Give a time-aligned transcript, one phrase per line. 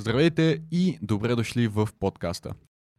[0.00, 2.52] Здравейте и добре дошли в подкаста.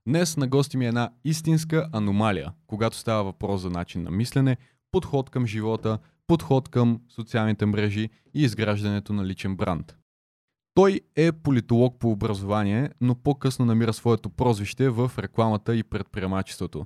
[0.07, 4.57] Днес на гости ми е една истинска аномалия, когато става въпрос за начин на мислене,
[4.91, 9.95] подход към живота, подход към социалните мрежи и изграждането на личен бранд.
[10.73, 16.85] Той е политолог по образование, но по-късно намира своето прозвище в рекламата и предприемачеството.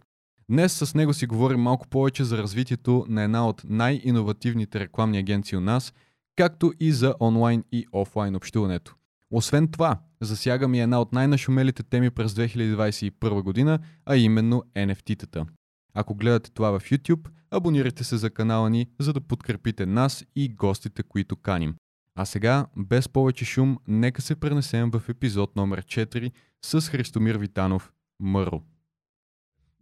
[0.49, 5.57] Днес с него си говорим малко повече за развитието на една от най-инновативните рекламни агенции
[5.57, 5.93] у нас,
[6.35, 8.95] както и за онлайн и офлайн общуването.
[9.31, 15.45] Освен това, засягам и една от най-нашумелите теми през 2021 година, а именно NFT-тата.
[15.93, 20.49] Ако гледате това в YouTube, абонирайте се за канала ни, за да подкрепите нас и
[20.49, 21.75] гостите, които каним.
[22.15, 26.31] А сега, без повече шум, нека се пренесем в епизод номер 4
[26.65, 28.61] с Христомир Витанов, Мъро.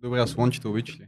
[0.02, 1.07] Добре, а слончета обичаш ли?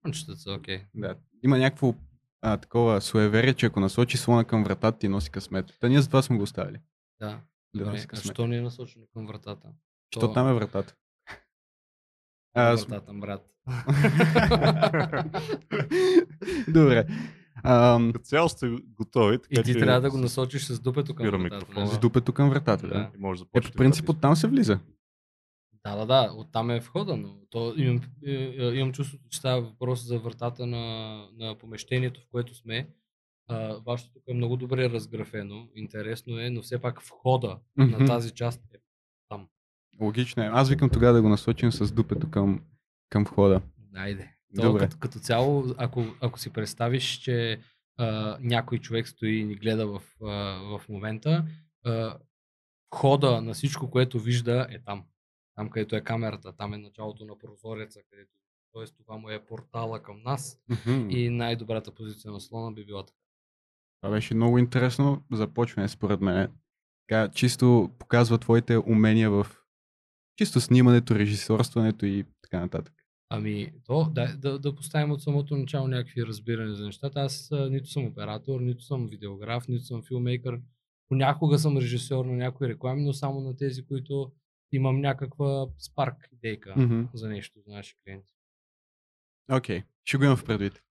[0.00, 0.80] Слънчетата са окей.
[0.94, 1.14] Да.
[1.42, 1.94] Има някакво
[2.42, 5.76] а, такова суеверие, че ако насочи слона към вратата ти носи късмет.
[5.80, 6.78] Та ние за това сме го оставили.
[7.20, 7.40] Да.
[7.74, 7.92] Да Добре.
[7.92, 8.34] носи А късмет.
[8.34, 9.68] що не е насочено към вратата?
[10.10, 10.94] Що там е вратата?
[12.54, 13.48] А, Аз- вратата, брат.
[16.68, 17.06] Добре.
[17.64, 19.38] Ам, Като цяло сте готови.
[19.38, 21.42] Така, И ти че трябва да го насочиш с дупето към вратата.
[21.44, 21.80] микрофона.
[21.80, 21.88] нали?
[21.88, 22.94] с дупето към вратата, да.
[22.94, 23.10] Да.
[23.14, 24.78] И може да Е, по принцип да оттам се влиза.
[25.84, 26.32] Да, да, да.
[26.32, 30.66] Оттам е входа, но то имам, е, е, имам чувството, че става въпрос за вратата
[30.66, 30.84] на,
[31.32, 32.88] на помещението, в което сме.
[33.52, 37.90] А, вашето тук е много добре разграфено, интересно е, но все пак входа Мгм.
[37.90, 38.78] на тази част е
[39.28, 39.48] там.
[40.00, 40.46] Логично е.
[40.46, 42.64] Аз викам тогава да го насочим с дупето към,
[43.08, 43.62] към входа.
[43.94, 44.30] Айде.
[44.56, 44.80] То, Добре.
[44.80, 47.60] като, като цяло, ако, ако си представиш, че
[47.96, 50.26] а, някой човек стои и ни гледа в, а,
[50.78, 51.44] в момента,
[51.84, 52.18] а,
[52.94, 55.04] хода на всичко, което вижда е там.
[55.54, 58.30] Там, където е камерата, там е началото на прозореца, където
[58.74, 61.10] Тоест, това му е портала към нас Мгм.
[61.10, 63.18] и най-добрата позиция на слона би била така.
[64.02, 66.48] Това беше много интересно започване според мен.
[67.08, 69.46] Така, чисто показва твоите умения в
[70.36, 72.94] чисто снимането, режисьорстването и така нататък.
[73.28, 77.20] Ами, то, да, да, да поставим от самото начало някакви разбирания за нещата.
[77.20, 80.60] Аз а, нито съм оператор, нито съм видеограф, нито съм филмейкър.
[81.08, 84.32] Понякога съм режисьор на някои реклами, но само на тези, които
[84.72, 87.02] имам някаква спарк идейка Мгм.
[87.14, 88.32] за нещо за наши клиенти.
[89.52, 90.82] Окей, ще го имам в предвид.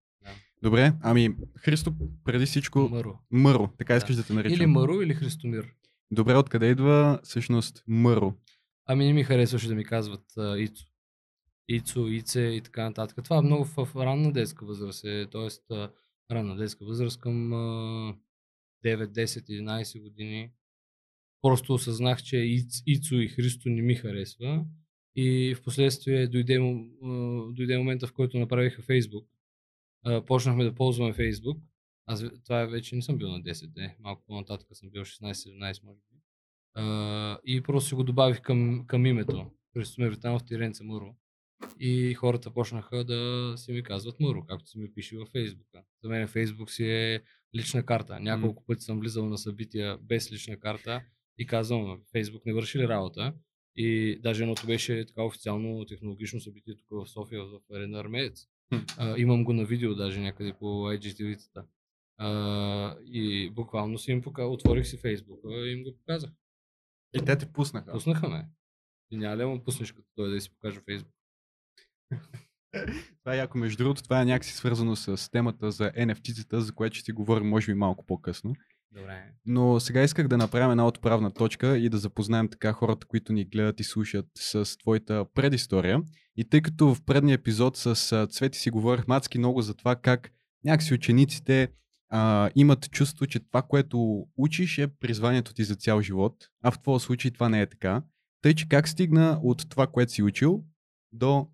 [0.63, 3.19] Добре, ами Христо, преди всичко, Мъро.
[3.31, 3.97] Мъро, така Да.
[3.97, 4.53] искаш да те наричам.
[4.53, 5.73] Или Мъро, или Христомир.
[6.11, 8.33] Добре, откъде идва всъщност Мъро?
[8.85, 10.85] Ами не ми харесваше да ми казват а, Ицо.
[11.67, 13.23] Ицо, Ице и така нататък.
[13.23, 15.75] Това е много в, в ранна детска възраст е, т.е.
[16.31, 18.15] ранна детска възраст към а, 9,
[18.85, 20.51] 10, 11 години.
[21.41, 24.65] Просто осъзнах, че Иц, Ицо и Христо не ми харесва.
[25.15, 27.09] И в последствие дойде, а,
[27.51, 29.30] дойде момента, в който направиха Фейсбук.
[30.03, 31.57] А, почнахме да ползваме Фейсбук.
[32.05, 33.95] Аз това вече не съм бил на 10, не.
[33.99, 36.17] Малко по-нататък съм бил 16-17, може би.
[36.73, 39.51] А, и просто си го добавих към, към името.
[39.73, 41.15] Христомир Витанов Тиренце Муро.
[41.79, 45.83] И хората почнаха да си ми казват Муро, както си ми пише във Фейсбука.
[46.03, 47.21] За мен Фейсбук си е
[47.55, 48.19] лична карта.
[48.19, 51.03] Няколко пъти съм влизал на събития без лична карта
[51.37, 53.33] и казвам, Фейсбук не върши ли работа?
[53.75, 58.47] И даже едното беше така официално технологично събитие тук в София, в Арена Армеец.
[58.97, 61.65] А, имам го на видео даже някъде по IGTV-тата.
[62.17, 64.45] А, и буквално си им пока...
[64.45, 66.31] отворих си Фейсбука и им го показах.
[67.13, 67.91] И те те пуснаха.
[67.91, 68.49] Пуснаха ме.
[69.11, 71.13] И няма да му пуснеш като той да си покаже Фейсбук?
[73.19, 73.57] Това е яко.
[73.57, 77.47] Между другото, това е някакси свързано с темата за NFT-тата, за което ще си говорим
[77.47, 78.55] може би малко по-късно.
[78.91, 79.23] Добре.
[79.45, 83.45] Но сега исках да направим една отправна точка и да запознаем така хората, които ни
[83.45, 86.01] гледат и слушат с твоята предистория.
[86.35, 90.31] И тъй като в предния епизод с Цвети си говорих мацки много за това как
[90.63, 91.71] някакси учениците
[92.09, 96.79] а, имат чувство, че това, което учиш е призванието ти за цял живот, а в
[96.79, 98.03] твоя случай това не е така.
[98.41, 100.63] Тъй, че как стигна от това, което си учил,
[101.11, 101.47] до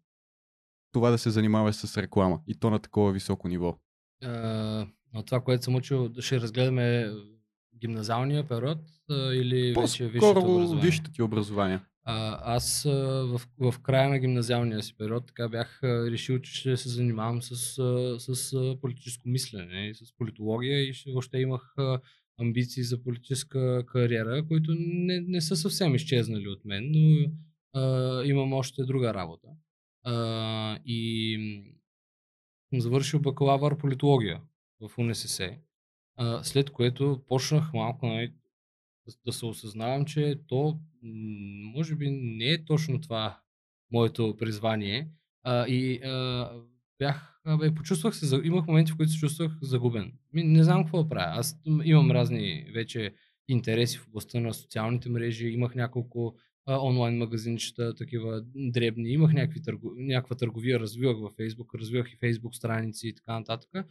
[0.91, 3.77] това да се занимаваш с реклама и то на такова високо ниво.
[4.23, 4.89] От
[5.25, 7.11] това, което съм учил, ще разгледаме
[7.81, 8.79] гимназиалния период
[9.09, 10.85] а, или вече висшето образование?
[10.85, 11.79] висшето ти образование.
[12.03, 12.91] А, аз а,
[13.25, 13.41] в,
[13.71, 17.77] в края на гимназиалния си период така бях а, решил, че ще се занимавам с,
[17.79, 21.99] а, с а, политическо мислене и с политология и ще, въобще имах а,
[22.39, 27.31] амбиции за политическа кариера, които не, не са съвсем изчезнали от мен, но
[27.73, 29.47] а, имам още друга работа.
[30.03, 31.39] А, и
[32.69, 34.41] съм завършил бакалавър политология
[34.81, 35.57] в УНСС,
[36.15, 38.33] а, след което почнах малко нали,
[39.25, 40.79] да, се осъзнавам, че то
[41.73, 43.39] може би не е точно това
[43.91, 45.09] моето призвание.
[45.43, 46.51] А, и а,
[46.99, 50.13] бях, абе, почувствах се, имах моменти, в които се чувствах загубен.
[50.33, 51.39] Не знам какво да правя.
[51.39, 53.13] Аз имам разни вече
[53.47, 56.35] интереси в областта на социалните мрежи, имах няколко
[56.65, 62.17] а, онлайн магазинчета, такива дребни, имах някакви търго, някаква търговия, развивах във Facebook, развивах и
[62.17, 63.87] Facebook страници и така нататък.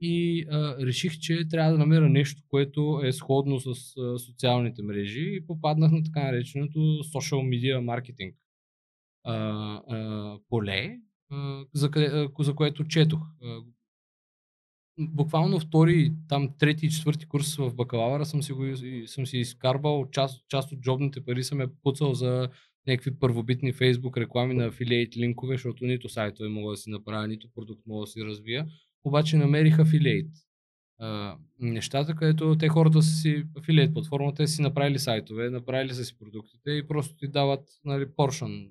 [0.00, 5.30] И а, реших, че трябва да намеря нещо, което е сходно с а, социалните мрежи
[5.32, 7.80] и попаднах на така нареченото social media
[9.24, 10.96] а, поле,
[11.30, 13.20] а, за, а, за което четох.
[14.98, 18.64] Буквално втори, там трети и четвърти курс в бакалавъра съм си, го,
[19.06, 22.48] съм си изкарвал, част, част от джобните пари съм е пуцал за
[22.86, 27.48] някакви първобитни фейсбук реклами на афилиейт линкове, защото нито сайтове мога да си направя, нито
[27.54, 28.66] продукт мога да си развия.
[29.04, 30.30] Обаче намерих афилиейт
[31.00, 36.18] а, нещата, където те хората са си афилиейт платформата, си направили сайтове, направили са си
[36.18, 38.68] продуктите и просто ти дават нали, поршън,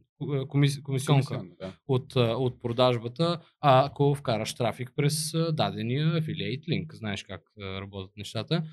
[0.47, 1.73] комис, комисионка да.
[1.87, 8.63] от, от продажбата, а ако вкараш трафик през дадения афилиейт линк, знаеш как работят нещата.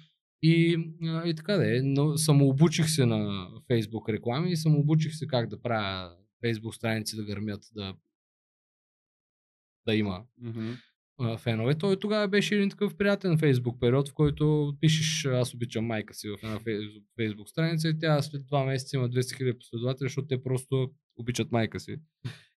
[0.43, 0.79] И,
[1.25, 5.62] и така да е, но самообучих се на Facebook реклами и самообучих се как да
[5.62, 6.12] правя
[6.44, 7.94] Facebook страници да гърмят, да,
[9.87, 10.25] да има.
[10.43, 10.76] Mm-hmm
[11.39, 11.79] фенове.
[11.79, 16.29] Той тогава беше един такъв приятен фейсбук период, в който пишеш аз обичам майка си
[16.29, 16.61] в една
[17.17, 21.53] фейсбук страница и тя след два месеца има 200 000 последователи, защото те просто обичат
[21.53, 21.97] майка си.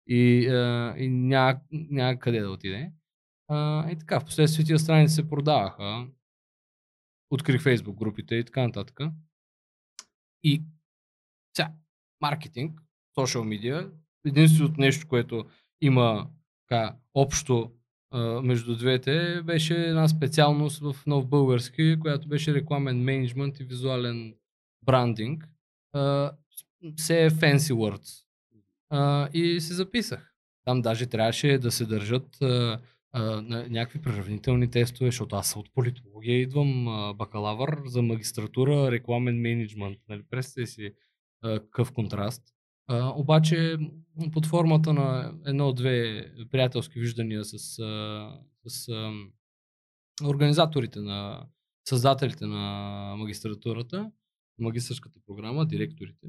[0.08, 1.10] И, а, и
[1.70, 2.92] няма, къде да отиде.
[3.92, 6.08] И така, в последствие тия страници се продаваха.
[7.30, 9.00] Открих фейсбук групите и така нататък.
[10.44, 10.64] И
[11.58, 11.72] сега,
[12.22, 12.82] маркетинг,
[13.18, 13.92] social media,
[14.26, 15.46] единственото нещо, което
[15.82, 16.30] има
[16.68, 17.72] така, общо
[18.44, 24.36] между двете беше една специалност в нов български, която беше рекламен менеджмент и визуален
[24.86, 25.50] брандинг.
[26.96, 28.24] Все е fancy words.
[29.34, 30.34] и се записах.
[30.66, 32.38] Там даже трябваше да се държат
[33.70, 36.86] някакви приравнителни тестове, защото аз от политология идвам
[37.18, 39.98] бакалавър за магистратура рекламен менеджмент.
[40.10, 40.24] Нали?
[40.30, 40.94] Представете си
[41.44, 42.44] какъв контраст.
[42.88, 43.78] А, обаче
[44.34, 47.60] под формата на едно-две приятелски виждания с,
[48.68, 49.12] с а,
[50.26, 51.48] организаторите на
[51.90, 54.12] създателите на магистратурата,
[54.60, 56.28] магистърската програма, директорите,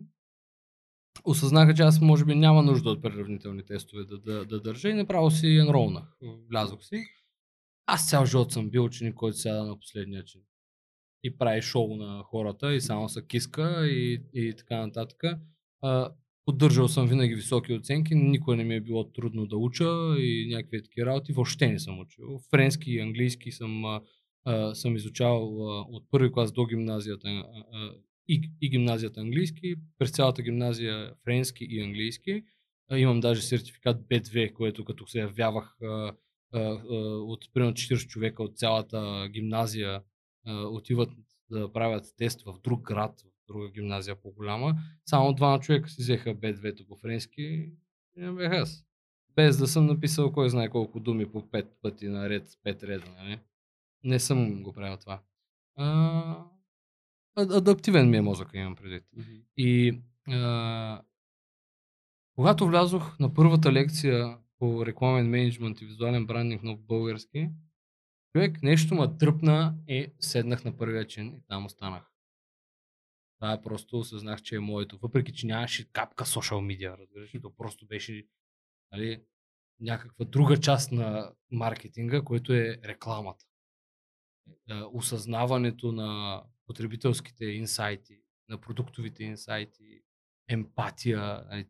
[1.25, 4.94] осъзнаха, че аз може би няма нужда от преравнителни тестове да, да, да държа и
[4.94, 6.16] направо си енролнах.
[6.50, 7.05] Влязох си.
[7.87, 10.40] Аз цял живот съм бил ученик, който сяда на последния чин.
[11.22, 15.22] И прави шоу на хората и само са киска и, и така нататък.
[16.49, 19.85] Поддържал съм винаги високи оценки, никой не ми е било трудно да уча
[20.19, 21.33] и някакви такива работи.
[21.33, 22.25] Въобще не съм учил.
[22.50, 23.85] Френски и английски съм,
[24.45, 27.45] а, съм изучавал а, от първи клас до гимназията а,
[28.29, 32.43] и, и гимназията английски, през цялата гимназия френски и английски.
[32.91, 36.12] А, имам даже сертификат B2, което като се явявах а,
[36.53, 36.61] а,
[37.15, 40.03] от примерно 40 човека от цялата гимназия
[40.47, 41.11] а, отиват
[41.51, 44.75] да правят тест в друг град, друга гимназия по-голяма.
[45.06, 48.85] Само двама човека си взеха Б2-то по френски и не бях аз.
[49.37, 53.39] Без да съм написал кой знае колко думи по пет пъти наред, пет реда, нали?
[54.05, 55.21] Не съм го правил това.
[55.77, 56.45] А,
[57.37, 59.05] адаптивен ми е мозъка, имам предвид.
[59.17, 59.43] Mm-hmm.
[59.56, 61.03] И а,
[62.35, 67.51] когато влязох на първата лекция по рекламен менеджмент и визуален брандинг на български,
[68.33, 72.13] човек нещо ме тръпна и седнах на първия чин и там останах.
[73.41, 74.99] Това е просто осъзнах, че е моето.
[74.99, 78.27] Въпреки, че нямаше капка социал медиа, разбираш, то просто беше
[78.93, 79.23] нали,
[79.81, 83.45] някаква друга част на маркетинга, което е рекламата.
[84.71, 90.03] Е, осъзнаването на потребителските инсайти, на продуктовите инсайти,
[90.49, 91.45] емпатия.
[91.51, 91.67] Нали,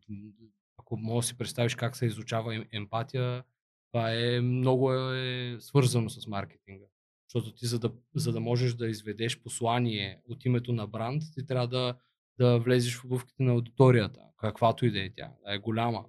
[0.77, 3.43] ако можеш да си представиш как се изучава емпатия,
[3.91, 6.85] това е много е свързано с маркетинга.
[7.29, 11.45] Защото ти, за да, за да можеш да изведеш послание от името на бранд, ти
[11.45, 11.97] трябва да,
[12.39, 15.31] да влезеш в обувките на аудиторията, каквато и да е тя.
[15.45, 16.05] Да е голяма,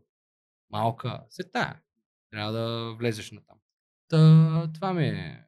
[0.70, 1.80] малка, се тая.
[2.30, 3.58] Трябва да влезеш на там.
[4.08, 5.46] Та, това ми е.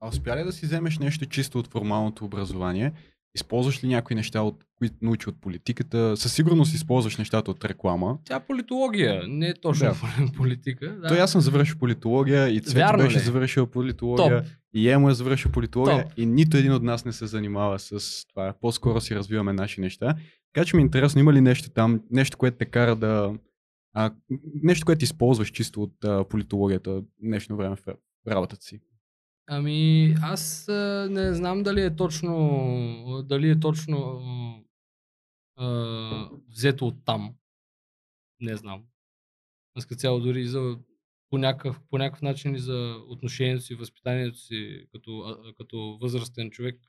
[0.00, 2.92] А успя ли да си вземеш нещо чисто от формалното образование
[3.34, 6.16] Използваш ли някои неща, от които научи от политиката?
[6.16, 8.18] Със сигурност използваш нещата от реклама.
[8.24, 10.32] Тя политология, не е точно да.
[10.36, 10.96] политика.
[11.02, 11.08] Да.
[11.08, 13.22] Той аз съм завършил политология и Цвети беше ли?
[13.22, 14.42] завършил политология.
[14.42, 14.52] Топ.
[14.74, 16.04] И Емо е завършил политология.
[16.04, 16.12] Топ.
[16.16, 18.54] И нито един от нас не се занимава с това.
[18.60, 20.14] По-скоро си развиваме наши неща.
[20.54, 23.34] Така че ми е интересно, има ли нещо там, нещо, което те кара да...
[23.96, 24.10] А,
[24.62, 27.94] нещо, което използваш чисто от а, политологията днешно време в
[28.28, 28.80] работата си?
[29.46, 34.20] Ами, аз а, не знам дали е точно, дали е точно
[35.56, 37.34] а, взето от там.
[38.40, 38.84] Не знам.
[39.74, 40.78] Аз като цяло дори за,
[41.30, 46.50] по, някакъв, по някакъв начин и за отношението си, възпитанието си като, а, като възрастен
[46.50, 46.80] човек,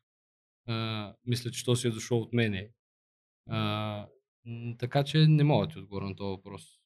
[0.67, 2.69] А, мисля, че то си е дошло от мене.
[3.49, 4.07] А,
[4.77, 6.79] така че не мога да ти отговоря на този въпрос.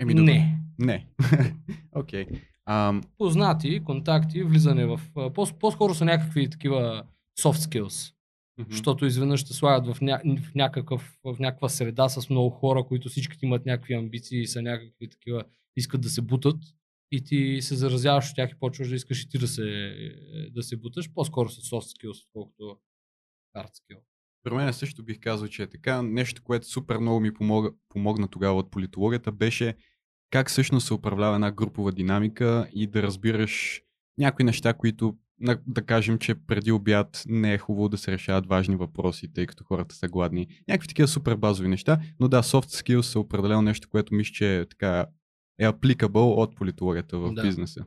[0.00, 0.32] Еми, добре.
[0.32, 0.58] не.
[0.78, 1.06] Не.
[1.92, 2.26] Окей.
[2.66, 5.00] Ам, Познати, контакти, влизане в...
[5.14, 7.06] По- по-скоро са някакви такива
[7.40, 8.14] soft skills.
[8.58, 8.70] Мгм.
[8.70, 10.20] Защото изведнъж ще слагат в, ня...
[10.24, 14.62] в, някакъв, в някаква среда с много хора, които всички имат някакви амбиции и са
[14.62, 15.44] някакви такива,
[15.76, 16.56] искат да се бутат
[17.12, 19.92] и ти се заразяваш от тях и почваш да искаш и ти да се,
[20.50, 21.12] да се буташ.
[21.14, 22.78] По-скоро с soft skills, отколкото
[23.56, 23.98] hard skill.
[24.42, 26.02] При мен също бих казал, че е така.
[26.02, 29.74] Нещо, което супер много ми помога, помогна тогава от политологията, беше
[30.30, 33.82] как всъщност се управлява една групова динамика и да разбираш
[34.18, 35.16] някои неща, които
[35.66, 39.64] да кажем, че преди обяд не е хубаво да се решават важни въпроси, тъй като
[39.64, 40.46] хората са гладни.
[40.68, 44.58] Някакви такива супер базови неща, но да, soft skills са определено нещо, което мисля, че
[44.58, 45.06] е така
[45.58, 47.42] е applicable от политологията в Да.
[47.42, 47.84] бизнеса.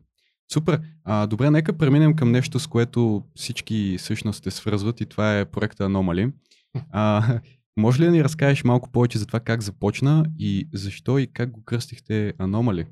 [0.54, 0.82] Супер.
[1.04, 5.46] А, добре, нека преминем към нещо, с което всички всъщност те свързват и това е
[5.46, 6.32] проекта Anomaly.
[6.92, 7.40] А,
[7.78, 11.52] може ли да ни разкажеш малко повече за това как започна и защо и как
[11.52, 12.88] го кръстихте Anomaly?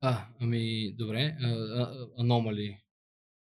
[0.00, 1.36] А, ами, добре.
[2.18, 2.76] Аномали.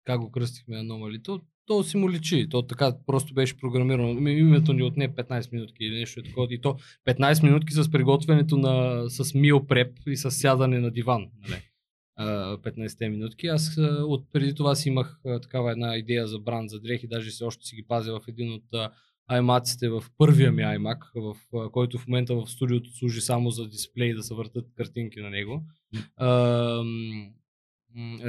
[0.09, 1.23] Как го кръстихме аномали?
[1.23, 2.49] То, то си му личи.
[2.51, 4.15] То така просто беше програмирано.
[4.15, 6.47] Ми- Името ни отне 15 минутки или нещо такова.
[6.51, 11.27] И то 15 минутки с приготвянето на, с meal prep и с сядане на диван.
[11.41, 11.63] Нали?
[12.17, 13.47] А, 15 минутки.
[13.47, 17.45] Аз от преди това си имах такава една идея за бранд за дрехи, даже си
[17.45, 18.65] още си ги пазя в един от
[19.31, 21.37] аймаците в първия ми iMac, в,
[21.71, 25.63] който в момента в студиото служи само за дисплей да се въртат картинки на него.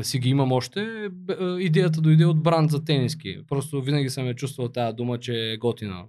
[0.01, 1.09] Си ги имам още.
[1.29, 3.39] А, Идеята дойде от бранд за тениски.
[3.47, 6.05] Просто винаги съм я чувствал тази дума, че е готина.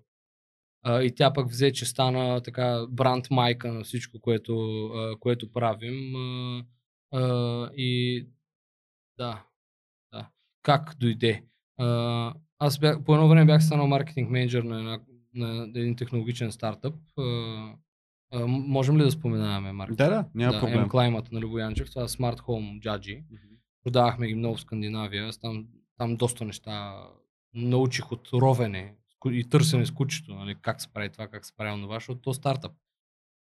[0.87, 4.91] И тя пък взе, че стана така бранд майка на всичко, което,
[5.21, 6.15] което правим.
[7.77, 8.27] И
[9.19, 9.45] да,
[10.13, 10.29] да.
[10.63, 11.45] Как дойде?
[12.59, 15.01] Аз бях, по едно време бях станал маркетинг менеджер на, една,
[15.35, 16.95] на един технологичен стартъп.
[18.47, 19.99] Можем ли да споменаваме маркетинг?
[19.99, 20.89] Да, да, няма да, проблем.
[20.89, 23.23] M-Climate на Любо Янчев, това е Smart Home Judgy.
[23.85, 25.27] Продавахме ги много в Скандинавия.
[25.27, 27.05] Аз там, там доста неща
[27.55, 28.97] научих от ровене
[29.27, 32.31] и търсене с кучето, нали, как се прави това, как се прави това, защото то
[32.31, 32.73] е стартъп.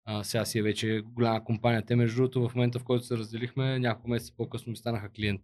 [0.04, 1.86] А, сега си е вече голяма компания.
[1.86, 5.40] Те, между другото, в момента, в който се разделихме, няколко месеца по-късно ми станаха клиент.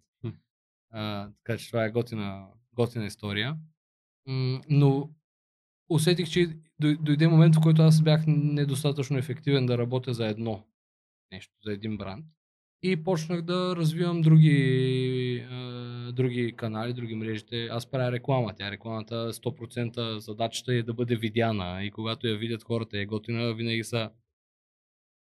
[0.91, 3.57] А, така че това е готина, готина история.
[4.69, 5.11] Но
[5.89, 10.67] усетих, че дой- дойде момент, в който аз бях недостатъчно ефективен да работя за едно
[11.33, 12.27] нещо, за един бранд.
[12.83, 17.67] И почнах да развивам други, а, други канали, други мрежите.
[17.67, 18.55] Аз правя реклама.
[18.57, 21.85] Тя рекламата 100% задачата е да бъде видяна.
[21.85, 24.11] И когато я видят хората е готина, винаги са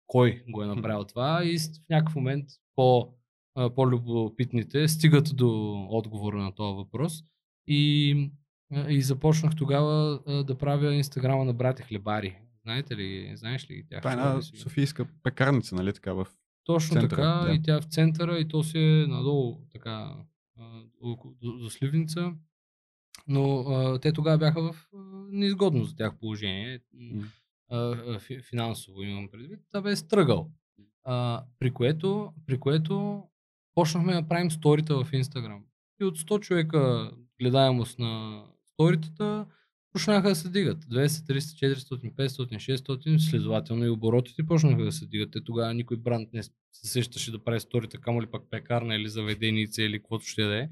[0.06, 1.44] кой го е направил това.
[1.44, 2.44] И в някакъв момент
[2.76, 3.14] по,
[3.54, 7.25] а, по-любопитните стигат до отговора на този въпрос.
[7.66, 8.11] И,
[8.88, 12.38] и започнах тогава да правя инстаграма на братя Хлебари.
[12.62, 14.00] Знаете ли, знаеш ли ги тях?
[14.00, 16.26] Това е една софийска пекарница, нали така в...
[16.64, 17.54] Точно центъра, така, да.
[17.54, 20.14] и тя е в центъра, и то си е надолу, така,
[21.02, 22.33] до, до Сливница.
[23.28, 26.81] Но а, те тогава бяха в а, неизгодно за тях положение,
[27.71, 29.61] а, фи- финансово имам предвид.
[29.71, 30.50] Та бе стръгъл.
[31.04, 33.23] А, при, което, при което
[33.75, 35.64] почнахме да правим сторита в Инстаграм.
[36.00, 39.47] И от 100 човека гледаемост на сторитата,
[39.92, 40.84] почнаха да се дигат.
[40.84, 45.30] 200, 300, 400, 500, 600, следователно и оборотите почнаха да се дигат.
[45.32, 49.08] Те тогава никой бранд не се сещаше да прави сторита, камо ли пак пекарна или
[49.08, 50.68] заведеница или каквото ще да е.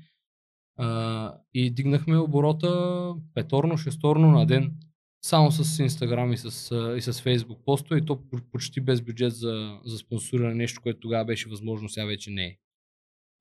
[0.76, 4.76] А, и дигнахме оборота петорно, шесторно на ден.
[5.22, 9.32] Само с Инстаграм и с, и с Фейсбук поста и то по- почти без бюджет
[9.32, 12.56] за, за спонсориране, нещо, което тогава беше възможно, сега вече не е.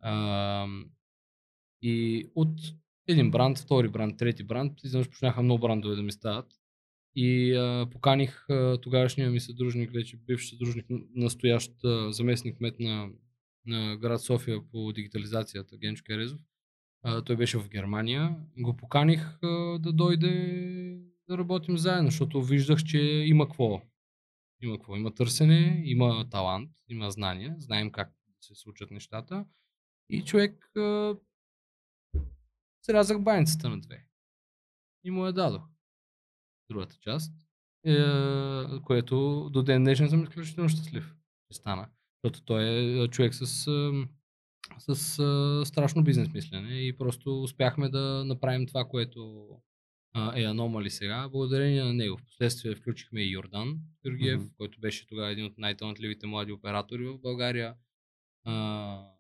[0.02, 0.68] А,
[1.82, 2.62] и от
[3.10, 6.48] един бранд, втори бранд, трети бранд, изведнъж почнаха много брандове да ми стават.
[7.16, 10.86] И а, поканих а, тогавашния ми съдружник, вече бивш съдружник,
[11.16, 13.10] настоящ а, заместник мет на,
[13.66, 16.40] на град София по дигитализацията, Генчо Керезов.
[17.04, 18.36] А, той беше в Германия.
[18.58, 21.00] Го поканих а, да дойде
[21.30, 23.82] да работим заедно, защото виждах, че има какво.
[24.62, 24.96] Има какво.
[24.96, 29.46] Има търсене, има талант, има знания, знаем как се случат нещата.
[30.10, 31.16] И човек а,
[32.86, 34.06] срязах баницата на две.
[35.04, 35.64] И му я дадох.
[36.70, 37.34] Другата част.
[37.86, 38.04] Е,
[38.86, 41.16] което до ден днешен съм изключително щастлив,
[41.52, 41.90] че стана.
[42.24, 44.10] Защото той е човек с, ам,
[44.78, 49.50] с а, страшно бизнес мислене и просто успяхме да направим това, което
[50.36, 52.18] е аномали сега, благодарение на него.
[52.18, 54.50] Впоследствие включихме и Йордан Георгиев, Мгм.
[54.58, 57.76] който беше тогава един от най-талантливите млади оператори в България.
[58.44, 59.12] А,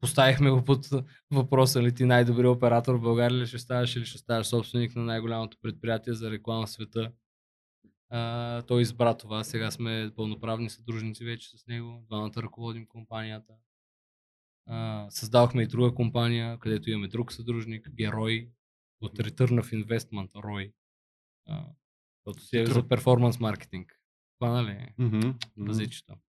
[0.00, 0.88] поставихме го под
[1.30, 5.02] въпроса ли ти най-добрият оператор в България ли ще ставаш или ще ставаш собственик на
[5.02, 7.12] най-голямото предприятие за реклама в света.
[8.08, 9.44] А, той избра това.
[9.44, 12.04] Сега сме пълноправни съдружници вече с него.
[12.06, 13.52] Двамата ръководим компанията.
[14.66, 18.50] А, създавахме и друга компания, където имаме друг съдружник, Герой,
[19.00, 20.72] от Return of Investment.
[21.48, 21.66] А,
[22.26, 24.00] защото си е за перформанс маркетинг.
[24.38, 24.94] Това нали?
[24.98, 26.29] Mm-hmm.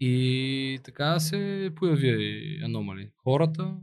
[0.00, 3.10] И така се появи и аномали.
[3.16, 3.76] Хората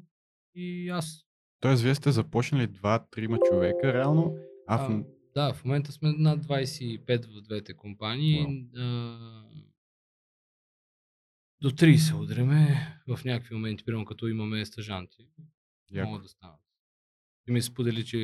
[0.55, 1.25] и аз.
[1.59, 4.37] Тоест, вие сте започнали 2-3 човека, реално.
[4.67, 5.03] А, в...
[5.33, 8.47] да, в момента сме над 25 в двете компании.
[8.47, 8.69] Wow.
[8.77, 9.47] А,
[11.61, 15.27] до 30 удреме в някакви моменти, примерно като имаме стъжанти.
[15.91, 16.09] Яко.
[16.09, 16.59] Могат да станат.
[17.47, 18.17] И ми сподели, че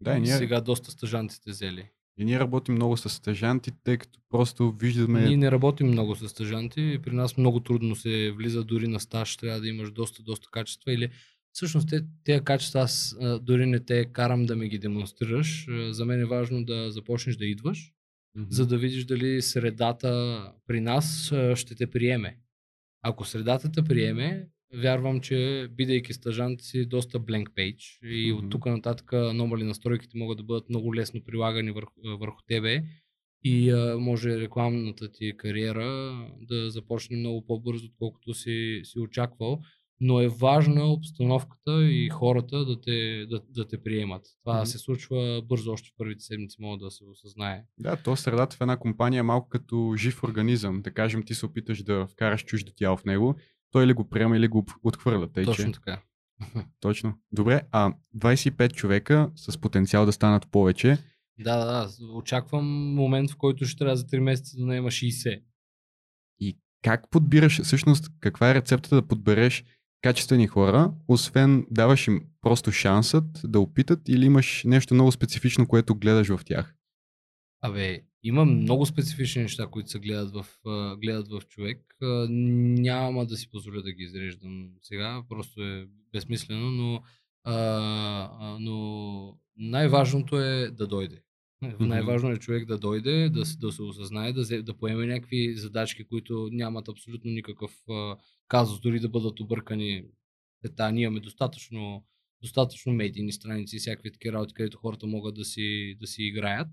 [0.00, 0.32] да, и ние...
[0.32, 1.90] сега доста стъжанти сте взели.
[2.20, 5.26] И ние работим много с стъжанти, тъй като просто виждаме...
[5.26, 6.98] Ние не работим много с стъжанти.
[7.02, 9.36] При нас много трудно се влиза дори на стаж.
[9.36, 10.92] Трябва да имаш доста, доста качества.
[10.92, 11.10] Или
[11.52, 15.66] всъщност те, тези качества аз дори не те карам да ми ги демонстрираш.
[15.90, 17.92] За мен е важно да започнеш да идваш,
[18.38, 18.50] mm-hmm.
[18.50, 22.38] за да видиш дали средата при нас ще те приеме.
[23.02, 28.44] Ако средата те приеме, вярвам, че бидейки стъжант си доста blank page и mm-hmm.
[28.44, 32.82] от тук нататък номали настройките могат да бъдат много лесно прилагани върху, върху тебе
[33.44, 39.60] и а, може рекламната ти кариера да започне много по-бързо, отколкото си, си очаквал.
[40.02, 44.22] Но е важна обстановката и хората да те, да, да те приемат.
[44.44, 44.64] Това mm-hmm.
[44.64, 47.64] се случва бързо, още в първите седмици мога да се осъзнае.
[47.78, 50.82] Да, то средата в една компания е малко като жив организъм.
[50.82, 53.36] Да кажем, ти се опиташ да вкараш чуждо тяло в него
[53.70, 55.32] той ли го приема или го отхвърля.
[55.32, 55.72] Тъй, Точно че...
[55.72, 56.02] така.
[56.80, 57.14] Точно.
[57.32, 60.98] Добре, а 25 човека с потенциал да станат повече.
[61.38, 62.06] Да, да, да.
[62.14, 65.42] Очаквам момент, в който ще трябва за 3 месеца да наема 60.
[66.40, 69.64] И как подбираш, всъщност, каква е рецептата да подбереш
[70.02, 75.94] качествени хора, освен даваш им просто шансът да опитат или имаш нещо много специфично, което
[75.94, 76.74] гледаш в тях?
[77.62, 80.46] Абе, има много специфични неща, които се гледат в,
[80.98, 81.96] гледат в човек.
[82.00, 87.02] Няма да си позволя да ги изреждам сега, просто е безсмислено, но,
[87.44, 91.22] а, но най-важното е да дойде.
[91.80, 96.48] Най-важно е човек да дойде, да, да се осъзнае, да, да поеме някакви задачки, които
[96.52, 98.16] нямат абсолютно никакъв а,
[98.48, 100.04] казус, дори да бъдат объркани.
[100.64, 102.04] Ета, ние имаме достатъчно,
[102.42, 106.68] достатъчно медийни страници всякакви такива работи, където хората могат да си, да си играят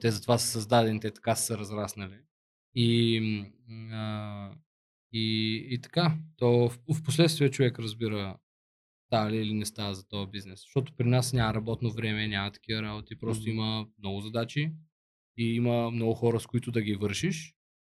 [0.00, 2.18] те затова са създадени, те така са разраснали.
[2.74, 3.44] И,
[3.92, 4.50] а,
[5.12, 8.38] и, и така, то в, в последствие човек разбира
[9.06, 10.60] става ли или не става за този бизнес.
[10.60, 13.50] Защото при нас няма работно време, няма такива работи, просто mm-hmm.
[13.50, 14.72] има много задачи
[15.38, 17.54] и има много хора, с които да ги вършиш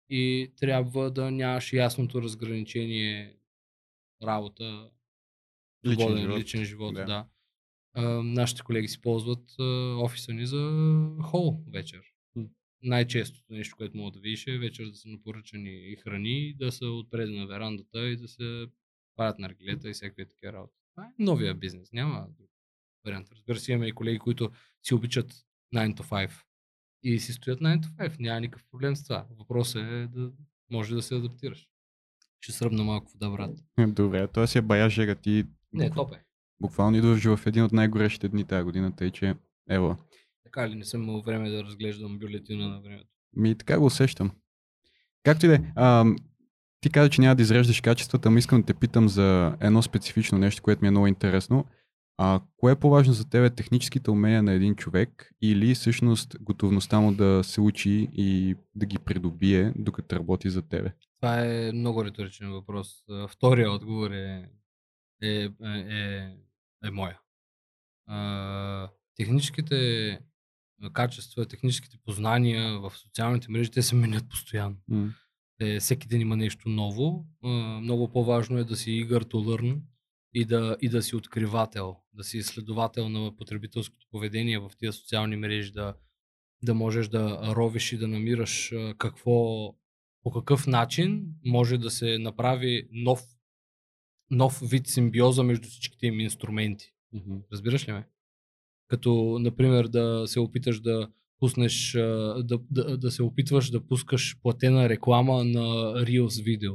[0.09, 3.37] и трябва да нямаш ясното разграничение
[4.23, 4.91] работа,
[5.87, 7.05] личен живот, личен живот да.
[7.05, 7.27] да
[8.23, 9.63] нашите колеги си ползват а,
[9.97, 10.71] офиса ни за
[11.23, 12.03] хол вечер.
[12.37, 12.49] Mm.
[12.83, 16.87] Най-честото нещо, което мога да видиш е вечер да са напоръчани и храни, да са
[16.87, 18.67] отпред на верандата и да се
[19.17, 20.75] правят наргилета и всякакви такива работи.
[20.95, 22.51] Това е новия бизнес, няма друг
[23.05, 23.29] вариант.
[23.33, 24.51] Разбира се, имаме и колеги, които
[24.83, 25.33] си обичат
[25.75, 26.31] 9 to 5
[27.03, 28.21] и си стоят 9 to 5.
[28.21, 29.27] Няма никакъв проблем с това.
[29.39, 30.33] Въпросът е да
[30.71, 31.69] може да се адаптираш.
[32.41, 33.59] Ще сръбна малко вода, брат.
[33.95, 35.45] Добре, това си е бая жега ти.
[35.73, 36.25] Не, топ е.
[36.63, 39.35] Буквално идваш в един от най-горещите дни тази година, тъй че
[39.71, 39.97] ево.
[40.45, 43.09] Така ли не съм имал време да разглеждам бюлетина на времето?
[43.37, 44.31] Ми така го усещам.
[45.23, 45.61] Както и да е,
[46.81, 50.39] ти каза, че няма да изреждаш качествата, но искам да те питам за едно специфично
[50.39, 51.65] нещо, което ми е много интересно.
[52.19, 57.13] А кое е по-важно за тебе, техническите умения на един човек или всъщност готовността му
[57.15, 60.93] да се учи и да ги придобие, докато работи за тебе?
[61.21, 62.89] Това е много риторичен въпрос.
[63.29, 64.49] Втория отговор е,
[65.23, 65.49] е, е,
[65.89, 66.31] е
[66.85, 67.21] е моя.
[68.07, 70.21] А, техническите
[70.93, 74.77] качества, техническите познания в социалните мрежи, те се менят постоянно.
[74.91, 75.11] Mm.
[75.59, 77.27] Те, всеки ден има нещо ново.
[77.43, 77.49] А,
[77.81, 79.81] много по-важно е да си eager to learn
[80.35, 85.37] и да, и да си откривател, да си изследовател на потребителското поведение в тия социални
[85.37, 85.95] мрежи, да,
[86.63, 89.69] да можеш да ровиш и да намираш какво,
[90.23, 93.23] по какъв начин може да се направи нов
[94.31, 96.93] нов вид симбиоза между всичките им инструменти.
[97.15, 97.43] Mm-hmm.
[97.53, 98.07] Разбираш ли ме?
[98.89, 104.89] Като, например, да се опиташ да пуснеш, да, да, да се опитваш да пускаш платена
[104.89, 105.61] реклама на
[106.05, 106.75] Reels видео.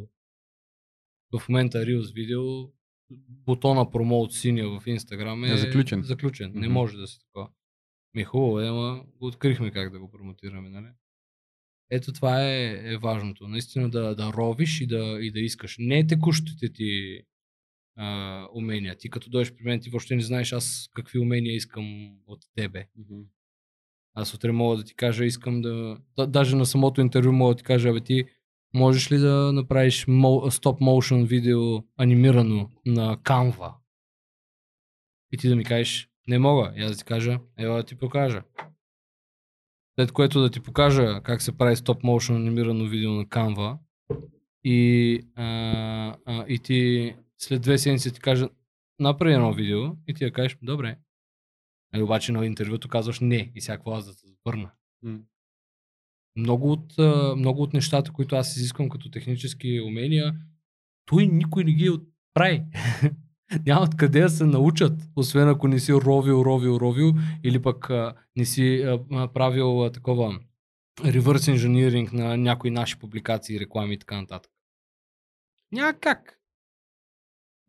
[1.31, 2.41] В момента Reels видео
[3.45, 6.03] бутона промоут синя в Instagram е, е заключен.
[6.03, 6.51] заключен.
[6.51, 6.59] Mm-hmm.
[6.59, 7.49] Не може да си такова.
[8.13, 10.87] Ми е хубаво, ама го открихме как да го промотираме, нали?
[11.89, 13.47] Ето това е, е важното.
[13.47, 15.75] Наистина да, да ровиш и да, и да искаш.
[15.79, 17.19] Не текущите ти
[17.95, 18.95] а, умения.
[18.97, 22.88] Ти като дойдеш при мен, ти въобще не знаеш аз какви умения искам от тебе.
[24.13, 25.97] Аз утре мога да ти кажа, искам да...
[26.17, 28.25] да даже на самото интервю мога да ти кажа, абе ти
[28.73, 30.01] можеш ли да направиш
[30.49, 33.73] стоп motion видео анимирано на Canva?
[35.31, 36.73] И ти да ми кажеш, не мога.
[36.75, 38.43] И аз да ти кажа, ела да ти покажа.
[39.99, 43.77] След което да ти покажа как се прави стоп motion анимирано видео на Canva.
[44.63, 48.49] И, а, а, и ти след две седмици ти кажа,
[48.99, 50.97] направи едно видео и ти да кажеш, добре.
[51.93, 54.71] А обаче на интервюто казваш не и всяко аз да се върна.
[55.05, 55.21] Mm.
[56.36, 56.93] Много, от,
[57.38, 60.36] много от нещата, които аз изисквам като технически умения,
[61.05, 61.91] той никой не ги
[62.34, 62.63] прави.
[63.65, 68.15] Няма откъде да се научат, освен ако не си ровил, ровил, ровил или пък а,
[68.36, 70.39] не си а, правил а, такова
[71.05, 74.51] реверс инженеринг на някои наши публикации, реклами и така нататък.
[75.71, 76.34] Няма как.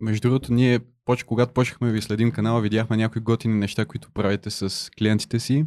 [0.01, 0.81] Между другото, ние,
[1.27, 5.65] когато почнахме ви следим канала, видяхме някои готини неща, които правите с клиентите си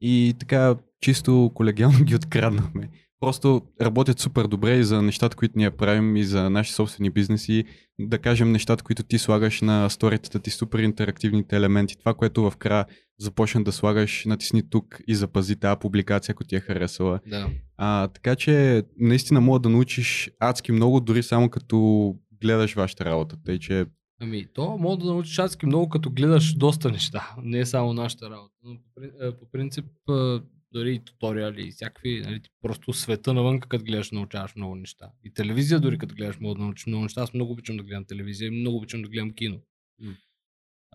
[0.00, 2.88] и така чисто колегиално ги откраднахме.
[3.20, 7.64] Просто работят супер добре и за нещата, които ние правим и за наши собствени бизнеси.
[8.00, 11.98] Да кажем нещата, които ти слагаш на сторитата ти, супер интерактивните елементи.
[11.98, 12.86] Това, което в края
[13.18, 17.20] започна да слагаш, натисни тук и запази тази публикация, ако ти е харесала.
[17.26, 17.48] Да.
[17.76, 23.36] А, така че наистина мога да научиш адски много, дори само като гледаш вашата работа.
[23.44, 23.86] Тъй, че...
[24.20, 28.30] Ами, то мога да научиш адски много, като гледаш доста неща, не е само нашата
[28.30, 28.54] работа.
[28.64, 30.40] Но по, е, принцип, е,
[30.72, 35.10] дори и туториали, и всякакви, нали, просто света навън, като гледаш, научаваш много неща.
[35.24, 37.22] И телевизия, дори като гледаш, мога да научиш много неща.
[37.22, 39.60] Аз много обичам да гледам телевизия и много обичам да гледам кино.
[40.02, 40.16] Mm.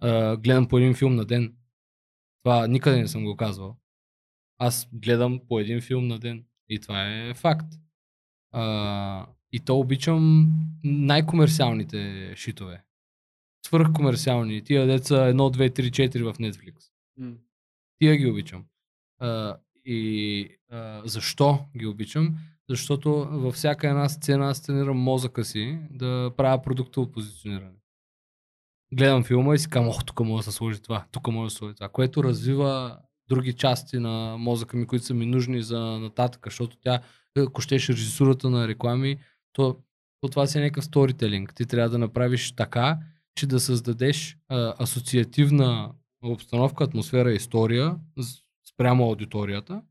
[0.04, 1.56] Uh, гледам по един филм на ден.
[2.44, 3.78] Това никъде не съм го казвал.
[4.58, 6.46] Аз гледам по един филм на ден.
[6.70, 7.74] И това е факт.
[8.56, 12.84] Uh, и то обичам най-комерциалните шитове.
[13.66, 14.64] Свърхкомерциални.
[14.64, 16.76] Тия деца 1, 2, 3, 4 в Netflix.
[17.22, 17.36] Mm.
[18.00, 18.66] Тия ги обичам.
[19.22, 22.38] Uh, и uh, защо ги обичам?
[22.70, 27.78] Защото във всяка една сцена аз сценирам мозъка си да правя продуктово позициониране.
[28.94, 31.50] Гледам филма и си казвам, ох, тук може да се сложи това, тук може да
[31.50, 35.80] се сложи това, което развива други части на мозъка ми, които са ми нужни за
[35.80, 37.00] нататък, защото тя,
[37.38, 39.18] ако щеш режисурата на реклами,
[39.54, 39.78] то,
[40.22, 41.54] то това си е някакъв сторителинг.
[41.56, 43.00] Ти трябва да направиш така,
[43.36, 45.92] че да създадеш а, асоциативна
[46.24, 48.00] обстановка, атмосфера, история
[48.70, 49.82] спрямо аудиторията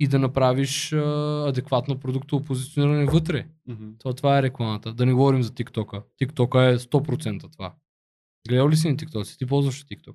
[0.00, 3.46] и да направиш а, адекватно продуктово позициониране вътре.
[3.68, 3.98] Mm-hmm.
[3.98, 4.94] Това, това е рекламата.
[4.94, 6.02] Да не говорим за TikTok.
[6.22, 7.74] TikTok е 100% това.
[8.48, 9.38] Гледал ли си на TikTok?
[9.38, 10.14] Ти ползваш TikTok?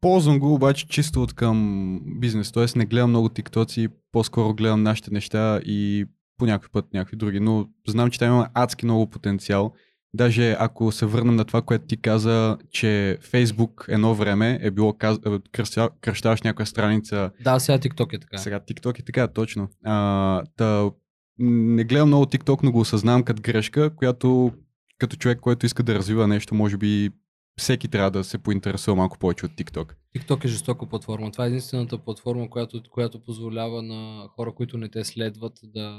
[0.00, 2.78] Ползвам го обаче чисто от към бизнес, т.е.
[2.78, 6.06] не гледам много тиктоци, по-скоро гледам нашите неща и
[6.38, 9.72] по някой път някакви други, но знам, че там има адски много потенциал.
[10.14, 14.92] Даже ако се върнем на това, което ти каза, че Фейсбук едно време е било
[14.92, 15.18] каз...
[15.26, 15.90] Е, кръща...
[16.00, 17.30] кръщаваш някоя страница.
[17.44, 18.38] Да, сега TikTok е така.
[18.38, 19.68] Сега TikTok е така, точно.
[19.84, 20.90] А, та,
[21.38, 24.52] не гледам много TikTok, но го осъзнавам като грешка, която
[24.98, 27.10] като човек, който иска да развива нещо, може би
[27.60, 29.94] всеки трябва да се поинтересува малко повече от TikTok.
[30.16, 31.32] TikTok е жестока платформа.
[31.32, 35.90] Това е единствената платформа, която, която позволява на хора, които не те следват, да,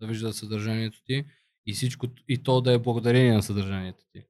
[0.00, 1.24] да виждат съдържанието ти
[1.66, 4.22] и всичко, и то да е благодарение на съдържанието ти.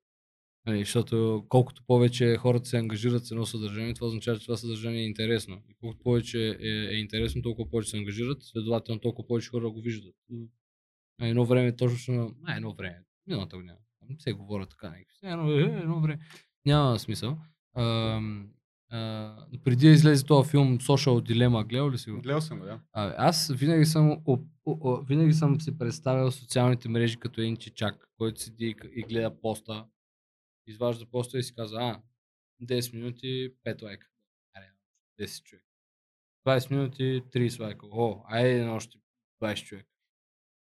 [0.66, 5.00] Нали, защото колкото повече хората се ангажират с едно съдържание, това означава, че това съдържание
[5.00, 5.62] е интересно.
[5.68, 9.80] И колкото повече е, е интересно, толкова повече се ангажират, следователно толкова повече хора го
[9.80, 10.14] виждат.
[11.20, 13.76] А едно време точно, а едно време, миналата година,
[14.18, 16.18] се говоря така, едно, е, едно време,
[16.66, 17.38] няма смисъл.
[17.74, 18.20] А,
[18.90, 22.20] а, преди да излезе този филм Social Dilemma, гледал ли си го?
[22.20, 22.80] Гледал съм го, да.
[22.92, 27.56] А, аз винаги съм, о, о, о, винаги съм си представил социалните мрежи като един
[27.56, 29.86] чичак, който седи и, и гледа поста,
[30.66, 32.00] изважда поста и си казва, а,
[32.62, 34.06] 10 минути, 5 лайка.
[35.20, 35.64] 10 човек.
[36.46, 37.86] 20 минути, 30 лайка.
[37.92, 38.98] О, айде още
[39.42, 39.86] 20 човек.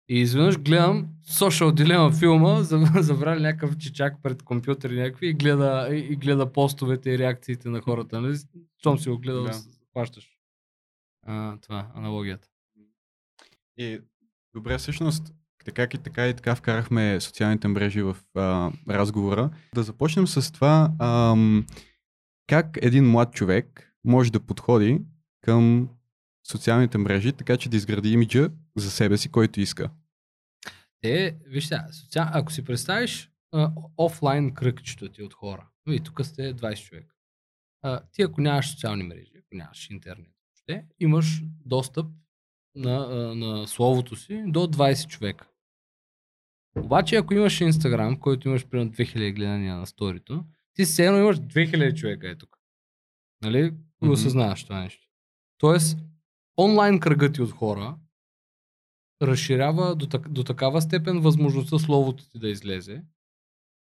[0.09, 2.63] И изведнъж гледам Social Dilemma филма,
[3.03, 8.21] забрали някакъв чичак пред компютър някакви и гледа, и, гледа постовете и реакциите на хората.
[8.21, 8.39] Нали?
[8.79, 9.53] Щом си го гледал, да.
[9.93, 10.29] хващаш.
[11.27, 12.49] А, това, аналогията.
[13.77, 14.01] И
[14.55, 15.35] добре, всъщност,
[15.65, 19.51] така и така и така вкарахме социалните мрежи в а, разговора.
[19.75, 21.67] Да започнем с това, ам,
[22.47, 25.01] как един млад човек може да подходи
[25.41, 25.89] към
[26.45, 29.91] социалните мрежи, така че да изгради имиджа за себе си, който иска.
[31.03, 32.29] Е, виж сега, социал...
[32.33, 37.15] ако си представиш а, офлайн кръгчето ти от хора, и тук сте 20 човека,
[37.83, 42.07] а, ти ако нямаш социални мрежи, ако нямаш интернет, ще, имаш достъп
[42.75, 45.49] на, а, на словото си до 20 човека.
[46.77, 51.37] Обаче, ако имаш Инстаграм, който имаш примерно 2000 гледания на сторито, ти все едно имаш
[51.37, 52.59] 2000 човека е тук.
[53.43, 53.73] Нали?
[54.03, 54.13] Мгм.
[54.13, 55.09] осъзнаваш това нещо.
[55.59, 55.99] Тоест,
[56.59, 57.97] онлайн кръгът ти от хора
[59.23, 63.03] разширява до, так, до такава степен възможността словото ти да излезе.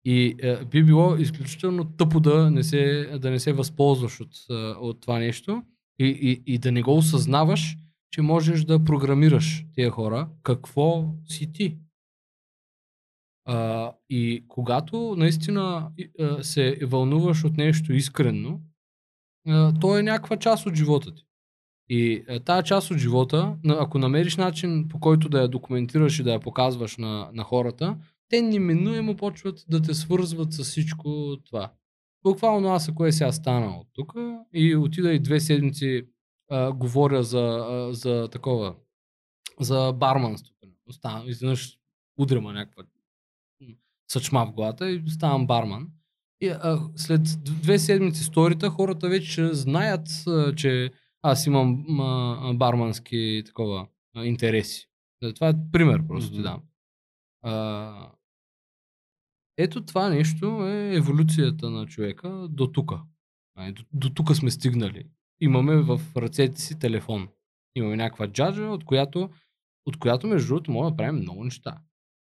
[0.05, 4.53] И е, би било изключително тъпо да не се, да не се възползваш от, е,
[4.53, 5.63] от това нещо
[5.99, 7.77] и, и, и да не го осъзнаваш,
[8.11, 11.77] че можеш да програмираш тия хора какво си ти.
[13.45, 18.61] А, и когато наистина а, се вълнуваш от нещо искрено,
[19.47, 21.28] а, то е някаква част от живота ти.
[21.89, 26.23] И а, тая част от живота, ако намериш начин по който да я документираш и
[26.23, 27.97] да я показваш на, на хората,
[28.29, 31.71] те неминуемо почват да те свързват с всичко това.
[32.23, 34.13] Буквално аз ако е сега станал от тук
[34.53, 36.07] и отида и две седмици
[36.49, 38.75] а, говоря за, а, за такова,
[39.59, 40.53] за барманство.
[40.91, 41.77] Стана, изведнъж
[42.17, 42.83] удряма някаква
[44.11, 45.87] съчма в главата и ставам барман.
[46.41, 50.91] И а, след две седмици сторита хората вече знаят, а, че
[51.21, 54.89] аз имам а, бармански такова а, интереси.
[55.23, 56.61] Е, Това е пример, просто ти дам.
[57.41, 58.11] А,
[59.57, 62.91] ето това нещо е еволюцията на човека до тук.
[63.71, 65.03] До, до тук сме стигнали.
[65.41, 67.27] Имаме в ръцете си телефон.
[67.75, 69.29] Имаме някаква джаджа, от която,
[69.85, 71.81] от която между другото, можем да правим много неща.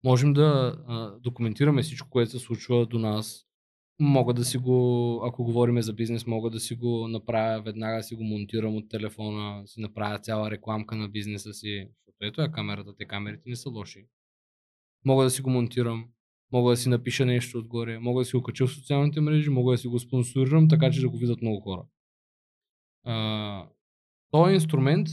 [0.04, 3.45] Можем да а, документираме всичко, което се случва до нас.
[4.00, 8.16] Мога да си го, ако говорим за бизнес, мога да си го направя, веднага си
[8.16, 11.88] го монтирам от телефона, си направя цяла рекламка на бизнеса си.
[11.90, 14.08] Защото ето е камерата, те камерите не са лоши.
[15.06, 16.06] Мога да си го монтирам,
[16.52, 19.72] мога да си напиша нещо отгоре, мога да си го кача в социалните мрежи, мога
[19.72, 21.86] да си го спонсорирам, така че да го видят много хора.
[23.04, 23.68] А,
[24.32, 25.08] този инструмент,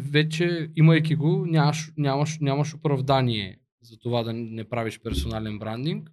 [0.00, 6.10] вече имайки го, нямаш, нямаш, нямаш оправдание за това да не правиш персонален брандинг,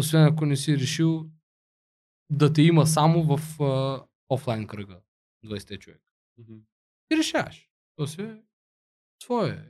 [0.00, 1.30] освен ако не си решил
[2.30, 5.00] да те има само в а, офлайн кръга
[5.44, 6.04] 20 човека.
[7.12, 7.68] И решаваш.
[7.96, 8.36] То си е
[9.18, 9.64] твое,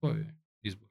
[0.00, 0.86] твое избор.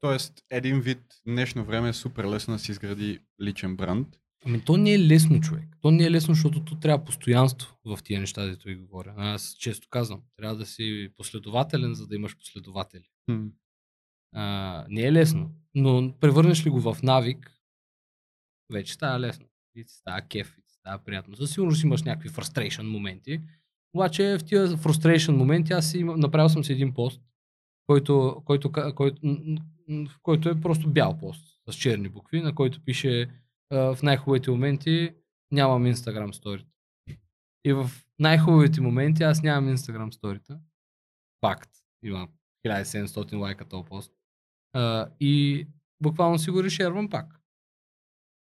[0.00, 4.08] Тоест, един вид днешно време е супер лесно да си изгради личен бранд.
[4.46, 5.76] Ами то не е лесно, човек.
[5.80, 9.14] То не е лесно, защото то трябва постоянство в тия неща, дето ви говоря.
[9.16, 13.08] Аз често казвам, трябва да си последователен, за да имаш последователи.
[13.30, 13.46] Хм.
[14.32, 17.55] А, не е лесно, но превърнеш ли го в навик,
[18.72, 19.46] вече става лесно.
[19.74, 21.36] И ти става кеф, и ти става приятно.
[21.36, 23.40] Със сигурност имаш някакви frustration моменти,
[23.94, 27.22] обаче в тия frustration моменти аз си направил съм си един пост,
[27.86, 29.20] който, който, който,
[30.22, 33.30] който е просто бял пост с черни букви, на който пише
[33.70, 35.14] в най-хубавите моменти
[35.50, 36.70] нямам Instagram сторита.
[37.64, 40.60] И в най-хубавите моменти аз нямам Instagram сторита.
[41.40, 41.70] Факт.
[42.02, 42.28] Има
[42.66, 44.12] 1700 лайка този пост.
[45.20, 45.66] И
[46.02, 47.35] буквално си го решервам пак.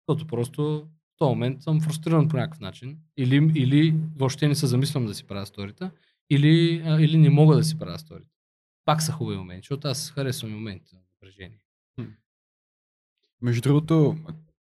[0.09, 2.99] Защото просто в този момент съм фрустриран по някакъв начин.
[3.17, 5.91] Или, или въобще не се замислям да си правя сторита,
[6.31, 8.31] или, а, или не мога да си правя сторита.
[8.85, 11.59] Пак са хубави моменти, защото аз харесвам моменти на напрежение.
[13.43, 14.17] Между другото,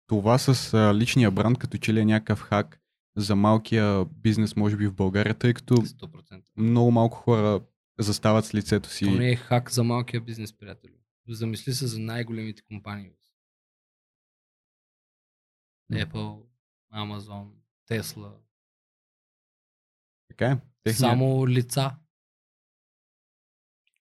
[0.07, 2.79] това с а, личния бранд като че ли е някакъв хак
[3.15, 6.41] за малкия бизнес, може би в България, тъй като 100%.
[6.57, 7.61] много малко хора
[7.99, 9.05] застават с лицето си.
[9.05, 10.93] То не е хак за малкия бизнес, приятели.
[11.29, 13.09] Замисли се за най-големите компании.
[13.09, 13.15] М.
[15.91, 16.45] Apple,
[16.93, 17.47] Amazon,
[17.89, 18.31] Tesla.
[20.27, 20.57] Така е.
[20.83, 21.95] Техния, Само лица.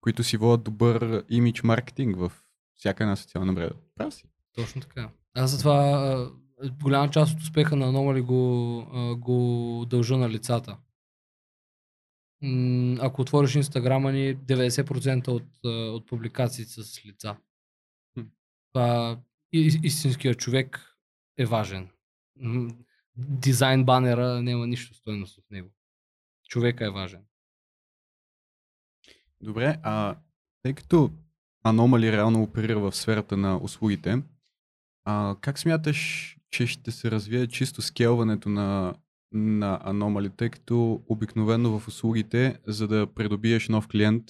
[0.00, 2.32] които си водят добър имидж маркетинг в
[2.74, 3.74] всяка една социална мрежа.
[3.94, 4.24] Прав си.
[4.52, 5.10] Точно така.
[5.34, 6.30] Аз затова
[6.82, 8.84] голяма част от успеха на Anomaly го,
[9.18, 10.78] го дължа на лицата.
[13.00, 17.36] Ако отвориш инстаграма ни, 90% от, от публикациите са с лица.
[18.14, 18.22] Хм.
[18.72, 19.20] Това
[19.52, 20.93] и- истинският човек
[21.38, 21.88] е важен.
[23.16, 25.70] Дизайн банера няма нищо стойност в него.
[26.48, 27.24] Човека е важен.
[29.40, 30.16] Добре, а
[30.62, 31.10] тъй като
[31.66, 34.22] Anomaly реално оперира в сферата на услугите,
[35.04, 38.94] а, как смяташ, че ще се развие чисто скелването на,
[39.32, 44.24] на Anomaly, тъй като обикновено в услугите, за да придобиеш нов клиент,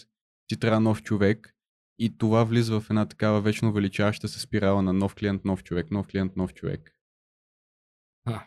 [0.47, 1.54] ти трябва нов човек
[1.99, 5.91] и това влиза в една такава вечно увеличаваща се спирала на нов клиент, нов човек,
[5.91, 6.91] нов клиент, нов човек.
[8.27, 8.47] А,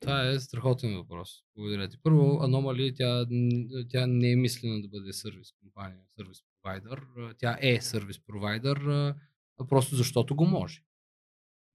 [0.00, 1.30] това е страхотен въпрос.
[1.56, 1.96] Благодаря ти.
[2.02, 3.26] Първо, Anomaly, тя,
[3.88, 7.02] тя не е мислена да бъде сервис компания, сервис провайдър.
[7.18, 9.14] А, Тя е сервис провайдър, а,
[9.68, 10.82] просто защото го може.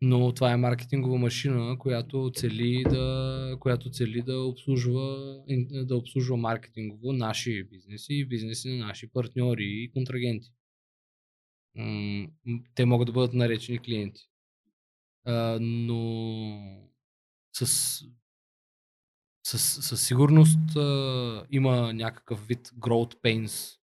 [0.01, 5.37] Но това е маркетингова машина, която цели да, която цели да обслужва,
[5.71, 10.51] да обслужва маркетингово наши бизнеси и бизнеси на наши партньори и контрагенти.
[12.75, 14.29] Те могат да бъдат наречени клиенти.
[15.59, 16.87] Но
[17.53, 17.65] с,
[19.43, 20.59] с, със сигурност
[21.51, 23.77] има някакъв вид growth pains,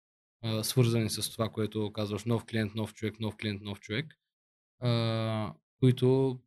[0.62, 4.18] свързани с това, което казваш нов клиент, нов човек, нов клиент, нов човек,
[5.80, 6.38] които,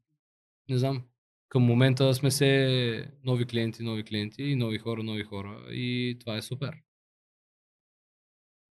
[0.69, 1.03] не знам,
[1.49, 6.37] към момента сме се нови клиенти, нови клиенти, и нови хора, нови хора и това
[6.37, 6.73] е супер.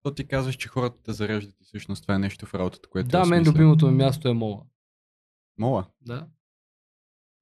[0.07, 3.09] То ти казваш, че хората те зареждат и всъщност това е нещо в работата, което
[3.09, 4.62] да, мен любимото ми място е мола.
[5.59, 5.87] Мола.
[6.01, 6.29] Да.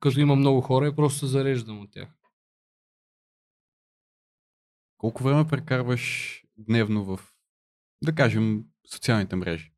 [0.01, 2.09] Като има много хора и просто се зареждам от тях.
[4.97, 7.21] Колко време прекарваш дневно в,
[8.03, 9.73] да кажем, социалните мрежи?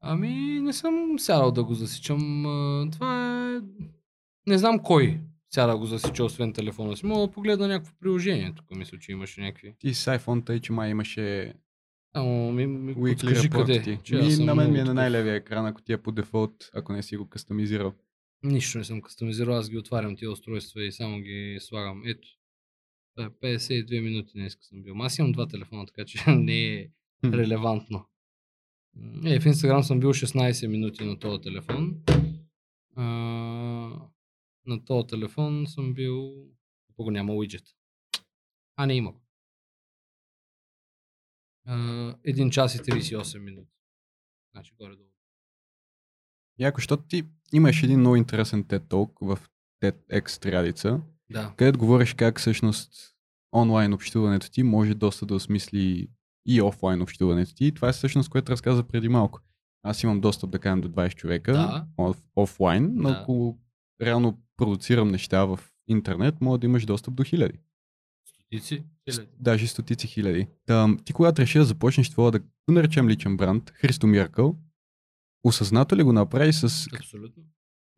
[0.00, 2.42] Ами, не съм сядал да го засичам.
[2.92, 3.60] Това е...
[4.46, 7.06] Не знам кой сяда да го засича, освен телефона си.
[7.06, 8.52] Мога да погледна някакво приложение.
[8.56, 9.76] Тук мисля, че имаше някакви.
[9.78, 11.54] Ти с iPhone, тъй че май имаше
[12.14, 13.82] Ама ми, ми weekly подскажи къде.
[13.82, 13.98] ти.
[14.02, 16.92] че Ми, на мен ми е на най-левия екран, ако ти е по дефолт, ако
[16.92, 17.94] не си го кастомизирал.
[18.42, 22.02] Нищо не съм кастомизирал, аз ги отварям тия устройства и само ги слагам.
[22.06, 22.28] Ето.
[23.16, 24.94] Това е 52 минути днес съм бил.
[24.98, 26.88] Аз имам два телефона, така че не е
[27.24, 28.06] релевантно.
[29.26, 31.96] Е, в Инстаграм съм бил 16 минути на този телефон.
[32.96, 33.04] А,
[34.66, 36.32] на този телефон съм бил...
[36.90, 37.64] Ако го няма уиджет.
[38.76, 39.23] А, не има го.
[41.66, 41.76] А,
[42.26, 43.70] 1 час и 38 минути.
[44.54, 45.08] Значи горе-долу.
[46.58, 49.38] Яко, защото ти имаш един много интересен TED Talk в
[49.82, 51.00] TEDx триадица,
[51.30, 51.54] Да.
[51.56, 53.14] където говориш как всъщност
[53.54, 56.08] онлайн общуването ти може доста да осмисли
[56.46, 57.66] и офлайн общуването ти.
[57.66, 59.40] И това е всъщност, което разказа преди малко.
[59.82, 61.86] Аз имам достъп, да кажем, до 20 човека Да.
[61.98, 63.18] оф, офлайн, но Да.
[63.22, 63.58] ако
[64.02, 67.58] реално продуцирам неща в интернет, може да имаш достъп до хиляди.
[68.58, 68.84] Стотици.
[69.10, 69.28] хиляди.
[69.40, 70.46] Даже стотици хиляди.
[70.66, 74.56] Та, ти когато реши да започнеш това да го наречем личен бранд, Христо Миркъл,
[75.44, 77.42] осъзнато ли го направи с, Абсолютно.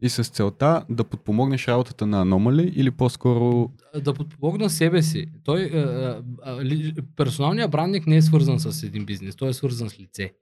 [0.03, 3.73] и с целта да подпомогнеш работата на Anomaly или по-скоро
[4.05, 5.27] да подпомогна себе си.
[5.45, 10.01] Той, а, ли, персоналният брандинг не е свързан с един бизнес, той е свързан с
[10.01, 10.35] лице.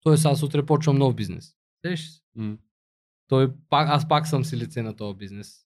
[0.00, 1.54] Тоест аз утре почвам нов бизнес.
[2.34, 2.56] М-
[3.28, 5.65] Той, пак, аз пак съм си лице на този бизнес.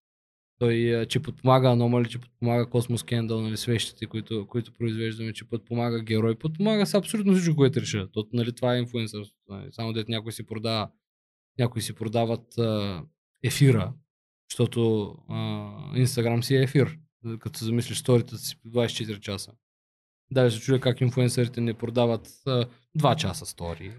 [0.60, 5.48] Той, а, че подпомага Anomaly, че подпомага Космос Кендъл, нали, свещите, които, които произвеждаме, че
[5.48, 8.08] подпомага герой, подпомага с абсолютно всичко, което реша.
[8.12, 9.22] То, нали, това е инфлуенсър.
[9.70, 10.90] Само дето някой си продава,
[11.58, 13.02] някои си продават а,
[13.42, 13.92] ефира,
[14.50, 15.14] защото
[15.94, 16.98] Инстаграм си е ефир.
[17.38, 19.52] Като се замислиш сторията си 24 часа.
[20.32, 22.66] Даже се чудя как инфлуенсърите не продават а,
[22.98, 23.90] 2 часа стори,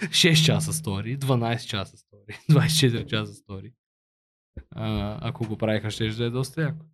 [0.00, 3.72] 6 часа стори, 12 часа стори, 24 часа стори.
[4.70, 6.86] А, ако го правиха, ще да е доста яко.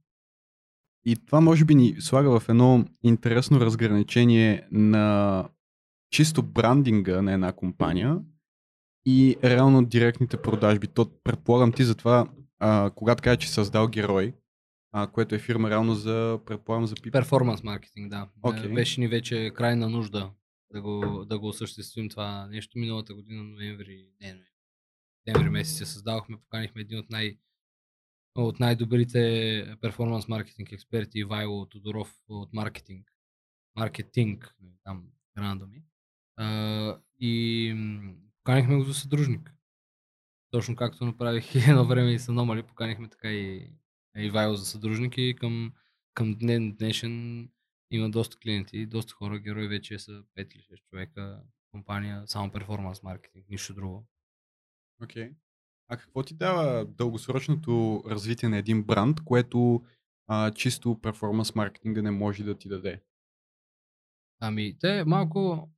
[1.05, 5.49] И това може би ни слага в едно интересно разграничение на
[6.11, 8.19] чисто брандинга на една компания
[9.07, 10.87] и реално директните продажби.
[10.87, 14.35] То предполагам ти затова, а, когато кажа, че създал герой,
[14.93, 17.13] а, което е фирма реално за, предполагам, за пип.
[17.13, 18.29] Перформанс маркетинг, да.
[18.43, 18.75] Okay.
[18.75, 20.31] Беше ни вече крайна нужда
[20.73, 22.79] да го, да го осъществим това нещо.
[22.79, 24.51] Миналата година, ноември, не, ноември,
[25.27, 27.39] декември месец се създавахме, поканихме един от най-
[28.35, 33.13] от най-добрите перформанс маркетинг експерти Ивайло Тодоров от маркетинг.
[33.77, 35.05] Маркетинг, там
[35.39, 35.83] рандоми.
[36.37, 37.75] А, и
[38.39, 39.55] поканихме го за съдружник.
[40.51, 43.73] Точно както направих едно време и с Аномали, поканихме така и
[44.17, 45.73] Ивайло за съдружник и към,
[46.15, 47.49] към ден днешен
[47.91, 53.03] има доста клиенти, доста хора, герои вече са 5 или 6 човека, компания, само перформанс
[53.03, 54.09] маркетинг, нищо друго.
[55.03, 55.35] Okay.
[55.93, 59.83] А какво ти дава дългосрочното развитие на един бранд, което
[60.27, 63.03] а, чисто перформанс маркетинга не може да ти даде?
[64.41, 65.71] Ами, те малко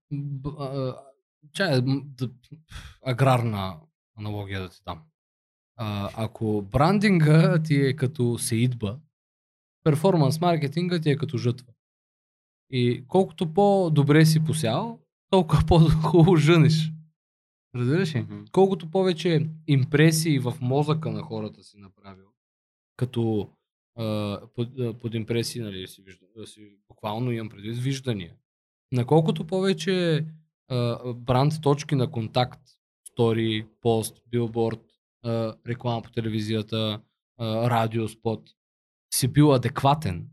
[1.53, 1.83] чай,
[3.07, 3.81] аграрна
[4.19, 5.03] аналогия да ти дам.
[5.77, 8.99] А, ако брандинга ти е като сеидба,
[9.85, 11.73] перформанс маркетинга ти е като жътва.
[12.71, 16.93] И колкото по-добре си посял, толкова по-хубаво жънеш.
[17.75, 18.21] Разбираш ли?
[18.21, 18.45] Мгм.
[18.53, 22.27] Колкото повече импресии в мозъка на хората си направил,
[22.97, 23.51] като
[23.99, 28.35] а, под, а, под импресии, нали, си, вижда, да си, буквално имам предвид виждания.
[28.93, 30.27] На колкото повече
[30.69, 32.61] а, бранд точки на контакт,
[33.09, 34.83] стори, пост, билборд,
[35.25, 37.01] а, реклама по телевизията,
[37.39, 38.51] а, радио, спот,
[39.15, 40.29] си бил адекватен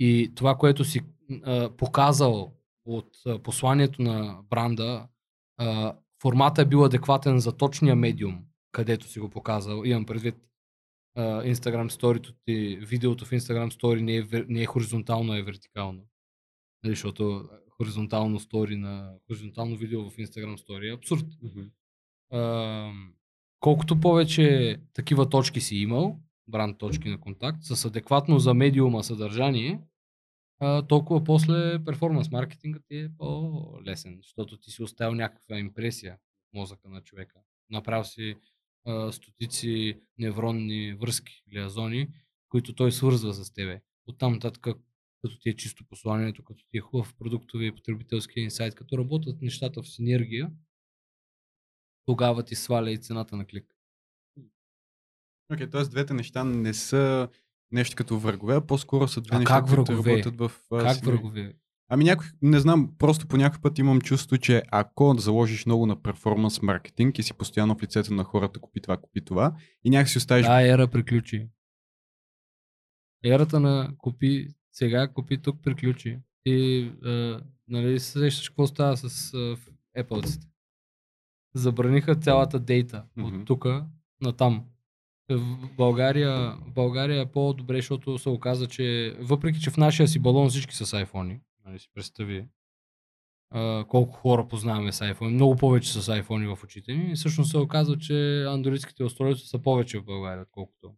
[0.00, 1.00] и това, което си
[1.42, 2.52] а, показал
[2.84, 5.08] от а, посланието на бранда,
[5.56, 9.82] а, формата е бил адекватен за точния медиум, където си го показал.
[9.84, 10.34] Имам предвид
[11.18, 16.02] Instagram сторито ти, видеото в Instagram стори не е, не е хоризонтално, е вертикално.
[16.84, 21.26] Нали, защото хоризонтално стори на хоризонтално видео в Instagram стори е абсурд.
[22.32, 22.92] А,
[23.60, 29.80] колкото повече такива точки си имал, бранд точки на контакт, с адекватно за медиума съдържание,
[30.88, 36.18] толкова после перформанс маркетингът ти е по-лесен, защото ти си оставил някаква импресия
[36.50, 37.40] в мозъка на човека.
[37.70, 38.36] Направил си
[38.84, 42.08] а, стотици невронни връзки, лиазони,
[42.48, 43.82] които той свързва с тебе.
[44.06, 44.62] Оттам нататък,
[45.22, 49.42] като ти е чисто посланието, като ти е хубав продуктови и потребителски инсайт, като работят
[49.42, 50.50] нещата в синергия,
[52.06, 53.74] тогава ти сваля и цената на клик.
[55.52, 55.82] Окей, okay, т.е.
[55.82, 57.28] двете неща не са
[57.72, 61.54] нещо като врагове, а по-скоро са две А неща, които работят в а, Как врагове?
[61.90, 66.02] Ами някой, не знам, просто по някакъв път имам чувство, че ако заложиш много на
[66.02, 70.08] перформанс маркетинг и си постоянно в лицето на хората, купи това, купи това, и някак
[70.08, 70.46] си оставиш...
[70.46, 71.48] Да, ера приключи.
[73.24, 76.18] Ерата на купи сега, купи тук, приключи.
[76.44, 79.58] И а, нали се сещаш какво става с а, в
[79.98, 80.46] Apple-ците?
[81.54, 83.64] Забраниха цялата дейта от тук
[84.20, 84.64] на там.
[85.30, 90.18] В България, в България е по-добре, защото се оказа, че въпреки, че в нашия си
[90.18, 92.48] балон всички са с iPhone, нали си представи,
[93.50, 97.50] а, колко хора познаваме с iPhone, много повече с iPhone в очите ни, и всъщност
[97.50, 100.94] се оказва, че андроидските устройства са повече в България, отколкото.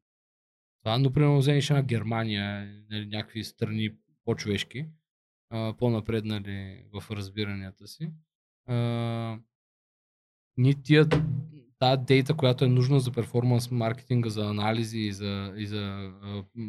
[0.85, 3.91] Това, но примерно вземеш една Германия, нали, някакви страни
[4.25, 4.87] по-човешки,
[5.51, 8.11] а, по-напреднали в разбиранията си.
[8.67, 9.39] А,
[10.57, 11.09] ни тия,
[11.81, 16.13] тази дейта, която е нужна за перформанс маркетинга, за анализи и за, и за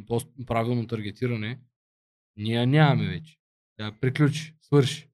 [0.08, 1.60] по-правилно таргетиране,
[2.38, 3.38] ние нямаме вече.
[3.78, 5.10] Тя приключи, свърши.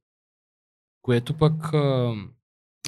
[1.02, 2.16] Което пък а,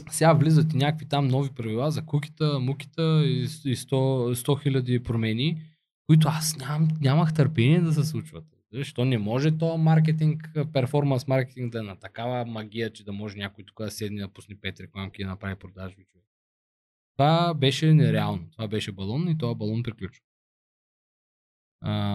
[0.09, 5.03] сега влизат и някакви там нови правила за кукита, мукита и, и 100 100 хиляди
[5.03, 5.61] промени,
[6.07, 8.45] които аз нямам, нямах търпение да се случват.
[8.73, 13.37] Защо не може то маркетинг, перформанс маркетинг да е на такава магия, че да може
[13.37, 16.05] някой тук да седне да пусне пет рекламки и да направи продажби.
[16.05, 16.28] човек.
[17.19, 18.51] Това беше нереално.
[18.51, 20.23] Това беше балон и този балон приключва.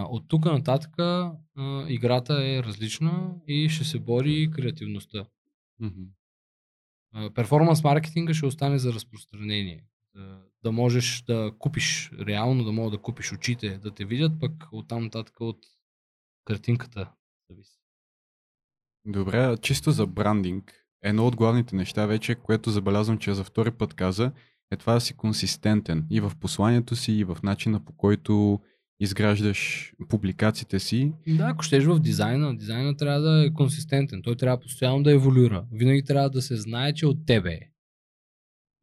[0.09, 1.35] От тук нататък а,
[1.87, 5.25] играта е различна и ще се бори креативността.
[7.13, 9.83] А, перформанс маркетинга ще остане за разпространение.
[10.15, 14.51] Да, да можеш да купиш, реално да мога да купиш очите, да те видят, пък
[14.71, 15.65] оттам нататък от
[16.45, 17.11] картинката
[17.49, 17.79] зависи.
[19.05, 20.85] Добре, чисто за брандинг.
[21.01, 24.31] Едно от главните неща вече, което забелязвам, че за втори път каза,
[24.71, 28.59] е това да си консистентен и в посланието си, и в начина по който
[28.99, 31.13] изграждаш публикациите си.
[31.27, 34.21] Да, ако щеш в дизайна, дизайна трябва да е консистентен.
[34.21, 35.65] Той трябва постоянно да еволюира.
[35.71, 37.69] Винаги трябва да се знае, че от тебе е.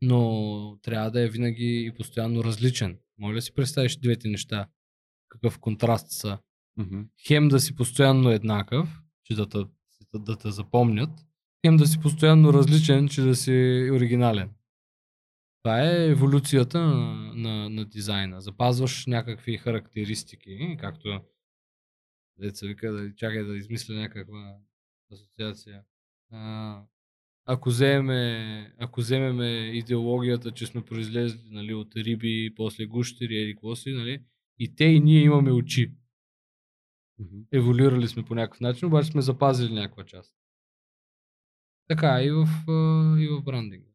[0.02, 2.98] Но трябва да е винаги и постоянно различен.
[3.18, 4.66] Може ли да си представиш двете неща?
[5.28, 6.38] Какъв контраст са?
[6.76, 7.00] Мгм.
[7.26, 9.58] хем да си постоянно еднакъв, че да те,
[10.14, 11.10] да, да те запомнят,
[11.66, 14.50] хем да си постоянно различен, че да си оригинален.
[15.62, 18.40] Това е еволюцията на, на, на дизайна.
[18.40, 21.20] Запазваш някакви характеристики, както
[22.38, 24.56] деца вика, да, чакай да измисля някаква
[25.12, 25.82] асоциация.
[26.30, 26.82] А,
[27.44, 33.76] ако вземеме, ако вземеме идеологията, че сме произлезли нали, от риби, после гущери, еди какво
[33.76, 34.22] си, нали,
[34.58, 35.92] и те и ние имаме очи
[37.18, 37.40] Мгм.
[37.52, 40.34] еволюирали сме по някакъв начин, обаче сме запазили някаква част.
[41.88, 42.46] Така и в,
[43.18, 43.91] и в брандинга.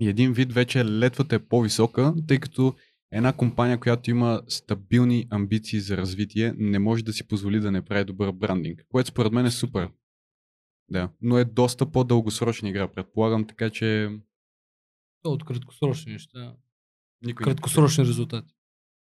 [0.00, 2.74] И един вид вече летвата е по-висока, тъй като
[3.12, 7.82] една компания, която има стабилни амбиции за развитие, не може да си позволи да не
[7.82, 9.90] прави добър брандинг, което според мен е супер.
[10.90, 14.10] Да, но е доста по-дългосрочна игра, предполагам, така че
[15.22, 16.54] То от краткосрочни неща.
[17.22, 18.54] никой не Краткосрочни резултати.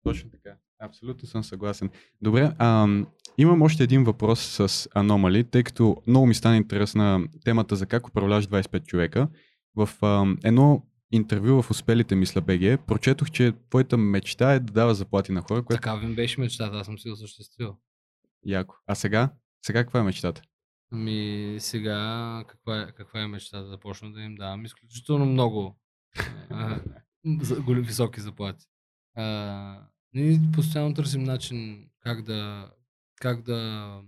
[0.04, 0.58] Точно така.
[0.80, 1.90] Абсолютно съм съгласен.
[2.22, 3.08] Добре, ам,
[3.38, 8.08] имам още един въпрос с Anomaly, тъй като много ми стана интересна темата за как
[8.08, 9.28] управляваш 25 човека.
[9.76, 14.96] В ам, едно интервю в Успелите мисля БГ, прочетох, че твоята мечта е да дава
[14.96, 17.78] заплати на хора, което Така ми беше мечтата, аз съм си осъществил.
[18.46, 18.76] яко.
[18.88, 19.34] А сега?
[19.66, 20.42] Сега каква е мечтата?
[20.92, 25.80] Ами сега каква е, каква е мечтата да почна да им давам изключително много
[26.50, 26.80] а,
[27.68, 28.66] високи заплати.
[29.16, 32.70] А, ние постоянно търсим начин как да
[33.16, 34.02] как да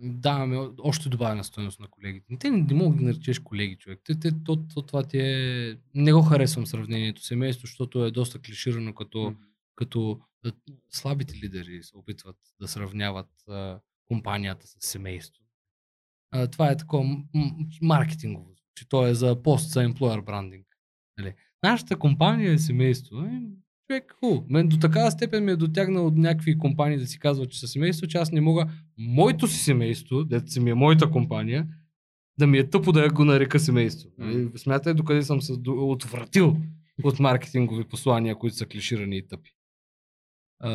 [0.00, 2.36] даваме още добавена стоеност на колегите.
[2.40, 4.00] Те не, не могат да ги наречеш колеги, човек.
[4.04, 5.76] Те, те, то, то, това ти е...
[5.94, 9.34] Не го харесвам сравнението семейство, защото е доста клиширано като
[9.76, 10.52] като а,
[10.90, 15.42] слабите лидери се опитват да сравняват а, компанията с семейство.
[16.30, 17.24] А, това е такова м-
[17.82, 20.64] маркетингово, че то е за пост за employer branding.
[21.18, 21.34] Нали?
[21.62, 23.16] нашата компания е семейство.
[23.86, 24.44] Човек, ху.
[24.48, 27.68] Мен до такава степен ми е дотягнал от някакви компании да си казват, че са
[27.68, 28.66] семейство, че аз не мога
[28.98, 31.68] моето си семейство, дето си ми е моята компания,
[32.38, 34.10] да ми е тъпо да я го нарека семейство.
[34.20, 34.56] Mm.
[34.56, 36.56] Смятай докъде съм се отвратил
[37.02, 39.50] от маркетингови послания, които са клиширани и тъпи.
[40.60, 40.70] А,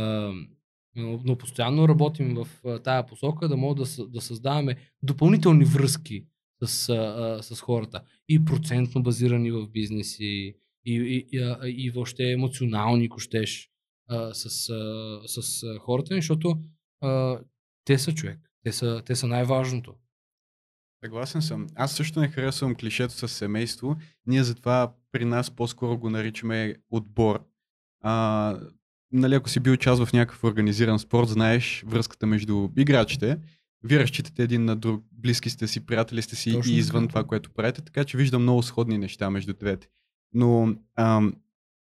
[0.96, 6.26] но, но постоянно работим в а, тая посока да мога да, да създаваме допълнителни връзки
[6.64, 8.02] с, а, с хората.
[8.30, 10.56] И процентно базирани в бизнеси,
[10.86, 13.70] и, и, и, и въобще емоционални, ако щеш,
[14.10, 16.62] а, с, а, с а, хората, защото
[17.02, 17.40] а,
[17.86, 18.40] те са човек.
[18.64, 19.96] Те са, те са най-важното.
[21.04, 21.68] Съгласен съм.
[21.76, 23.96] Аз също не харесвам клишето с семейство.
[24.26, 27.44] Ние затова при нас по-скоро го наричаме отбор.
[28.02, 28.60] А,
[29.12, 33.38] нали, ако си бил част в някакъв организиран спорт, знаеш връзката между играчите.
[33.84, 37.24] Вие разчитате един на друг, близки сте си, приятели сте си Точно и извън това,
[37.24, 39.88] което правите, така че виждам много сходни неща между двете.
[40.34, 41.34] Но ам,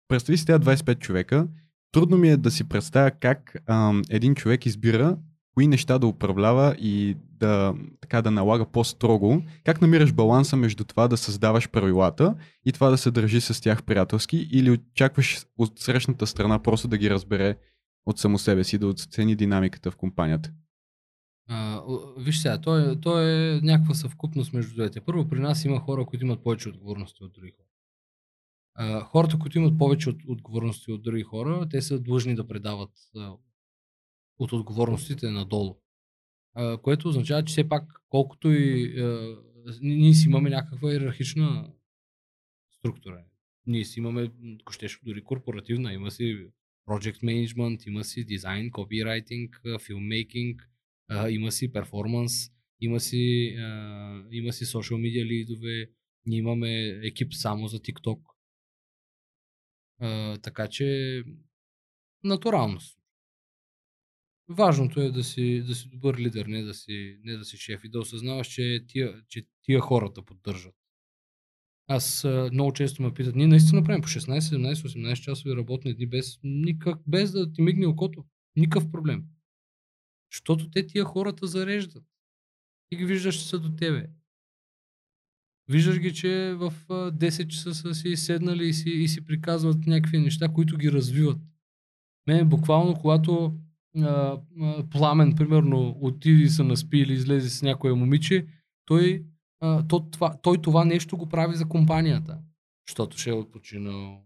[0.08, 1.48] представи си тези 25 човека,
[1.92, 5.18] трудно ми е да си представя как ам, един човек избира
[5.54, 9.42] кои неща да управлява и да, така, да налага по-строго.
[9.64, 13.84] Как намираш баланса между това да създаваш правилата и това да се държи с тях
[13.84, 17.58] приятелски или очакваш от срещната страна просто да ги разбере
[18.06, 20.52] от само себе си, да оцени динамиката в компанията?
[21.50, 21.82] А,
[22.18, 25.02] виж сега, то е, то е някаква съвкупност между двете.
[25.02, 27.68] Първо, при нас има хора, които имат повече отговорности от други хора.
[29.04, 32.92] Хората, които имат повече от, отговорности от други хора, те са длъжни да предават
[34.40, 35.78] от отговорностите надолу.
[36.82, 38.96] Което означава, че все пак, колкото и
[39.82, 41.74] ние си имаме някаква иерархична
[42.72, 43.24] структура.
[43.66, 46.48] Ние си имаме, ако щеш, дори корпоративна, има си
[46.88, 50.70] project management, има си дизайн, копирайтинг, филммейкинг,
[51.30, 52.34] има си перформанс,
[52.82, 53.56] има си,
[54.32, 55.90] има си social media лидове,
[56.26, 58.20] ние имаме екип само за TikTok.
[60.42, 61.24] Така че
[62.24, 63.00] натуралност.
[64.50, 67.84] Важното е да си, да си добър лидер, не да си, не да си шеф
[67.84, 70.76] и да осъзнаваш, че тия, че тия хората поддържат.
[71.88, 76.08] Аз много често ме питат, ние наистина правим по 16, 17, 18 часови работни дни
[76.08, 78.26] без, никак, без да ти мигне окото.
[78.56, 79.24] Никакъв проблем.
[80.32, 82.04] Защото те тия хората зареждат.
[82.92, 84.10] И ги виждаш, че са до тебе.
[85.70, 90.20] Виждаш ги, че в 10 часа са си седнали и си, и си приказват някакви
[90.20, 91.38] неща, които ги развиват.
[92.28, 93.54] Мен буквално, когато
[93.98, 98.48] а, а, пламен, примерно, отиди се наспи или излезе с някое момиче,
[98.86, 99.26] той,
[99.60, 102.38] а, то, това, той това нещо го прави за компанията.
[102.88, 104.22] Защото ще е отпочинал,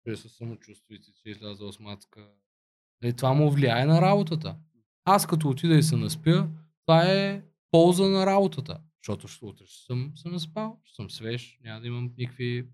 [0.00, 2.20] ще е със самочувствието, че е излязъл с мацка.
[2.20, 4.56] И нали, това му влияе на работата.
[5.04, 6.48] Аз като отида и се наспя,
[6.86, 8.80] това е полза на работата.
[9.06, 12.68] Защото утре ще съм се наспал, ще съм свеж, няма да имам никакви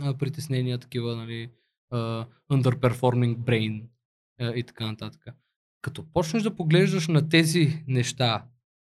[0.00, 1.50] а, притеснения, такива, нали,
[1.92, 3.86] uh, underperforming brain
[4.40, 5.26] uh, и така нататък.
[5.82, 8.46] Като почнеш да поглеждаш на тези неща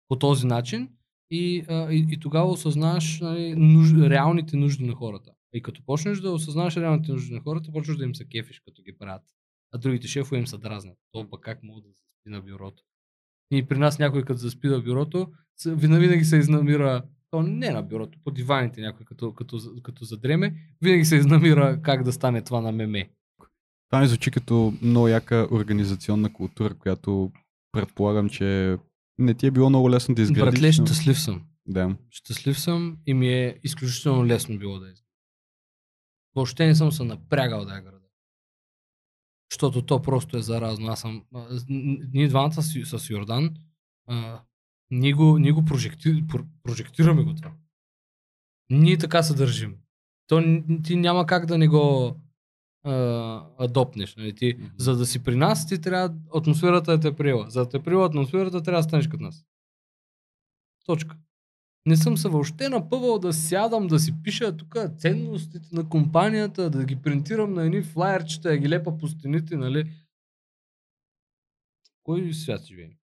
[0.07, 0.89] по този начин
[1.31, 5.31] и, а, и, и тогава осъзнаваш нали, нуж, реалните нужди на хората.
[5.53, 8.81] И като почнеш да осъзнаваш реалните нужди на хората, почваш да им се кефиш, като
[8.81, 9.23] ги правят.
[9.71, 10.97] А другите шефове им се дразнят.
[11.11, 12.83] То пък как могат да заспи на бюрото?
[13.51, 15.27] И при нас някой като заспи на бюрото,
[15.65, 21.05] винаги се изнамира то не на бюрото, по диваните някой като, като, като задреме, винаги
[21.05, 23.09] се изнамира как да стане това на меме.
[23.89, 27.31] Това ми звучи като много яка организационна култура, която
[27.71, 28.77] предполагам, че
[29.17, 30.59] не ти е било много лесно да изградиш.
[30.59, 31.43] Братле, щастлив съм.
[31.67, 31.95] Да.
[32.09, 35.01] Щастлив съм и ми е изключително лесно било да изградя.
[36.35, 38.04] Въобще не съм се напрягал да я града.
[39.51, 40.87] Защото то просто е заразно.
[40.87, 41.23] Аз съм...
[42.13, 43.55] Ние двамата с, с Йордан,
[44.07, 44.41] а,
[44.91, 46.23] ние го, ние го прожекти,
[46.63, 47.51] прожектираме го това.
[48.69, 49.75] Ние така се държим.
[50.27, 52.15] То ти няма как да не го
[53.57, 54.15] адопнеш.
[54.15, 54.35] Нали?
[54.35, 54.71] Ти, mm-hmm.
[54.77, 57.49] За да си при нас, ти трябва атмосферата да те приела.
[57.49, 59.45] За да те приела атмосферата, трябва да станеш като нас.
[60.85, 61.17] Точка.
[61.85, 66.85] Не съм се въобще напъвал да сядам, да си пиша тук ценностите на компанията, да
[66.85, 69.91] ги принтирам на едни флайерчета, да ги лепа по стените, нали?
[72.03, 72.97] Кой свят живее?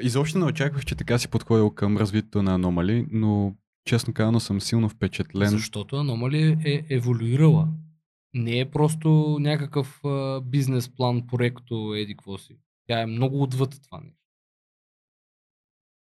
[0.00, 3.54] Изобщо не очаквах, че така си подходил към развитието на аномали, но
[3.84, 5.48] честно казано съм силно впечатлен.
[5.48, 7.68] Защото аномали е еволюирала.
[8.34, 12.58] Не е просто някакъв а, бизнес план, проекто, еди какво си.
[12.88, 14.25] Тя е много отвъд това нещо.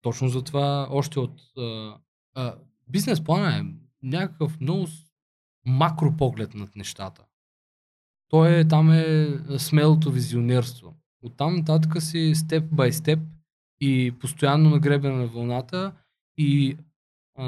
[0.03, 1.41] Точно затова още от...
[1.57, 1.97] А,
[2.35, 2.55] а,
[2.87, 3.63] бизнес плана е
[4.03, 4.87] някакъв много
[5.65, 7.25] макро поглед над нещата.
[8.29, 9.27] Той е, там е
[9.57, 10.95] смелото визионерство.
[11.21, 13.19] Оттам нататък си степ бай степ
[13.81, 15.95] и постоянно нагребене на вълната
[16.37, 16.77] и
[17.35, 17.45] а,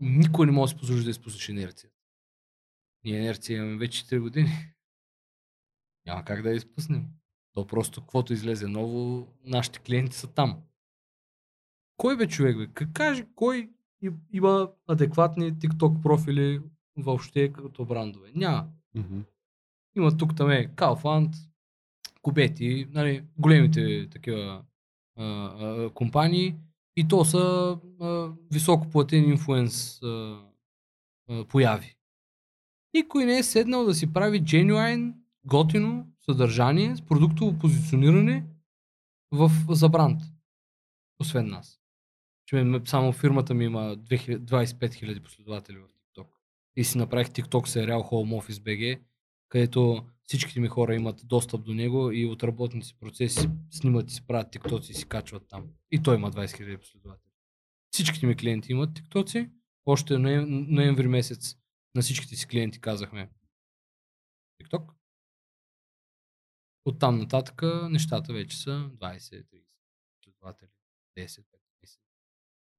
[0.00, 1.90] никой не може да си позволи да изпуснеш инерция.
[3.04, 4.72] Ние инерция имаме вече 4 години.
[6.06, 7.06] Няма как да я изпуснем.
[7.54, 10.62] То просто, каквото излезе ново, нашите клиенти са там.
[12.02, 12.66] Кой бе човек, бе?
[12.66, 13.70] Как каже, кой
[14.32, 16.60] има адекватни TikTok профили
[16.96, 18.30] въобще като брандове?
[18.34, 18.68] Няма.
[18.94, 19.20] Мгм.
[19.96, 21.34] Има тук там е Kaufland,
[22.22, 24.64] Кубети, нали, големите такива
[25.16, 26.56] а, а, компании
[26.96, 30.40] и то са а, високо платени инфлуенс а,
[31.28, 31.96] а, появи.
[32.94, 38.46] Никой не е седнал да си прави genuine, готино съдържание с продуктово позициониране
[39.32, 40.22] в, за бранд.
[41.20, 41.81] Освен нас.
[42.52, 46.26] Ме- само фирмата ми има 2000 25 000 последователи в TikTok.
[46.76, 49.00] И си направих TikTok сериал Home Office BG,
[49.48, 54.14] където всичките ми хора имат достъп до него и от работните си процеси снимат и
[54.14, 55.70] си правят TikTok и си качват там.
[55.90, 57.32] И той има 20 000 последователи.
[57.90, 59.50] Всичките ми клиенти имат TikTok.
[59.86, 61.56] Още ноем- ноември месец
[61.94, 63.30] на всичките си клиенти казахме
[64.62, 64.92] TikTok.
[66.84, 69.44] Оттам нататък нещата вече са 20-30
[70.22, 70.70] последователи,
[71.18, 71.51] 10 15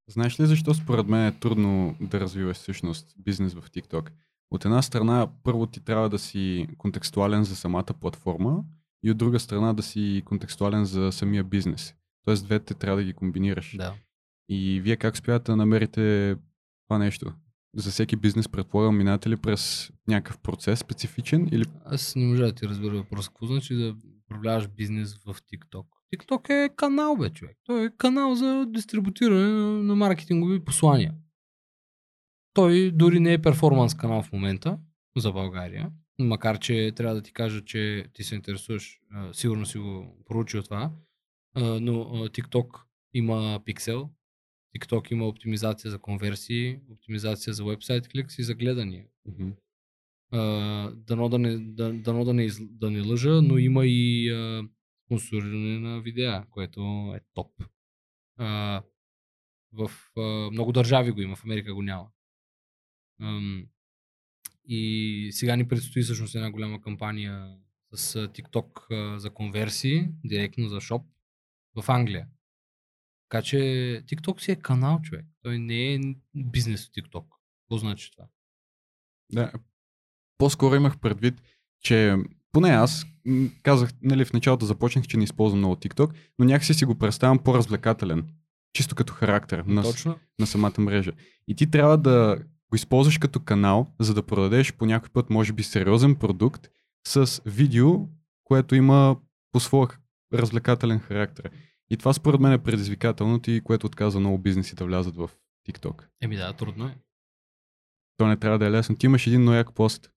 [0.08, 4.10] Знаеш ли защо според мен е трудно да развиваш всъщност бизнес в TikTok?
[4.52, 8.64] От една страна, първо ти трябва да си контекстуален за самата платформа
[9.04, 11.96] и от друга страна да си контекстуален за самия бизнес.
[12.26, 13.76] Тоест двете трябва да ги комбинираш.
[13.78, 13.94] Да.
[14.50, 16.36] И вие как успявате да намерите
[16.88, 17.34] това нещо?
[17.76, 22.54] За всеки бизнес, предполагам, минате ли през някакъв процес специфичен или Аз не можа да
[22.54, 23.30] ти разбера въпроса.
[23.30, 23.96] Какво значи да
[24.26, 25.86] управляваш бизнес в TikTok?
[26.14, 27.58] TikTok е канал, бе, човек.
[27.64, 31.14] Той е канал за дистрибутиране на, на маркетингови послания.
[32.54, 34.78] Той дори не е перформанс канал в момента
[35.18, 35.92] за България.
[36.20, 39.00] Макар, че трябва да ти кажа, че ти се интересуваш,
[39.32, 40.92] сигурно си го проучил това,
[41.56, 42.82] но TikTok
[43.14, 44.10] има пиксел,
[44.78, 49.06] TikTok има оптимизация за конверсии, оптимизация за вебсайт кликс и за гледания.
[50.32, 54.64] А, дано да не, да, дано да не, да не лъжа, но има и а,
[55.06, 57.64] спонсориране на видеа, което е топ.
[58.38, 58.82] А,
[59.72, 62.08] в а, много държави го има, в Америка го няма.
[63.22, 63.68] Ам,
[64.66, 67.58] и сега ни предстои всъщност една голяма кампания
[67.94, 71.06] с TikTok за конверсии, директно за шоп
[71.76, 72.28] в Англия.
[73.30, 73.58] Така че
[74.08, 75.26] TikTok си е канал, човек.
[75.42, 76.00] Той не е
[76.36, 77.26] бизнес в TikTok.
[77.64, 78.28] Какво значи това?
[79.32, 79.52] Да.
[80.38, 81.42] По-скоро имах предвид,
[81.82, 82.16] че
[82.54, 83.06] поне аз
[83.64, 87.40] казах, нали, в началото започнах, че не използвам много TikTok, но някакси си го представям
[87.40, 88.28] по-развлекателен.
[88.74, 90.16] Чисто като характер на, Точно.
[90.40, 91.12] на самата мрежа.
[91.48, 92.38] И ти трябва да
[92.70, 96.70] го използваш като канал, за да продадеш по някой път, може би, сериозен продукт
[97.08, 98.08] с видео,
[98.44, 99.18] което има
[99.52, 99.88] по своя
[100.34, 101.50] развлекателен характер.
[101.90, 105.30] И това според мен е предизвикателното и което отказва много бизнеси да влязат в
[105.70, 106.04] TikTok.
[106.22, 106.98] Еми да, трудно е.
[108.18, 108.96] То не трябва да е лесно.
[108.96, 110.13] Ти имаш един много як пост.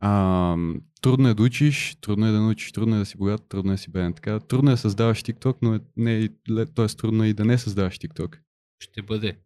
[0.00, 0.56] А,
[1.00, 3.74] трудно е да учиш, трудно е да научиш, трудно е да си богат, трудно е
[3.74, 4.12] да си беден.
[4.12, 6.28] Така, трудно е да създаваш TikTok, но е, не е,
[6.74, 6.86] т.е.
[6.86, 8.38] трудно е и да не създаваш TikTok.
[8.78, 9.38] Ще бъде.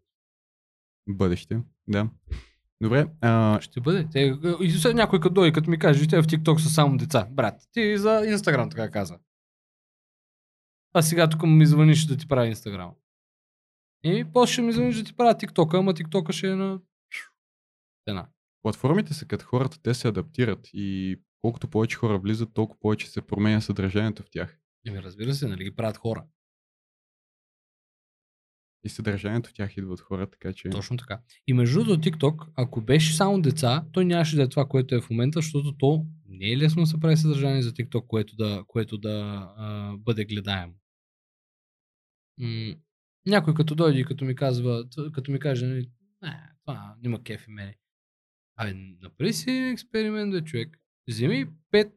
[1.09, 2.11] Бъдеще, да.
[2.82, 4.09] Добре, а, Ще бъде.
[4.12, 7.28] Те, и сега някой като дойде, като ми каже, те в TikTok са само деца.
[7.30, 9.18] Брат, ти за Instagram така каза.
[10.94, 12.94] А сега тук ми звъниш да ти прави Инстаграм.
[14.05, 16.80] И после ще ми звъниш да ти правя TikTok, ама TikTok ще е на
[18.09, 18.28] цена.
[18.62, 23.22] Платформите са като хората, те се адаптират и колкото повече хора влизат, толкова повече се
[23.22, 24.58] променя съдържанието в тях.
[24.86, 26.24] Еми разбира се, нали ги правят хора.
[28.84, 30.70] И съдържанието в тях идва от хора, така че...
[30.70, 31.20] Точно така.
[31.46, 35.00] И между другото TikTok, ако беше само деца, той нямаше да е това, което е
[35.00, 38.64] в момента, защото то не е лесно да се прави съдържание за TikTok, което да,
[38.66, 40.74] което да а, бъде гледаемо.
[42.38, 42.74] М-
[43.26, 45.90] някой като дойде и като ми казва, като ми каже, нали,
[46.22, 47.79] не, това няма кеф и мене.
[48.61, 50.78] Абе, направи си експеримент, бе, човек.
[51.08, 51.92] Вземи пет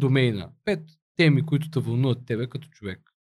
[0.00, 3.14] домейна, пет теми, които те вълнуват тебе като човек.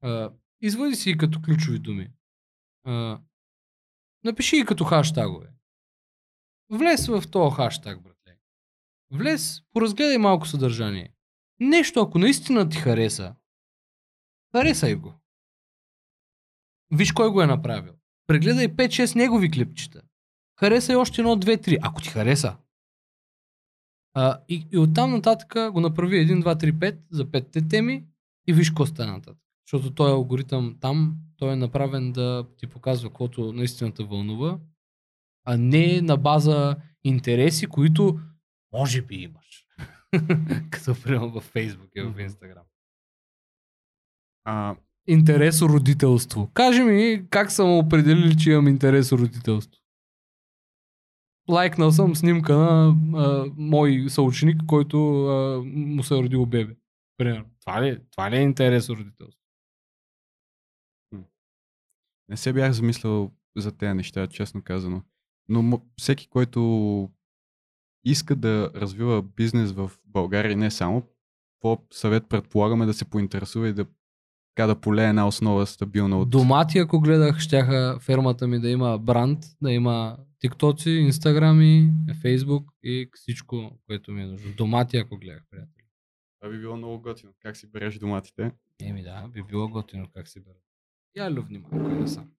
[0.00, 2.10] А, извади си като ключови думи.
[2.84, 3.20] А,
[4.24, 5.52] напиши ги като хаштагове.
[6.70, 8.38] Влез в този хаштаг, братле.
[9.10, 11.14] Влез, поразгледай малко съдържание.
[11.60, 13.34] Нещо, ако наистина ти хареса,
[14.56, 15.14] харесай го.
[16.90, 17.94] Виж кой го е направил.
[18.26, 20.02] Прегледай 5-6 негови клипчета.
[20.62, 22.56] Харесай още едно, две, три, ако ти хареса.
[24.14, 28.04] А, и, и оттам нататък го направи 1, 2, 3, 5 за 5 теми
[28.46, 29.42] и виж какво стана нататък.
[29.66, 34.58] Защото този алгоритъм там, той е направен да ти показва каквото наистина те вълнува,
[35.44, 38.20] а не на база интереси, които
[38.72, 39.66] може би имаш.
[40.70, 42.28] Като примерно във Facebook и в.
[42.28, 42.62] Instagram.
[44.44, 46.50] А, интерес родителство.
[46.54, 49.81] Кажи ми как съм определили, че имам интерес родителство.
[51.50, 56.76] Лайкнал съм снимка на а, мой съученик, който а, му се е родило бебе.
[57.16, 57.46] Примерно.
[57.60, 59.42] Това ли, това ли е интерес родителство?
[62.28, 65.02] Не се бях замислял за тези неща, честно казано.
[65.48, 67.10] Но всеки, който
[68.04, 71.02] иска да развива бизнес в България, не само,
[71.60, 73.86] по съвет предполагаме да се поинтересува и да,
[74.54, 76.30] така да полее една основа стабилна от...
[76.30, 81.90] Домати, ако гледах, щяха фермата ми да има бранд, да има тиктоци, инстаграми,
[82.22, 84.52] фейсбук и всичко, което ми е нужно.
[84.56, 85.84] Домати, ако гледах, приятели.
[86.40, 87.32] Това би било много готино.
[87.42, 88.52] Как си береш доматите?
[88.80, 90.58] Еми да, би било готино как се бере.
[91.16, 92.30] Я лювни малко и да съм.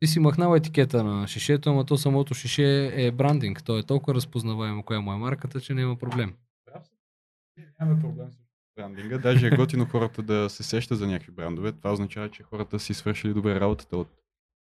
[0.00, 3.64] Ти си махнал етикета на шишето, ама то самото шише е брандинг.
[3.64, 6.34] То е толкова разпознаваемо коя му е марката, че няма проблем.
[7.80, 8.36] Нямаме проблем с
[8.76, 9.18] брандинга.
[9.18, 11.72] Даже е готино хората да се сещат за някакви брандове.
[11.72, 14.08] Това означава, че хората си свършили добре работата от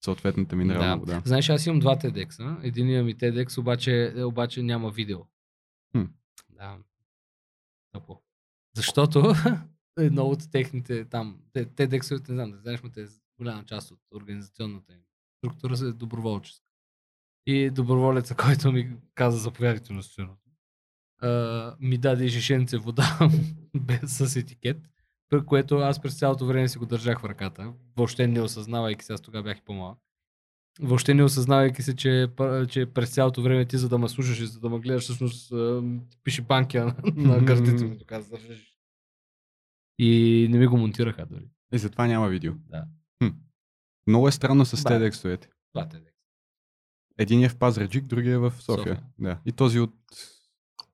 [0.01, 0.97] съответната минерална Да.
[0.97, 1.23] вода.
[1.25, 2.59] Знаеш, аз имам два TEDx.
[2.63, 5.19] Единият ми TEDx обаче, е, обаче няма видео.
[5.93, 6.05] Хм.
[6.51, 6.79] Да.
[7.93, 8.23] Тъпо.
[8.77, 9.35] Защото
[9.99, 13.07] едно от техните там, TEDx-овете, не знам, да знаеш, те
[13.39, 15.01] голяма част от организационната им
[15.39, 16.65] структура е доброволческа.
[17.47, 20.51] И доброволеца, който ми каза заповядайте на стеното,
[21.23, 23.19] а, ми даде жишенце вода
[23.77, 24.79] без, с етикет,
[25.47, 29.21] което аз през цялото време си го държах в ръката, въобще не осъзнавайки се, аз
[29.21, 29.99] тогава бях и по-малък.
[30.81, 32.29] Въобще не осъзнавайки се, че,
[32.69, 35.53] че през цялото време ти, за да ме слушаш и за да ме гледаш, всъщност
[36.25, 38.79] пише банки на, на ми, тук аз държиш.
[39.99, 41.49] И не ми го монтираха дори.
[41.73, 42.53] И затова няма видео.
[42.69, 42.85] Да.
[43.23, 43.29] Хм.
[44.07, 44.77] Много е странно с.
[44.77, 45.47] TEDx-овете.
[45.77, 46.11] Е TEDx.
[47.19, 48.95] Един е в Пазарджик, другия е в София.
[48.95, 49.03] София.
[49.19, 49.41] Да.
[49.47, 49.95] И този от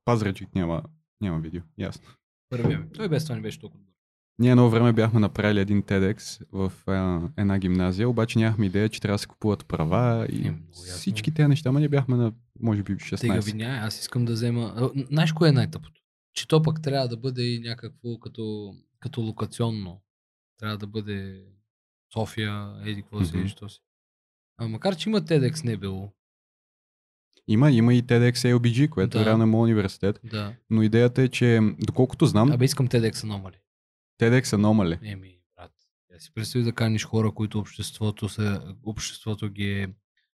[0.04, 0.82] Пазарджик няма,
[1.20, 1.62] няма видео.
[1.78, 2.08] Ясно.
[2.48, 2.92] Първият ми.
[2.92, 3.84] Той без това не беше толкова.
[4.38, 6.72] Ние едно време бяхме направили един TEDx в
[7.36, 11.48] една гимназия, обаче нямахме идея, че трябва да се купуват права и Е, всички тези
[11.48, 13.44] неща, ама ние бяхме на, може би, Тега 16.
[13.44, 14.90] виня, аз искам да взема...
[15.10, 16.00] Знаеш кое е най-тъпото?
[16.34, 20.00] Че то пък трябва да бъде и някакво като, като локационно.
[20.58, 21.42] Трябва да бъде
[22.14, 23.80] София, еди какво си, еди що си.
[24.58, 26.12] А, макар, че има TEDx не било.
[27.48, 29.22] Има, има и TEDx LBG, което Да.
[29.22, 30.20] е реално е моят университет.
[30.24, 30.52] Да.
[30.70, 33.54] Но идеята е, че доколкото знам, Абе искам TEDx Anomaly.
[34.20, 34.98] TEDx Anomaly.
[35.12, 35.72] Еми, брат.
[36.12, 39.94] Я си представи да каниш хора, които обществото, се, обществото ги, е,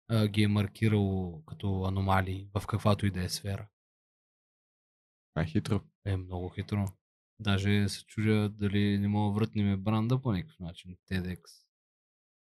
[0.08, 3.68] а, ги е маркирало като аномалии в каквато и да е сфера.
[5.34, 5.80] Това е хитро.
[6.04, 6.84] Е, много хитро.
[7.40, 10.96] Даже се чудя дали не мога да вратнем бранда по някакъв начин.
[11.10, 11.40] TEDx.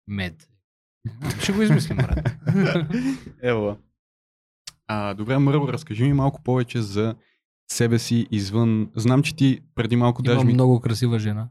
[0.09, 0.49] Мед.
[1.43, 2.31] Ще го измислим, брат.
[3.43, 3.79] Ева.
[4.87, 7.17] А, добре, Мърво, разкажи ми малко повече за
[7.71, 8.91] себе си извън...
[8.97, 10.53] Знам, че ти преди малко даже Имам ми...
[10.53, 11.49] много красива жена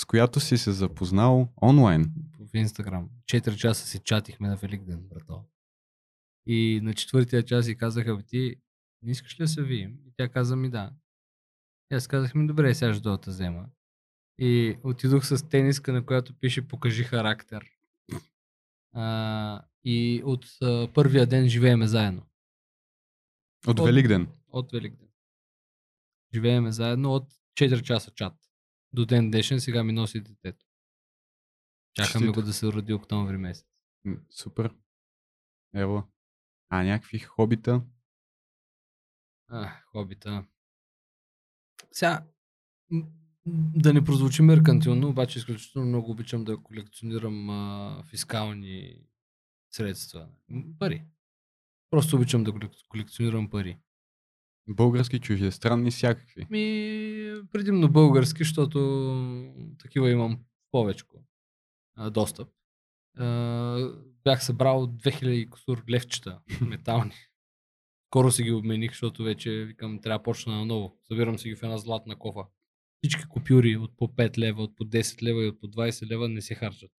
[0.00, 2.12] с която си се запознал онлайн.
[2.40, 3.10] в Инстаграм.
[3.26, 5.44] Четири часа си чатихме на Великден, брато.
[6.46, 8.56] И на четвъртия час си казаха, ти
[9.02, 9.98] не искаш ли да се видим?
[10.06, 10.92] И тя каза ми да.
[11.92, 13.66] И аз казах ми, добре, сега ще дойда взема.
[14.38, 17.64] И отидох с тениска, на която пише покажи характер.
[18.92, 22.22] А, и от а, първия ден живееме заедно.
[23.66, 24.28] От От- Великден.
[24.56, 25.08] От Великден.
[26.34, 28.34] Живееме заедно от 4 часа чат.
[28.92, 30.66] До ден днешен сега ми носи детето.
[31.94, 32.32] Чакаме Честито.
[32.32, 33.66] го да се роди октомври месец.
[34.04, 34.74] М, Супер.
[35.74, 36.04] Ево.
[36.68, 37.82] А някакви хобита?
[39.48, 40.46] А, хобита.
[41.92, 42.26] Сега,
[42.90, 43.06] м,
[43.76, 49.06] да не прозвучи меркантилно, обаче изключително много обичам да колекционирам а, фискални
[49.70, 50.28] средства.
[50.48, 51.04] М, Пари.
[51.90, 53.78] Просто обичам да колек- колекционирам пари.
[54.68, 56.46] Български, чуждестранни, всякакви.
[56.50, 58.78] Ми, предимно български, защото
[59.78, 60.38] такива имам
[60.70, 61.04] повече
[62.10, 62.48] достъп.
[63.18, 63.92] А,
[64.24, 67.14] бях събрал 2000 и кусур левчета метални.
[68.10, 70.98] Скоро си ги обмених, защото вече викам, трябва да почна наново.
[71.08, 72.40] Събирам си ги в една златна кофа.
[73.02, 76.28] Всички купюри от по 5 лева, от по 10 лева и от по 20 лева
[76.28, 76.90] не се харчат.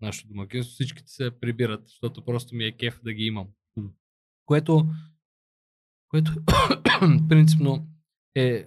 [0.00, 3.48] Нашето домакинство всичките се прибират, защото просто ми е кеф да ги имам.
[4.46, 4.86] Което,
[6.12, 6.32] което
[7.28, 7.86] принципно
[8.34, 8.66] е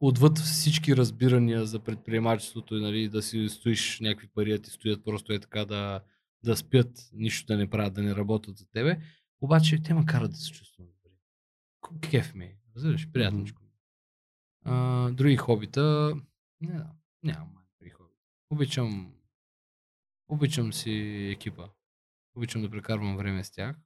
[0.00, 5.04] отвъд всички разбирания за предприемачеството и нали, да си стоиш някакви пари, да ти стоят
[5.04, 6.00] просто е така да,
[6.44, 9.00] да спят, нищо да не правят, да не работят за тебе.
[9.40, 11.16] Обаче те ме карат да се чувствам добре.
[12.10, 12.44] Кеф ми.
[12.44, 13.62] е, Разбираш, приятничко.
[14.64, 16.14] А, други хобита.
[16.60, 16.80] Не,
[17.22, 17.48] нямам
[17.80, 18.20] други хобита.
[18.50, 19.12] Обичам.
[20.28, 20.90] Обичам си
[21.32, 21.68] екипа.
[22.34, 23.76] Обичам да прекарвам време с тях.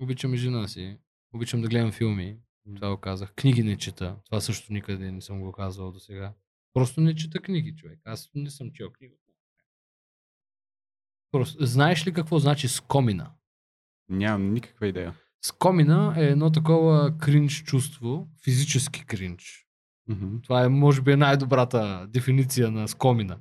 [0.00, 0.98] Обичам и жена си.
[1.32, 2.38] Обичам да гледам филми.
[2.76, 3.34] Това го казах.
[3.34, 4.16] Книги не чета.
[4.24, 6.34] Това също никъде не съм го казвал до сега.
[6.72, 8.00] Просто не чета книги, човек.
[8.04, 9.14] Аз не съм чел книга.
[11.30, 13.32] Просто, знаеш ли какво значи скомина?
[14.08, 15.14] Нямам никаква идея.
[15.44, 19.68] Скомина е едно такова кринч чувство, физически кринч.
[20.08, 20.40] Мгм.
[20.42, 23.40] Това е, може би, най-добрата дефиниция на скомина.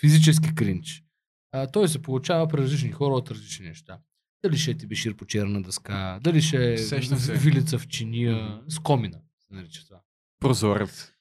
[0.00, 1.04] Физически кринч.
[1.52, 4.00] А, той се получава при различни хора от различни неща.
[4.42, 6.76] Дали ще е Тибишир по черна дъска, дали ще е
[7.32, 10.00] вилица в чиния, скомина се нарича това.
[10.40, 11.12] Прозорец.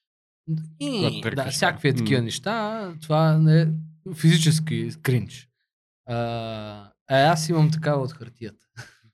[0.79, 1.97] И, да, всякакви да.
[1.97, 2.25] такива М.
[2.25, 3.67] неща, това не е
[4.15, 5.49] физически кринч.
[6.05, 6.15] А,
[7.07, 8.67] а аз имам такава от хартията.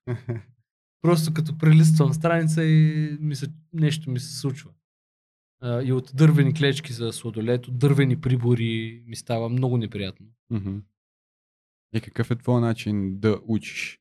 [1.02, 4.72] Просто като прелиствам страница и ми се, нещо ми се случва.
[5.62, 10.26] А, и от дървени клечки за сладолет, от дървени прибори ми става много неприятно.
[10.50, 10.78] Мгм.
[11.94, 14.00] И какъв е твой начин да учиш?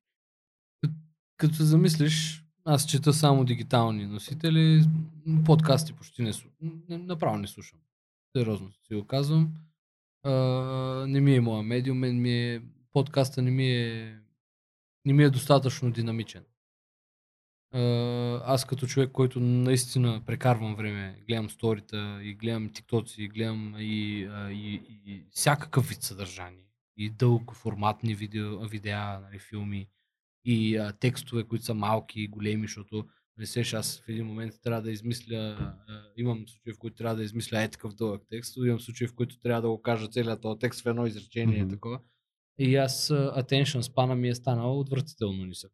[1.36, 4.84] Като се замислиш, аз чета само дигитални носители,
[5.44, 6.82] подкасти почти не слушам.
[6.88, 7.78] Направо не слушам.
[8.36, 9.52] Сериозно си го казвам.
[10.22, 10.32] А,
[11.08, 12.62] не ми е моя медиум, мен ми е,
[12.92, 14.18] подкаста не ми е,
[15.04, 16.44] не ми е достатъчно динамичен.
[17.74, 17.80] А,
[18.44, 24.24] аз като човек, който наистина прекарвам време, гледам сторита и гледам тиктоци, и гледам и,
[24.24, 24.74] а, и,
[25.06, 26.71] и всякакъв вид съдържание.
[26.96, 29.88] И дългоформатни видео, видеа, нали, филми,
[30.44, 33.06] и а, текстове, които са малки и големи, защото
[33.38, 37.16] не сеш, аз в един момент трябва да измисля, а, имам случаи, в които трябва
[37.16, 40.42] да измисля е такъв дълъг текст, имам случаи, в които трябва да го кажа целият
[40.42, 41.70] този текст в едно изречение, Мгм.
[41.70, 42.00] такова.
[42.58, 45.72] И аз attention спана ми е станал отвратително нисък.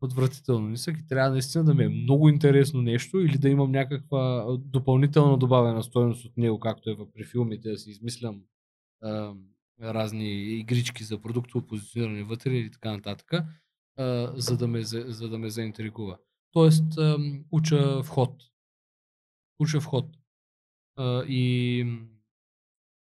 [0.00, 4.46] Отвратително нисък и трябва наистина да ми е много интересно нещо или да имам някаква
[4.58, 8.42] допълнителна добавена стоеност от него, както е при филмите, да си измислям
[9.82, 13.32] разни игрички за продуктово позициониране вътре и така нататък,
[13.96, 16.18] а, за, да ме, за, да ме заинтригува.
[16.52, 18.42] Тоест, ам, уча вход.
[19.58, 20.06] Уча вход.
[20.96, 21.86] А, и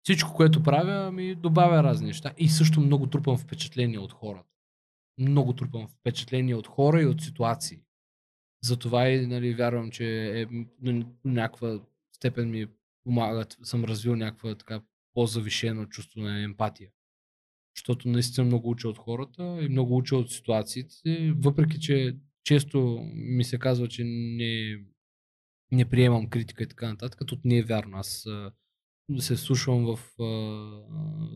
[0.04, 2.34] всичко, което правя, ми добавя разни неща.
[2.38, 4.50] И също много трупам впечатления от хората.
[5.18, 7.82] Много трупам впечатления от хора и от ситуации.
[8.64, 10.48] Затова и нали, вярвам, че е,
[11.26, 11.80] някаква
[12.16, 12.68] степен ми
[13.04, 14.82] помагат, съм развил някаква така
[15.18, 16.90] по-завишено чувство на емпатия.
[17.76, 23.44] Защото наистина много уча от хората и много уча от ситуациите, въпреки че често ми
[23.44, 24.78] се казва, че не,
[25.72, 27.98] не приемам критика и така нататък, като не е вярно.
[27.98, 28.28] Аз
[29.20, 30.00] се слушвам в,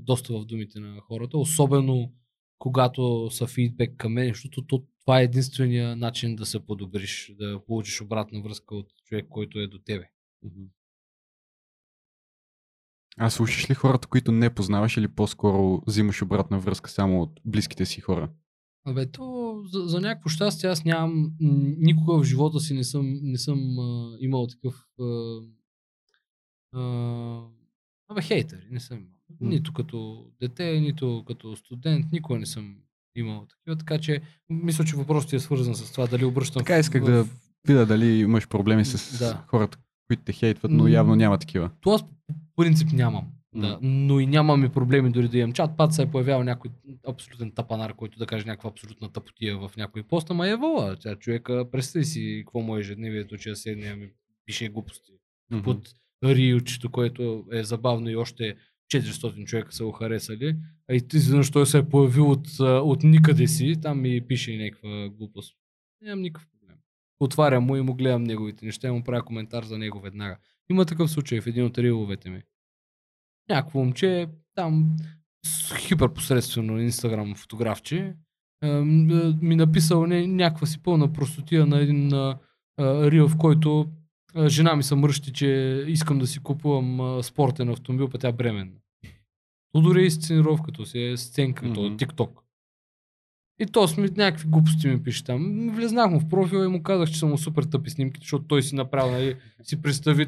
[0.01, 2.13] доста в думите на хората, особено
[2.57, 7.65] когато са фидбек към мен, защото то, това е единствения начин да се подобриш, да
[7.65, 10.09] получиш обратна връзка от човек, който е до тебе.
[10.43, 10.63] Мгм.
[13.17, 17.85] А слушаш ли хората, които не познаваш или по-скоро взимаш обратна връзка само от близките
[17.85, 18.29] си хора?
[18.87, 21.31] Абе, то за, за някакво щастие аз нямам,
[21.79, 25.39] никога в живота си не съм, не съм а, имал такъв а,
[26.73, 27.41] а,
[28.09, 29.11] абе, хейтери, не съм имал.
[29.51, 32.75] Нито като дете, нито като студент, никога не съм
[33.15, 36.79] имал такива, така че мисля, че въпросът ти е свързан с това дали обръщам Така
[36.79, 37.25] исках в, да
[37.67, 39.43] видя дали имаш проблеми с Да.
[39.47, 39.77] хората,
[40.11, 41.69] които те хейтват, но явно няма такива.
[41.81, 43.27] То аз по принцип нямам.
[43.55, 45.77] Да, но и нямам и проблеми дори да имам чат.
[45.77, 46.71] Пат се е появял някой
[47.07, 50.95] абсолютен тапанар, който да каже някаква абсолютна тъпотия в някой пост, ама е вола.
[50.99, 54.09] Тя човека, представи си какво му е ежедневието, че седне и ми
[54.45, 55.11] пише глупости.
[55.51, 55.63] Мгм.
[55.63, 55.89] Под
[56.23, 58.55] рилчето, което е забавно и още
[58.93, 60.55] 400 човека са го харесали.
[60.89, 64.51] А и ти изведнъж той се е появил от, от никъде си, там ми пише
[64.51, 65.55] и някаква глупост.
[66.01, 66.50] Нямам никакъв.
[67.21, 70.37] Отварям му и му гледам неговите неща и му правя коментар за него веднага.
[70.69, 72.41] Има такъв случай в един от риловете ми.
[73.49, 74.97] Някакво момче, там
[75.77, 78.15] хиперпосредствено инстаграм фотографче,
[79.41, 82.37] ми написал не, някаква си пълна простотия на един а,
[82.77, 83.91] а, рил, в който
[84.35, 88.27] а, жена ми се мръщи, че искам да си купувам а, спортен автомобил, па тя
[88.27, 88.79] е бременна.
[89.71, 91.73] То дори и сценировката си е сценка, mm-hmm.
[91.73, 91.89] то е.
[91.89, 92.29] TikTok.
[93.61, 95.69] И то сме някакви глупости ми пише там.
[95.75, 98.63] Влезнах му в профила и му казах, че са му супер тъпи снимки, защото той
[98.63, 100.27] си направил, нали, си представи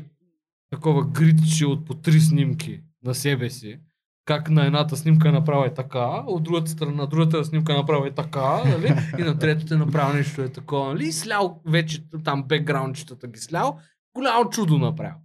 [0.70, 3.80] такова гридче от по три снимки на себе си.
[4.26, 8.12] Как на едната снимка направя е така, от другата страна, на другата снимка направя е
[8.12, 8.96] така, нали?
[9.20, 11.08] и на третата направя нещо е такова, нали?
[11.08, 13.80] И слял вече там бекграундчетата ги слял,
[14.16, 15.16] голямо чудо направил.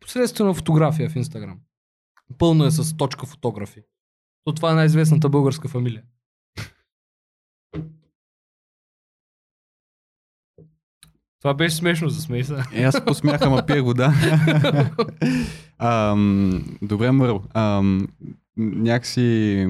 [0.00, 1.58] Посредствена фотография в Инстаграм.
[2.38, 3.80] Пълно е с точка фотографи.
[4.44, 6.02] То това е най-известната българска фамилия.
[11.42, 12.64] Това беше смешно, за смейса.
[12.72, 14.14] Е, аз се посмях, ама пия вода.
[15.78, 17.42] Ам, добре, Мърл.
[17.54, 18.08] Ам,
[18.56, 19.66] някакси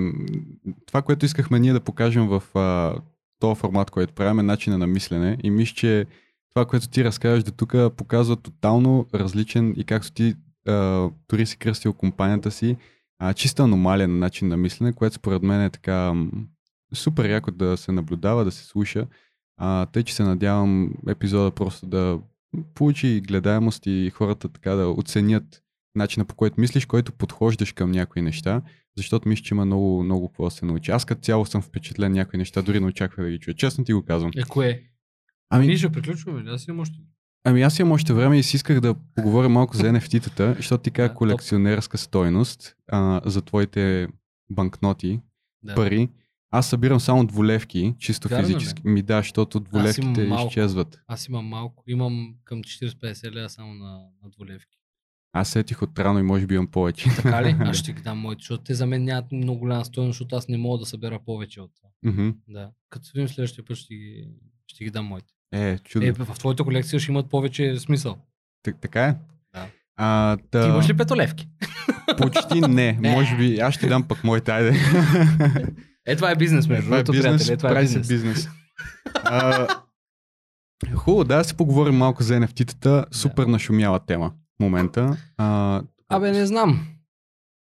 [0.86, 2.94] това, което искахме ние да покажем в а,
[3.40, 5.38] този формат, който правим, е начина на мислене.
[5.42, 6.06] И мисля, че
[6.54, 10.34] това, което ти разказваш до тук, показва тотално различен и както ти
[10.68, 12.76] а, дори си кръстил компанията си
[13.18, 16.14] а, чиста аномалия на начин на мислене, което според мен е така
[16.94, 19.06] супер яко да се наблюдава, да се слуша.
[19.56, 22.18] А, тъй, че се надявам епизода просто да
[22.74, 25.62] получи гледаемост и хората така да оценят
[25.94, 28.62] начина по който мислиш, който подхождаш към някои неща,
[28.96, 30.90] защото мисля, че има много, много какво да се научи.
[30.90, 33.54] Аз като цяло съм впечатлен някои неща, дори не очаквах да ги чуя.
[33.54, 34.30] Честно ти го казвам.
[34.36, 34.82] Е, кое?
[35.50, 36.98] Ами- Ние ще приключваме, си имам още.
[37.44, 40.90] Ами аз имам още време и си исках да поговоря малко за NFT-тата, защото ти
[40.90, 44.08] каза Да, колекционерска стойност а, за твоите
[44.50, 45.20] банкноти,
[45.62, 45.74] Да.
[45.74, 46.08] пари.
[46.50, 48.52] Аз събирам само двулевки, чисто Вярно ли?
[48.52, 48.82] физически.
[48.84, 50.48] Ми да, защото двулевките малко.
[50.48, 51.00] изчезват.
[51.06, 51.84] Аз имам малко.
[51.86, 53.92] Имам към 40-50 лева само на,
[54.22, 54.78] на двулевки.
[55.32, 57.08] Аз сетих от рано и може би имам повече.
[57.16, 57.56] Така ли?
[57.60, 60.48] Аз ще ги дам моите, защото те за мен нямат много голяма стоеност, защото аз
[60.48, 61.88] не мога да събера повече от това.
[62.02, 62.28] Мгм.
[62.48, 62.70] Да.
[62.90, 64.28] Като видим следващия път, ще ги,
[64.66, 65.32] ще ги дам моите.
[65.52, 66.06] Е, чудо.
[66.06, 68.16] Е, в твоята колекция ще имат повече смисъл.
[68.62, 69.16] Так- така е?
[69.54, 69.66] Да.
[69.96, 71.48] А, та, Ти имаш ли петолевки?
[72.18, 72.60] Почти.
[72.60, 72.92] Не.
[73.02, 74.72] Може би аз ще дам пък моите, айде.
[76.06, 77.56] Е, това е бизнес, между е другото, бизнес, приятели.
[77.56, 78.22] Това е прави се бизнес.
[78.22, 78.48] бизнес.
[79.24, 79.66] А,
[80.94, 83.04] Хубаво, да, си поговорим малко за NFT-тата.
[83.10, 85.16] Супер нашумяла тема в момента.
[85.36, 86.86] А, Абе, не знам.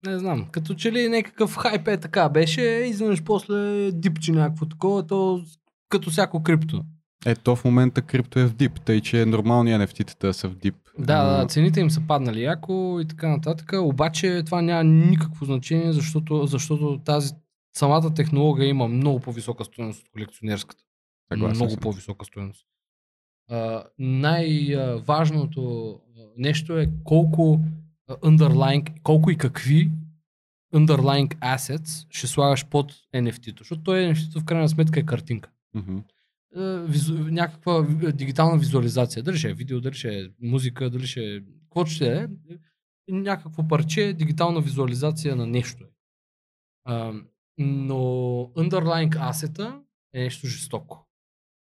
[0.06, 0.46] Не знам.
[0.52, 5.42] Като че ли някакъв хайп е така беше, изведнъж после дипче някакво такова, то
[5.90, 6.84] като всяко крипто.
[7.26, 10.76] Ето в момента крипто е в дип, тъй че нормални NFT-тата са в дип.
[11.00, 15.94] Да, да, цените им са паднали яко и така нататък, обаче това няма никакво значение,
[15.94, 17.34] защото, защото тази
[17.74, 20.84] самата технология има много по-висока стоеност от колекционерската.
[21.32, 22.66] Съгласен много по-висока стоеност.
[24.00, 26.00] Най-важното
[26.38, 27.60] нещо е колко
[28.10, 29.92] underlying, колко и какви
[30.74, 33.64] underlying assets ще слагаш под NFT-то.
[33.64, 35.50] Защото той NFT-то в крайна сметка е картинка.
[36.56, 37.82] Е, визу, някаква
[38.14, 39.24] дигитална визуализация.
[39.24, 41.42] Дали ще е видео, дали ще е музика, дали ще е...
[41.64, 42.28] Каквото ще е.
[43.10, 45.84] е Някакво парче, дигитална визуализация на нещо.
[45.84, 45.88] е.
[47.58, 47.96] Но
[48.58, 49.82] underlying asset
[50.14, 51.08] е нещо жестоко.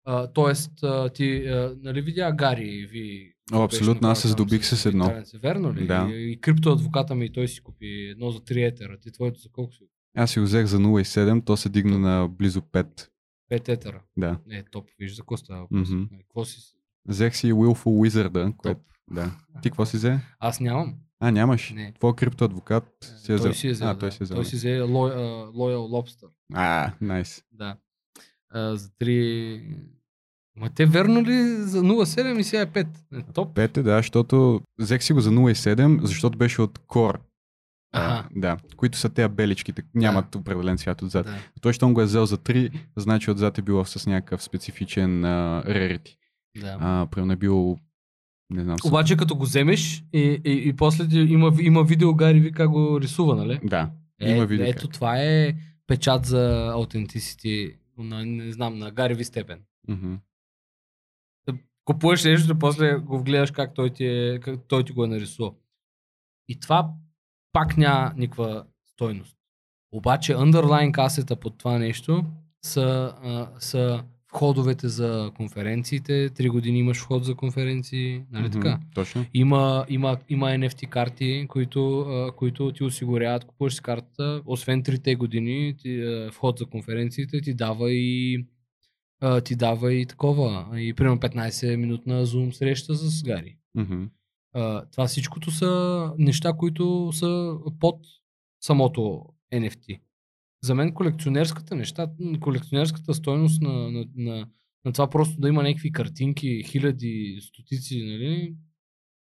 [0.05, 3.33] А, тоест, а, ти а, нали видя Гари ви...
[3.53, 5.05] О, абсолютно, аз се здобих с едно.
[5.05, 5.87] Италианци, Верно ли?
[5.87, 6.09] Да.
[6.11, 8.99] И, и криптоадвоката ми, той си купи едно за 3 етера.
[8.99, 9.83] Ти твоето за колко си?
[10.17, 13.09] Аз си го взех за 0,7, то се дигна на близо 5.
[13.51, 14.01] 5 етера.
[14.17, 14.39] Да.
[14.45, 14.89] Не, топ.
[14.99, 15.43] Виж за въпрос.
[15.71, 16.03] Мгм.
[16.13, 16.59] Е, Какво си?
[17.07, 18.79] Взех си Willful Wizard, което...
[18.79, 18.87] Топ.
[19.11, 19.31] Да.
[19.61, 20.19] Ти какво си взе?
[20.39, 20.95] Аз нямам.
[21.19, 21.71] А, нямаш.
[21.71, 21.93] Не.
[21.93, 23.87] Твой криптоадвокат си е той си е взел.
[23.87, 23.99] А, да.
[23.99, 24.35] той си е взел.
[24.35, 26.27] Той си взе Loyal, Lobster.
[26.53, 27.43] А, найс.
[27.51, 27.75] Да.
[28.49, 29.61] А, за 3...
[30.55, 32.87] Ма те верно ли за 0,7 и сега е 5?
[33.13, 33.55] Е, топ.
[33.55, 37.19] Пете, да, защото взех си го за 0,7, защото беше от Core.
[37.91, 38.29] А, Аха.
[38.35, 41.25] да, които са тези беличките, нямат определен цвят отзад.
[41.25, 41.37] Да.
[41.61, 45.63] Той, щом го е взел за 3, значи отзад е било с някакъв специфичен а,
[45.65, 46.15] rarity.
[46.61, 46.77] да.
[46.79, 47.77] А, примерно е бил,
[48.49, 48.77] не знам.
[48.85, 53.01] Обаче като го вземеш и, и, и после има, има видео Гари ви как го
[53.01, 53.59] рисува, нали?
[53.63, 53.91] Да,
[54.21, 54.93] Е, има видео ето как.
[54.93, 55.53] това е
[55.87, 59.61] печат за аутентисити на, не знам, на Гари ви степен.
[59.87, 60.15] Мгм.
[61.85, 65.55] купуваш нещо, после го гледаш как той ти, е, как той ти го е нарисувал.
[66.47, 66.91] И това
[67.51, 69.35] пак няма никаква стойност.
[69.91, 72.25] Обаче underlying asset под това нещо
[72.65, 76.29] са, а, са входовете за конференциите.
[76.29, 78.79] Три години имаш вход за конференции, нали Мгм, така?
[78.95, 79.25] Точно.
[79.33, 85.15] Има, има, има NFT карти, които, а, които ти осигуряват, купуваш си картата, освен трите
[85.15, 88.45] години, ти, а, вход за конференциите ти дава и
[89.21, 93.57] а, ти дава и такова, и примерно 15 минутна Zoom среща с Гари.
[94.53, 97.95] А, това всичкото са неща, които са под
[98.61, 99.99] самото NFT.
[100.63, 102.07] За мен колекционерската неща,
[102.39, 104.47] колекционерската стойност на, на, на,
[104.85, 108.55] на това просто да има някакви картинки, хиляди, стотици, нали?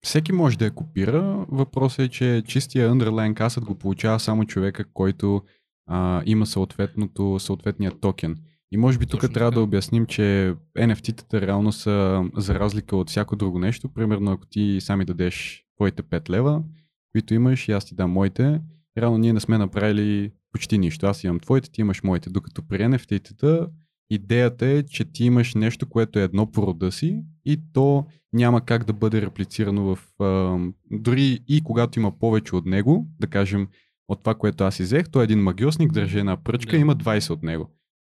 [0.06, 1.46] Всеки може да я копира.
[1.50, 5.42] Въпросът е, че чистия underline asset го получава само човека, който
[5.88, 8.38] а, има съответното, съответния токен.
[8.72, 13.36] И може би тук трябва да обясним, че NFT-тата реално са за разлика от всяко
[13.36, 13.90] друго нещо.
[13.90, 16.64] Примерно, ако ти сами дадеш твоите 5 лева,
[17.12, 18.62] които имаш и аз ти дам моите,
[18.98, 21.06] реално ние не сме направили почти нищо.
[21.08, 22.30] Аз имам твоите, ти имаш моите.
[22.30, 23.68] Докато при NFT-тата
[24.10, 28.66] идеята е, че ти имаш нещо, което е едно по рода си и то няма
[28.66, 30.00] как да бъде реплицирано в...
[30.24, 30.58] А,
[30.92, 33.68] дори и когато има повече от него, да кажем
[34.08, 36.78] от това, което аз изех, той е един магиосник, държи една пръчка, Да.
[36.78, 37.70] има 20 от него.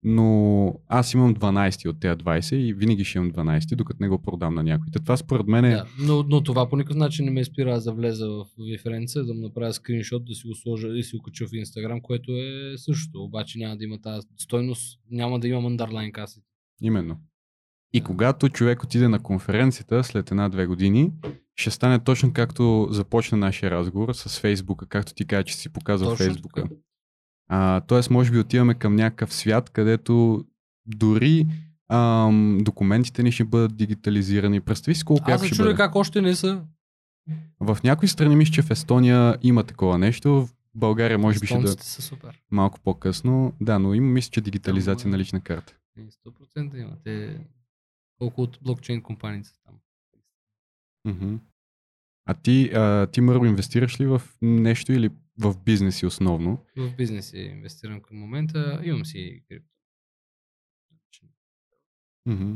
[0.08, 4.22] Но аз имам 12 от тези 20 и винаги ще имам 12, докато не го
[4.22, 4.88] продам на някой.
[4.94, 5.72] Та Това според мен е...
[5.72, 9.26] Да, но, но това по никакъв начин не ме спира аз да влеза в референция,
[9.26, 12.32] да му направя скриншот, да си го сложа и си го кача в Инстаграм, което
[12.32, 13.24] е също.
[13.24, 16.42] Обаче няма да има тази стойност, няма да имам underline каси.
[16.82, 17.18] Именно.
[17.94, 21.12] И когато човек отиде на конференцията след една-две години,
[21.56, 26.10] ще стане точно както започна нашия разговор с Фейсбука, както ти кажа, че си показал
[26.10, 26.62] Точно Фейсбука.
[26.62, 26.76] така.
[27.48, 30.46] А, тоест, може би отиваме към някакъв свят, където
[30.86, 31.48] дори
[31.90, 34.62] ам, документите ни ще бъдат дигитализирани.
[34.62, 36.62] Представи си колко Аз се чудя как още не са.
[37.60, 40.46] В някои страни мисля, че в Естония има такова нещо.
[40.46, 42.42] В България може би ще да са супер.
[42.52, 43.54] малко по-късно.
[43.62, 45.76] Да, но има мисля, че дигитализация на лична карта.
[45.98, 46.98] Е, 100% има.
[47.04, 47.38] Те...
[48.20, 49.76] Колко от блокчейн компаниите са там.
[51.06, 51.36] Мгм.
[52.26, 55.10] А ти, а, ти Мърво, инвестираш ли в нещо или
[55.40, 56.66] в бизнеси основно?
[56.78, 58.82] В бизнеси инвестирам към момента.
[58.84, 59.70] Имам си крипто.
[62.28, 62.56] Мгм.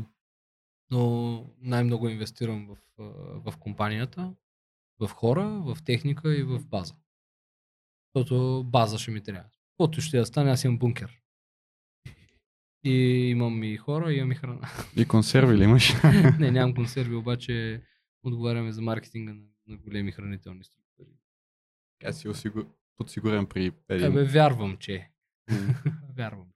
[0.90, 2.76] но най-много инвестирам в,
[3.50, 4.34] в компанията,
[4.98, 6.94] в хора, в техника и в база.
[8.16, 9.50] Защото база ще ми трябва.
[9.72, 11.20] Каквото ще да стане, аз имам бункер.
[12.84, 12.92] И
[13.30, 14.68] имам и хора, и имам и храна.
[14.96, 15.92] И консерви ли имаш?
[16.38, 17.82] Не, нямам консерви, обаче
[18.22, 20.79] отговаряме за маркетинга на, на големи хранителни структури.
[22.04, 22.66] Аз си осигур...
[22.96, 24.06] подсигурен при един.
[24.06, 25.10] Абе, вярвам, че.
[26.16, 26.46] Вярвам.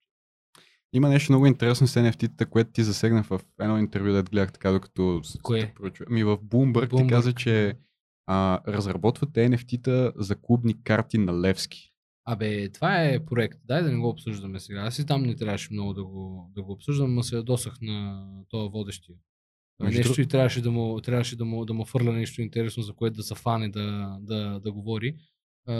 [0.92, 4.70] Има нещо много интересно с NFT-та, което ти засегна в едно интервю, да гледах така,
[4.70, 5.72] докато Кое?
[5.74, 6.06] проучва.
[6.10, 7.08] Ми в Bloomberg, ти Bloomberg.
[7.08, 7.78] каза, че
[8.26, 11.92] а, разработвате NFT-та за клубни карти на Левски.
[12.24, 13.58] Абе, това е проект.
[13.64, 14.80] Дай да не го обсъждаме сега.
[14.80, 18.26] Аз и там не трябваше много да го, да го обсъждам, но се ядосах на
[18.48, 19.16] този водещия.
[19.82, 22.92] Между нещо и трябваше да му, трябваше да му, да му фърля нещо интересно, за
[22.92, 25.16] което да се фане да, да, да говори.
[25.66, 25.74] А,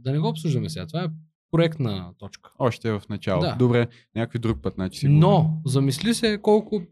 [0.00, 0.86] да не го обсъждаме сега.
[0.86, 1.08] Това е
[1.50, 2.52] проектна точка.
[2.58, 3.46] Още в началото.
[3.46, 3.56] Да.
[3.56, 5.20] Добре, някой друг път, значи си говорим.
[5.20, 6.82] Но, замисли се колко,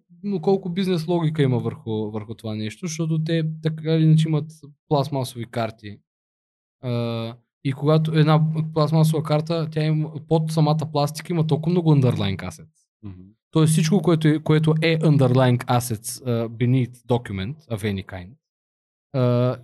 [0.43, 4.53] колко бизнес логика има върху, върху това нещо, защото те така или иначе имат
[4.89, 5.99] пластмасови карти.
[6.83, 7.35] А,
[7.65, 8.41] и когато една
[8.75, 12.87] пластмасова карта, тя има, под самата пластика има толкова много underlying assets.
[13.03, 13.23] Мгм.
[13.51, 18.31] Тоест всичко, което е, което е underlying assets uh, beneath document of any kind,
[19.17, 19.61] uh,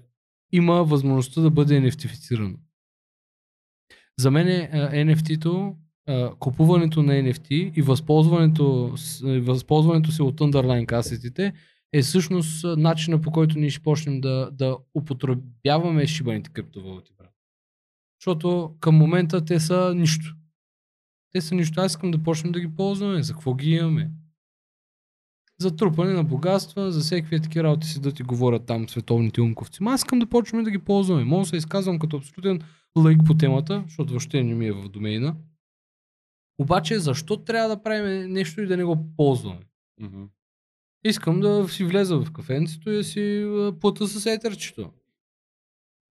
[0.52, 2.56] има възможността да бъде NFT-фицирано.
[4.18, 5.76] За мен е, NFT-то,
[6.08, 8.94] uh, купуването на NFT и възползването,
[9.24, 11.52] и възползването си от underlying asset
[11.92, 17.12] е всъщност начина по който ние ще почнем да, да употребяваме шибаните криптовалути.
[18.20, 20.34] Защото към момента те са нищо.
[21.32, 21.80] Те са нищо.
[21.80, 23.22] Аз искам да почнем да ги ползваме.
[23.22, 24.10] За какво ги имаме?
[25.60, 29.82] За трупане на богатства, за всеки такива работи си да ти говорят там световните умковци.
[29.82, 31.24] Ма аз искам да почнем да ги ползваме.
[31.24, 32.60] Мога да се изказвам като абсолютен
[32.98, 35.36] лайк по темата, защото въобще не ми е в домейна.
[36.58, 39.60] Обаче защо трябва да правим нещо и да не го ползваме?
[40.00, 40.24] Мгм.
[41.04, 43.46] Искам да си влеза в кафенцето и да си
[43.80, 44.90] плата с етерчето.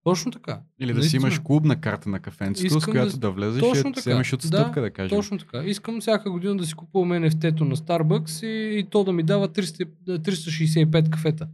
[0.08, 0.60] Точно така.
[0.80, 3.93] Или да си имаш клубна карта на кафенцето, с която да- да, влезеш Точно и
[3.93, 3.99] така.
[3.99, 5.18] вземеш отстъпка, да, кажем.
[5.18, 5.64] Точно така.
[5.64, 9.49] Искам всяка година да си купувам NFT-то на Starbucks и, и то да ми дава
[9.49, 11.47] 300, 365 кафета.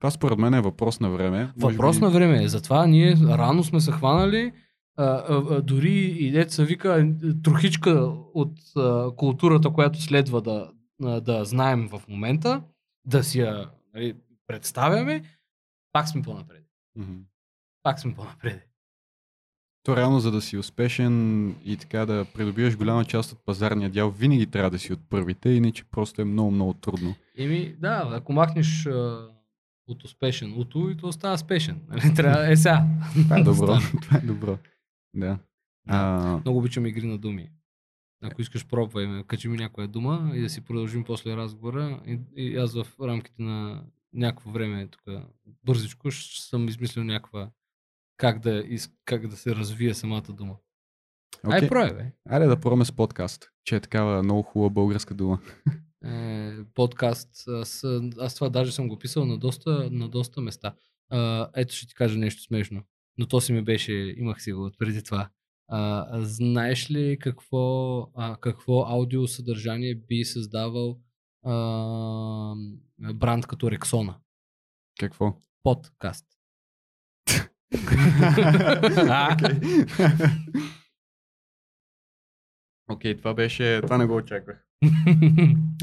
[0.00, 1.52] Това според мен е въпрос на време.
[1.56, 2.48] Въпрос би- на време е.
[2.48, 4.52] Затова ние рано сме се хванали.
[4.98, 7.90] А, а, а, дори и деца вика е, трохичка
[8.34, 10.70] от а, културата, която следва да,
[11.04, 12.62] а, да знаем в момента,
[13.06, 14.14] да си я нали,
[14.46, 15.22] представяме,
[15.96, 16.64] пак сме по-напред.
[16.96, 17.14] Мгм.
[17.82, 18.68] Пак сме по-напред.
[19.82, 24.10] То реално, за да си успешен и така да придобиеш голяма част от пазарния дял,
[24.10, 27.14] винаги трябва да си от първите, иначе просто е много, много трудно.
[27.38, 29.28] Еми, да, ако махнеш а,
[29.88, 31.80] от успешен уто, и то става спешен.
[31.88, 32.14] Нали?
[32.16, 32.84] Трябва е сега.
[33.14, 33.78] Това е добро.
[34.02, 34.58] Това е добро.
[35.14, 35.38] Да.
[35.88, 37.48] А, Много обичам игри на думи.
[38.22, 42.00] Ако искаш, пробвай ме, качи ми някоя дума и да си продължим после разговора.
[42.06, 45.02] И, и аз в рамките на някакво време, тук
[45.64, 47.50] бързичко, ще съм измислил някаква
[48.16, 50.56] как да, из, как да се развие самата дума.
[51.46, 51.58] окей.
[51.60, 52.12] Ай, пробвай, бе.
[52.28, 55.40] Айде да пробваме с подкаст, че е такава много хубава българска дума.
[56.04, 57.48] е, подкаст.
[57.48, 57.84] Аз,
[58.18, 60.74] аз това даже съм го писал на доста, на доста места.
[61.10, 62.82] А, ето ще ти кажа нещо смешно.
[63.18, 65.28] Но то си ме беше, имах си го от преди това.
[65.68, 71.00] А, знаеш ли какво, а, какво аудиосъдържание би създавал
[71.46, 72.54] а,
[73.14, 74.14] бранд като Рексона?
[75.00, 75.36] Какво?
[75.62, 76.26] Подкаст.
[82.90, 83.16] Окей.
[83.16, 84.62] Това беше, това не го очаквах.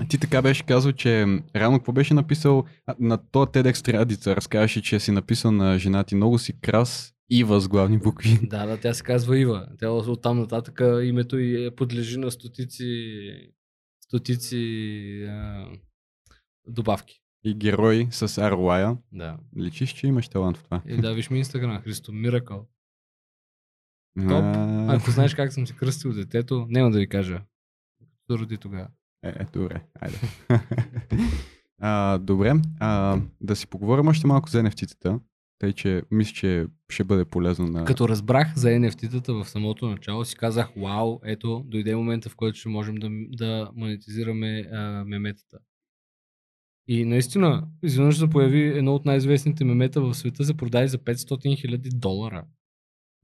[0.09, 2.63] Ти така беше казал, че м, реално какво беше написал
[2.99, 7.59] на то TEDx Триадица, разказваше, че си написал на жена ти много си крас Ива
[7.59, 8.39] с главни букви.
[8.43, 9.67] да, да, тя се казва Ива.
[9.79, 12.85] Тя от там нататък името й е подлежи на стотици,
[14.13, 15.67] стотици а,
[16.67, 17.21] добавки.
[17.43, 18.97] И герой с ROI.
[19.11, 19.37] Да.
[19.57, 20.81] Личиш, че имаш талант в това.
[20.87, 22.67] И да, виж ми инстаграм, Христо Миракъл.
[24.19, 24.43] Топ.
[24.43, 27.41] А, Ако знаеш как съм си кръстил детето, няма да ви кажа.
[27.99, 28.87] Като се роди тогава.
[29.23, 30.19] Е, е добре, айде.
[31.81, 35.19] а, добре, а, да си поговорим още малко за NFT-тата,
[35.63, 37.85] тъй че мисля, че ще бъде полезно на...
[37.85, 42.59] Като разбрах за NFT-тата в самото начало, си казах, вау, ето, дойде момента, в който
[42.59, 45.57] ще можем да, да монетизираме а, меметата.
[46.87, 51.61] И наистина, изведнъж се появи едно от най-известните мемета в света, се продаде за 500
[51.61, 52.45] хиляди долара.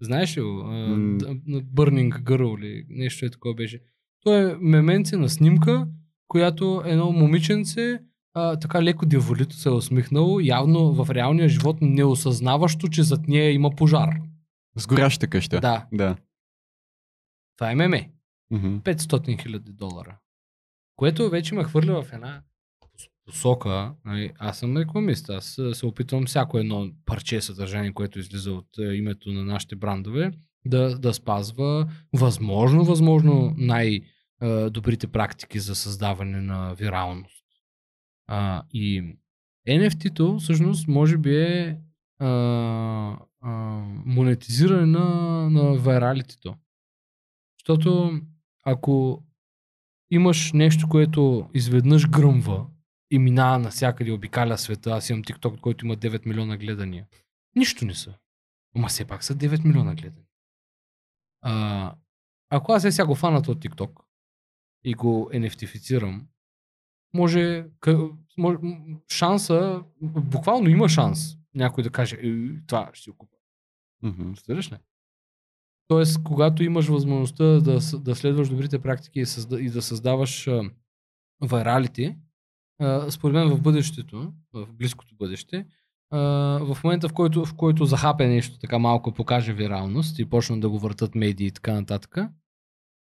[0.02, 0.42] Знаеш ли.
[0.42, 3.82] Uh, Burning Girl или нещо е такова беше.
[4.24, 5.88] То е меменце на снимка,
[6.28, 8.00] която едно момиченце
[8.34, 13.52] а, така леко дяволито се е усмихнало, явно в реалния живот неосъзнаващо, че зад нея
[13.52, 14.10] има пожар.
[14.76, 15.60] С горяща къща.
[15.60, 16.16] Да, Да.
[17.58, 18.12] това е меме.
[18.52, 18.68] Мгм.
[18.68, 20.18] 500 хиляди долара.
[20.96, 22.42] Което вече ме хвърля в една
[23.26, 23.94] посока.
[24.06, 25.30] Нали, Аз съм рекламист.
[25.30, 30.32] Аз се опитвам всяко едно парче съдържание, което излиза от името на нашите брандове,
[30.66, 37.39] да, да спазва възможно, възможно най-добрите практики за създаване на виралност.
[38.32, 39.16] А, и
[39.68, 41.80] NFT-то всъщност може би е
[42.20, 42.28] а,
[43.42, 43.52] а,
[44.06, 45.06] монетизиране на,
[45.50, 46.56] на виралитето.
[47.60, 48.22] Защото
[48.66, 49.24] ако
[50.12, 52.66] имаш нещо, което изведнъж гръмва
[53.12, 57.08] и минава навсякъде, обикаля света, аз имам TikTok, който има 9 милиона гледания.
[57.56, 58.14] Нищо не са.
[58.76, 60.28] Ама все пак са 9 милиона гледания.
[61.42, 61.96] А,
[62.50, 64.02] ако аз сега го фанат от TikTok
[64.84, 66.22] и го NFT-фицирам,
[67.14, 67.66] може,
[68.38, 68.58] може
[69.12, 73.38] шанса, буквално има шанс някой да каже, «Е, това ще си купа.
[74.04, 74.78] Разбираш ли?
[75.88, 80.62] Тоест, когато имаш възможността да, да следваш добрите практики и, създа, и да създаваш а,
[81.42, 82.16] вайралити,
[82.80, 85.66] а, според мен в бъдещето, в близкото бъдеще,
[86.10, 86.20] а,
[86.74, 90.70] в момента в който, в който захапе нещо така малко, покаже виралност и почнат да
[90.70, 92.18] го въртат медии и така нататък,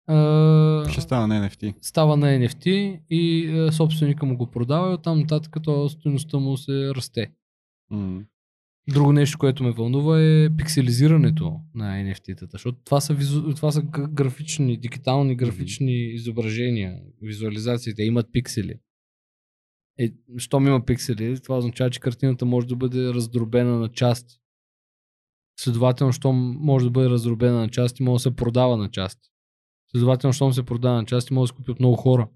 [0.06, 1.74] а, Ще става на NFT.
[1.80, 6.94] става на NFT и собственика му го продава и оттам нататък то стоеността му се
[6.94, 7.30] расте.
[7.90, 8.22] М.
[8.90, 13.54] Друго нещо, което ме вълнува е пикселизирането на NFT-тата, защото това са, визу...
[13.54, 18.74] това са графични, дигитални графични изображения, визуализации, те имат пиксели.
[19.98, 24.40] Е, щом има пиксели, това означава, че картината може да бъде раздробена на части.
[25.58, 29.28] Следователно, щом може да бъде раздробена на части, може да се продава на части.
[29.90, 32.28] Следователно, щом се продава на части, може да се купи от много хора.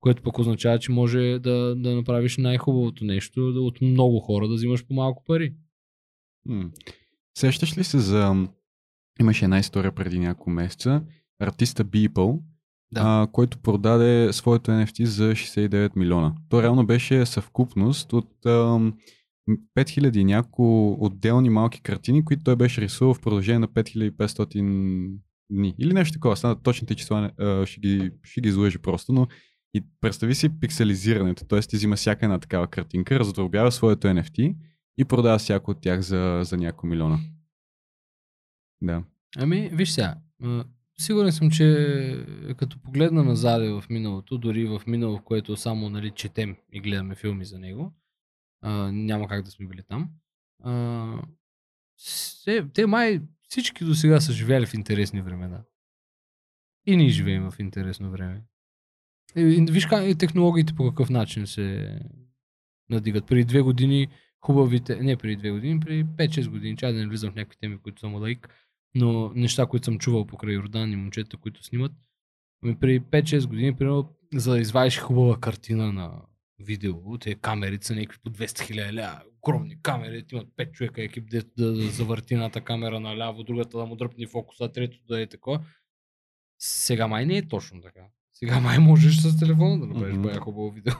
[0.00, 4.54] Което пък означава, че може да, да направиш най-хубавото нещо, да от много хора да
[4.54, 5.54] взимаш по малко пари.
[6.46, 6.70] М.
[7.38, 8.48] Сещаш ли се за...
[9.20, 11.02] Имаше една история преди няколко месеца.
[11.40, 12.40] Артиста Beeple,
[12.92, 13.00] Да.
[13.04, 16.34] а, който продаде своето NFT за 69 милиона.
[16.48, 18.94] То реално беше съвкупност от ам,
[19.76, 25.18] 5000 и няколко отделни малки картини, които той беше рисувал в продължение на 5500
[25.50, 25.74] дни.
[25.78, 26.36] Или нещо такова.
[26.36, 29.26] Стана точните числа, а, ще ги, ще ги излъжи просто, но
[29.74, 31.60] и представи си пикселизирането, т.е.
[31.60, 34.56] ти взима всяка една такава картинка, раздробява своето NFT
[34.98, 37.18] и продава всяко от тях за, за няколко милиона.
[38.82, 39.02] Да.
[39.36, 40.14] Ами, виж сега.
[41.00, 42.24] Сигурен съм, че
[42.56, 47.14] като погледна назад в миналото, дори в минало, в което само нали, четем и гледаме
[47.14, 47.92] филми за него,
[48.60, 50.10] а, няма как да сме били там.
[50.64, 51.22] А,
[51.96, 55.62] се, те май всички до сега са живяли в интересни времена.
[56.86, 58.42] И ние живеем в интересно време.
[59.36, 61.98] И, и, виж как технологиите по какъв начин се
[62.90, 63.26] надигат.
[63.26, 64.08] Преди две години
[64.40, 67.78] хубавите, не преди две години, преди 5-6 години, чай да не влизам в някакви теми,
[67.78, 68.48] които съм лаик,
[68.94, 71.92] но неща, които съм чувал покрай Йордан и момчета, които снимат.
[72.64, 76.22] Ами преди 5-6 години, примерно, за да извадиш хубава картина на
[76.58, 81.30] видео, те камерите са някакви по 200 хиляди ля, огромни камери, имат 5 човека екип,
[81.30, 85.26] де да, да завърти едната камера наляво, другата да му дръпне фокуса, трето да е
[85.26, 85.64] такова.
[86.58, 88.00] Сега май не е точно така.
[88.34, 90.22] Сега май можеш с телефона да направиш Мгм.
[90.22, 90.94] бая хубаво видео.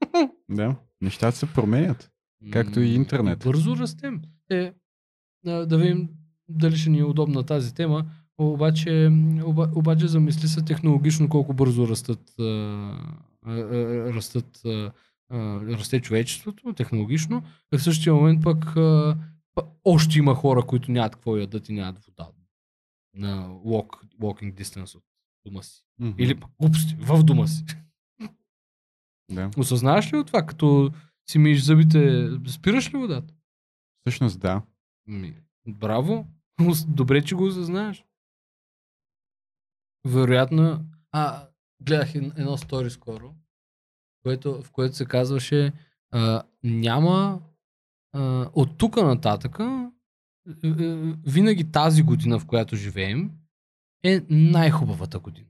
[0.48, 0.76] Да.
[1.00, 2.10] Нещата се променят.
[2.50, 3.38] Както и интернет.
[3.38, 4.22] Бързо растем.
[4.50, 4.72] Е,
[5.44, 6.08] да видим
[6.48, 8.06] дали ще ни е удобна тази тема,
[8.38, 9.10] обаче,
[9.44, 12.20] оба, обаче замисли се технологично колко бързо растат,
[13.46, 14.62] растат
[15.30, 17.42] расте човечеството технологично.
[17.72, 18.64] В същия момент пък
[19.84, 22.28] още има хора, които нямат какво ядат и нямат вода
[23.14, 25.04] на walk, walking distance от
[25.46, 25.84] дома си.
[25.98, 26.22] Мгм.
[26.22, 27.64] Или пък глупости, в дома си.
[29.30, 29.50] Да.
[29.56, 30.90] Осъзнаваш ли от това, като
[31.30, 33.34] си миеш зъбите, спираш ли водата?
[34.00, 34.62] Всъщност да.
[35.06, 35.34] Ми,
[35.68, 36.26] браво.
[36.88, 38.04] Добре, че го осъзнаеш.
[40.06, 40.84] Вероятно.
[41.10, 41.48] А,
[41.84, 43.34] гледах ед- едно стори скоро,
[44.22, 45.72] което, в което се казваше
[46.10, 47.40] а, няма
[48.12, 49.92] а, от тук нататъка
[51.26, 53.30] винаги тази година, в която живеем,
[54.04, 55.48] е най-хубавата година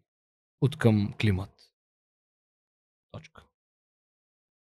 [0.60, 1.72] от към климат.
[3.12, 3.44] Точка.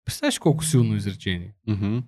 [0.04, 1.54] Представяш колко силно изречение.
[1.66, 1.98] Мгм.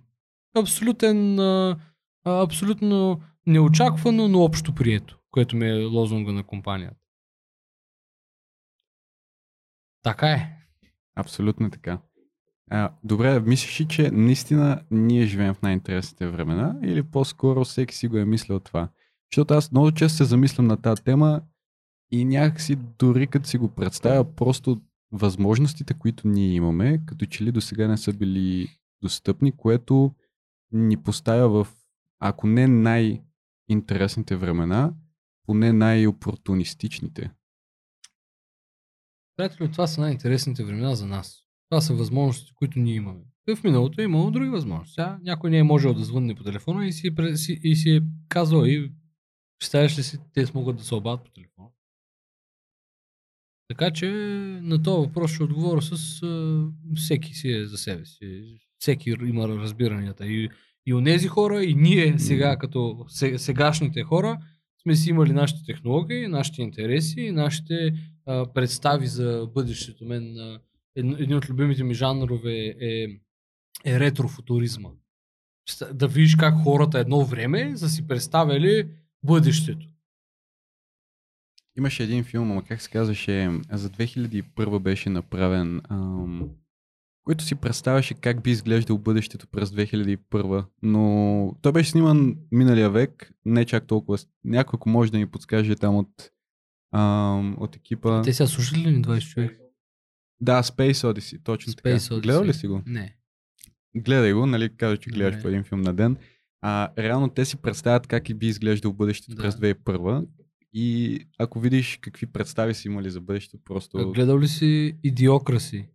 [0.57, 1.77] Абсолютен, а,
[2.25, 7.00] абсолютно неочаквано, но общо прието, което ми е лозунга на компанията.
[10.03, 10.57] Така е.
[11.17, 11.99] Абсолютно така.
[12.71, 18.09] А, добре, мислиш ли, че наистина ние живеем в най-интересните времена или по-скоро всеки си
[18.09, 18.89] го е мислил това?
[19.33, 21.43] Защото аз много често се замислям на тази тема
[22.11, 24.81] и някакси дори като си го представя, просто
[25.13, 28.69] възможностите, които ние имаме, като че ли до сега не са били
[29.03, 30.15] достъпни, което
[30.73, 31.69] ни поставя в,
[32.21, 34.95] ако не най-интересните времена,
[35.47, 37.31] поне най-опортунистичните.
[39.41, 41.45] Приятели, това са най-интересните времена за нас.
[41.71, 43.21] Това са възможности, които ние имаме.
[43.57, 44.95] В миналото е имало други възможности.
[44.95, 47.91] Сега някой не е можел да звънне по телефона и си, е си, и си
[47.91, 48.93] е казал и
[49.59, 51.69] представяш ли си, те смогат да се обадят по телефона.
[53.69, 54.07] Така че
[54.63, 58.59] на този въпрос ще отговоря с а, всеки си е за себе си.
[58.79, 60.27] Всеки има разбиранията.
[60.27, 60.49] И,
[60.87, 64.39] и онези хора, и ние сега, като се- сегашните хора,
[64.83, 67.95] сме си имали нашите технологии, нашите интереси, нашите
[68.55, 70.05] представи за бъдещето.
[70.05, 70.37] Мен
[70.97, 73.07] един, от любимите ми жанрове е,
[73.85, 74.91] е ретрофутуризма.
[75.93, 78.89] Да видиш как хората едно време са си представили
[79.23, 79.87] бъдещето.
[81.79, 86.51] Имаше един филм, ама как се казваше, за 2001 беше направен, ам,
[87.25, 93.33] който си представяше как би изглеждал бъдещето през 2001, но той беше сниман миналия век,
[93.45, 94.19] не чак толкова.
[94.45, 96.31] Някой, ако може да ми подскаже там от,
[96.93, 98.23] ам, от екипа.
[98.23, 99.61] Те сега слушали ли ни 20 човек?
[100.41, 101.89] Да, Space Odyssey, точно така.
[101.89, 102.23] Space Odyssey.
[102.23, 102.83] Гледал ли си го?
[102.87, 103.17] Не.
[103.97, 105.43] Гледай го, нали, каза, че гледаш Не.
[105.43, 106.17] по един филм на ден.
[106.63, 109.43] А, реално те си представят как и би изглеждал бъдещето Да.
[109.43, 110.27] през 2001
[110.73, 113.99] и ако видиш какви представи си имали за бъдещето, просто...
[113.99, 115.89] А Гледал ли си Идиокраси?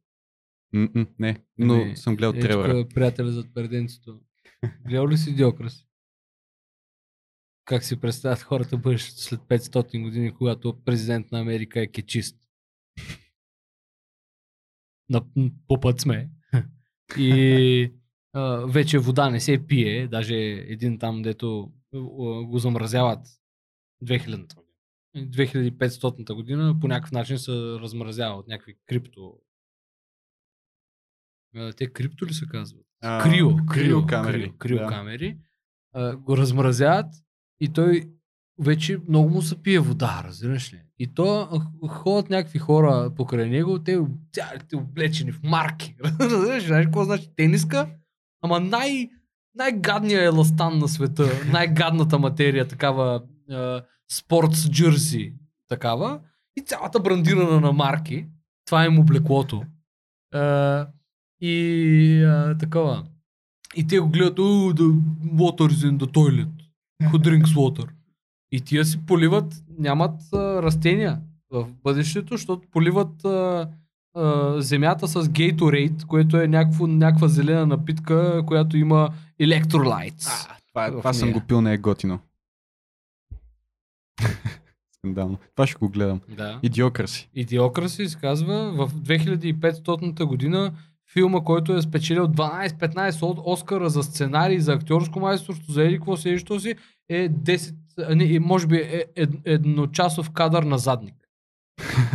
[1.20, 2.82] Не, но Ами, съм гледал е, трейлера.
[2.84, 4.20] тук приятеля зад преденцето.
[4.88, 5.85] Гледал ли си Идиокраси?
[7.66, 12.38] Как си представят хората бъдещето след 500 години, когато президент на Америка е кечист?
[15.10, 15.22] На,
[15.68, 16.30] по път сме.
[17.18, 17.94] И
[18.34, 20.08] а, вече вода не се пие.
[20.08, 21.72] Даже един там, дето
[22.44, 23.28] го замразяват
[24.04, 25.32] 2000-та година.
[25.32, 29.40] 2500-та година по някакъв начин се размразява от някакви крипто.
[31.78, 32.86] Те крипто ли се казват?
[33.02, 34.88] А, Крио, крио камери, Крио, крио да.
[34.88, 35.38] камери.
[35.94, 37.25] А, го размразяват
[37.60, 38.10] и той
[38.60, 40.82] вече много му се пие вода, разбираш ли?
[41.00, 44.00] И то ходят някакви хора покрай него, те
[44.34, 45.96] цялите облечени в марки.
[46.20, 46.68] разбираш ли?
[46.68, 47.90] Знаеш какво значи тениска?
[48.42, 49.10] Ама най-
[49.56, 53.22] най-гадният еластан на света, най-гадната материя, такава
[54.12, 55.34] спортс джърси,
[55.68, 56.20] такава.
[56.58, 58.26] И цялата брандирана на марки.
[58.66, 59.64] Това е им облеклото.
[60.34, 60.88] А,
[61.42, 63.04] и а, такова.
[63.76, 66.55] И те го гледат, oh, the water is in the toilet.
[67.04, 67.90] Who drinks water?
[68.52, 73.70] И тия си поливат, нямат а, растения в бъдещето, защото поливат а,
[74.14, 79.10] а, земята с Gatorade, което е някакво, някаква зелена напитка, която има.
[80.28, 82.20] А, това, в това съм го пил, не е готино.
[84.98, 85.38] Скандално.
[85.56, 86.22] Това ще го гледам.
[86.38, 86.60] Да.
[86.64, 87.30] Идиокраси.
[87.34, 90.74] Идиокраси се казва в 2500 година
[91.18, 96.18] филма, който е спечелил 12-15 от Оскара за сценарий, за актьорско майсторство, за еди какво
[96.18, 96.30] си,
[97.10, 101.16] е 10, а, не, е, може би е ед, едночасов кадър на задник.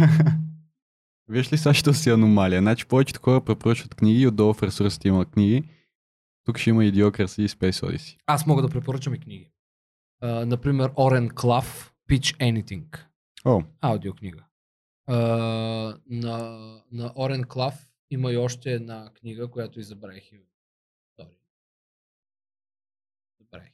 [1.29, 2.61] Виж ли сега, що си аномалия?
[2.61, 5.65] Значи повечето хора препоръчват книги и отдолу в ресурсите има книги.
[6.45, 8.17] Тук ще има Идиокраси и Space Odyssey.
[8.27, 9.51] Аз мога да препоръчам и книги.
[10.23, 13.01] А, например, Орен Клав, Pitch Anything.
[13.45, 14.45] О, Аудиокнига.
[15.07, 15.17] А,
[16.11, 16.61] на,
[16.93, 20.33] на Орен Клав има и още една книга, която и забравих.
[20.33, 20.41] и
[21.19, 21.37] Sorry.
[23.41, 23.73] Забравих.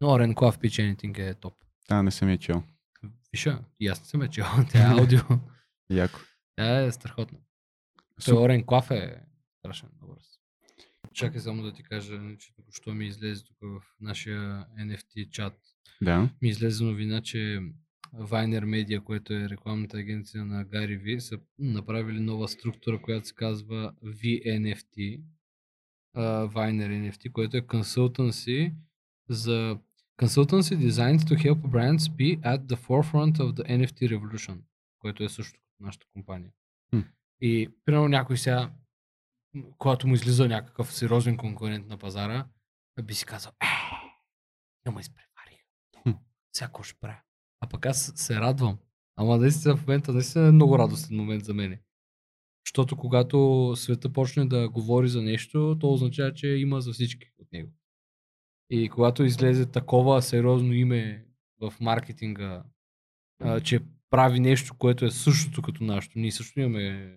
[0.00, 1.54] Но Орен Клав Pitch Anything е топ.
[1.88, 2.62] а, не съм я чел.
[3.32, 4.44] Виша, и аз не съм я чел.
[4.70, 5.20] Тя е аудио.
[5.90, 6.20] Яко.
[6.56, 7.38] Тя е страхотна.
[8.16, 9.22] Той Суп- Орен Клав е
[9.58, 10.16] страшен добър.
[11.12, 15.58] Чакай само да ти кажа, че току-що ми излезе тук в нашия NFT чат
[16.02, 16.30] Да.
[16.42, 17.60] ми излезе новина, че
[18.20, 23.34] Viner Media, което е рекламната агенция на Гари Ви, са направили нова структура, която се
[23.34, 25.22] казва VNFT,
[26.16, 28.74] uh, Viner NFT, което е consultancy
[29.28, 29.78] за
[30.22, 34.60] consultancy designed to help brands be at the forefront of the NFT revolution,
[34.98, 36.52] което е също нашата компания.
[36.90, 37.00] Хм.
[37.40, 38.72] И примерно някой сега,
[39.78, 42.46] когато му излиза някакъв сериозен конкурент на пазара,
[43.02, 45.60] би си казал, е, изпреварих.
[46.02, 46.10] Хм.
[46.52, 47.20] Сега ще правя?
[47.60, 48.78] А пък аз се радвам.
[49.16, 51.80] Ама наистина в момента наистина е много радостен момент за мене.
[52.66, 57.52] Защото когато света почне да говори за нещо, то означава, че има за всички от
[57.52, 57.72] него.
[58.70, 61.26] И когато излезе такова сериозно име
[61.60, 62.64] в маркетинга,
[63.40, 63.80] а, че
[64.10, 66.18] прави нещо, което е същото като нашето.
[66.18, 67.16] Ние също имаме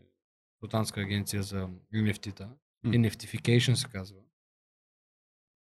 [0.62, 2.50] британска агенция за NFT-та.
[2.86, 4.22] NFTification се казва.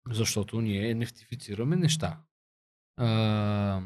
[0.10, 2.22] Защото ние NFT-фицираме неща.
[2.98, 3.82] А,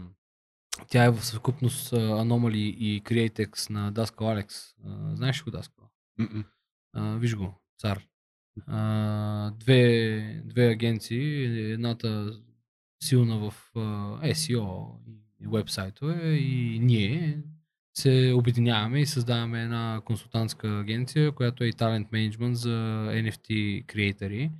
[0.89, 3.91] тя е в съвкупност Anomaly и CreateX на
[4.22, 4.56] Алекс.
[4.85, 5.89] А, знаеш ли го.
[6.93, 8.07] А, виж го, цар.
[8.68, 12.39] А, две, две агенции, едната
[13.03, 13.53] силна в
[14.23, 14.95] SEO
[15.41, 17.43] и вебсайтове и ние
[17.97, 24.52] се обединяваме и създаваме една консултантска агенция, която е и талент менеджмент за NFT креатори.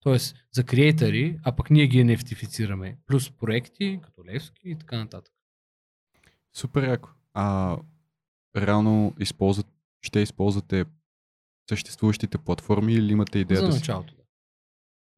[0.00, 2.96] Тоест за креатори, а пък ние ги NFT-фицираме.
[3.06, 5.33] Плюс проекти, като Левски и така нататък.
[6.56, 7.08] Супер яко.
[7.34, 7.76] А
[8.56, 9.66] реално използват,
[10.02, 10.84] ще използвате
[11.68, 14.14] съществуващите платформи или имате идея за да началото.
[14.14, 14.22] Да.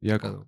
[0.03, 0.29] Яко.
[0.29, 0.39] Да.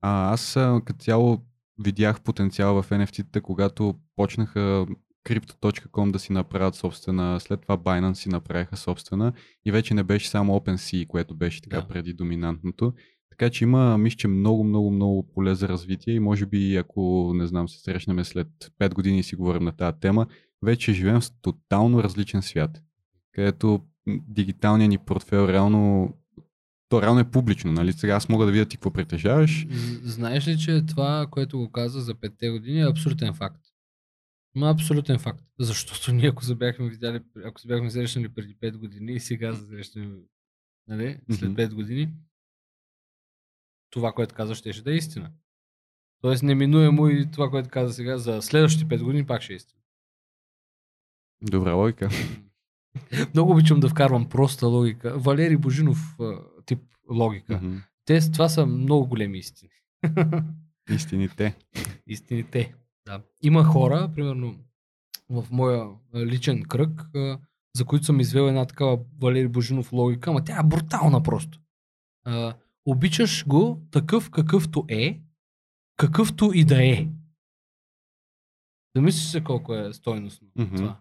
[0.00, 0.52] А, аз
[0.84, 1.38] като цяло
[1.78, 4.86] видях потенциал в NFT-та, когато почнаха
[5.28, 9.32] Crypto.com да си направят собствена, след това Binance си направиха собствена
[9.64, 11.88] и вече не беше само OpenSea, което беше така Да.
[11.88, 12.92] преди доминантното.
[13.32, 17.32] Така че има, мисля, че много, много, много поле за развитие и може би ако,
[17.34, 18.48] не знам, се срещнем след
[18.80, 20.26] 5 години и си говорим на тази тема,
[20.62, 22.82] вече живеем в тотално различен свят,
[23.32, 23.80] където
[24.28, 26.14] дигиталният ни портфел реално
[26.88, 27.92] то реално е публично, нали?
[27.92, 29.66] Сега аз мога да видя ти какво притежаваш.
[30.02, 33.62] Знаеш ли, че това, което го каза за петте години е абсолютен факт?
[34.54, 35.44] Ма абсолютен факт.
[35.58, 39.54] Защото ние ако се бяхме видяли, ако се бяхме срещнали преди 5 години и сега
[39.54, 40.18] се срещнем
[40.88, 41.62] нали, след Мгм.
[41.62, 42.08] 5 години,
[43.92, 45.30] това, което каза, ще, да е истина.
[46.20, 49.80] Тоест неминуемо и това, което каза сега, за следващите 5 години пак ще е истина.
[51.42, 52.08] Добра логика.
[53.34, 55.18] Много обичам да вкарвам проста логика.
[55.18, 56.16] Валери Божинов
[56.66, 57.56] тип логика.
[57.56, 57.76] Мгм.
[58.04, 59.70] Те, това са много големи истини.
[60.90, 61.56] Истините.
[62.06, 62.74] Истините.
[63.06, 63.22] Да.
[63.42, 64.58] Има хора, примерно
[65.30, 67.02] в моя личен кръг,
[67.76, 71.58] за които съм извел една такава Валери Божинов логика, ама тя е брутална просто.
[72.24, 72.54] А,
[72.86, 75.20] обичаш го такъв какъвто е,
[75.96, 77.08] какъвто и да е.
[78.96, 80.76] Да мислиш се колко е стойностно Мгм.
[80.76, 81.00] това.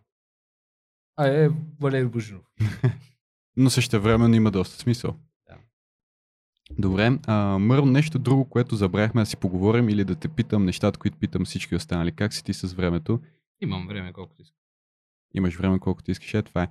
[1.18, 1.50] А е
[1.80, 2.46] Валери Божинов.
[3.58, 5.16] Но също време има доста смисъл.
[5.48, 5.58] Да.
[6.80, 11.00] Добре, а, Мърл, нещо друго, което забравяхме да си поговорим или да те питам нещата,
[11.00, 12.12] които питам всички останали.
[12.12, 13.20] Как си ти с времето?
[13.62, 14.58] Имам време колкото искам.
[15.34, 16.34] Имаш време колкото искаш.
[16.34, 16.68] Е, това е.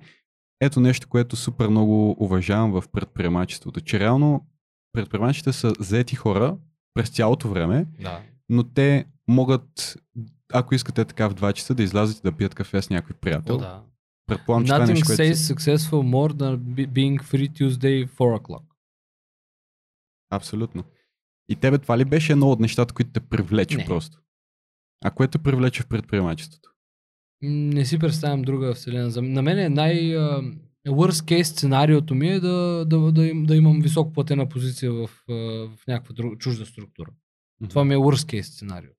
[0.59, 4.47] Ето нещо, което супер много уважавам в предприемачеството, че реално
[4.93, 6.57] предприемачите са заети хора
[6.93, 8.21] през цялото време, Да.
[8.49, 9.97] но те могат,
[10.53, 13.55] ако искате така в 2 часа, да излязат и да пият кафе с някой приятел.
[13.55, 13.83] О, да.
[14.27, 15.21] Предполагам, че това е Nothing нещо, което...
[15.21, 18.63] says си- successful more than be- being free Tuesday 4 o'clock.
[20.29, 20.83] Абсолютно.
[21.49, 23.85] И тебе това ли беше едно от нещата, които те привлече Не.
[23.85, 24.17] просто?
[25.03, 26.69] А което те привлече в предприемачеството?
[27.41, 29.11] Не си представям друга вселена.
[29.11, 30.15] За- На мен е най...
[30.87, 35.09] Worst case сценариото ми е да, да, да, им, да имам високо платена позиция в,
[35.67, 37.11] в някаква друга, чужда структура.
[37.69, 38.91] Това ми е worst case сценарио.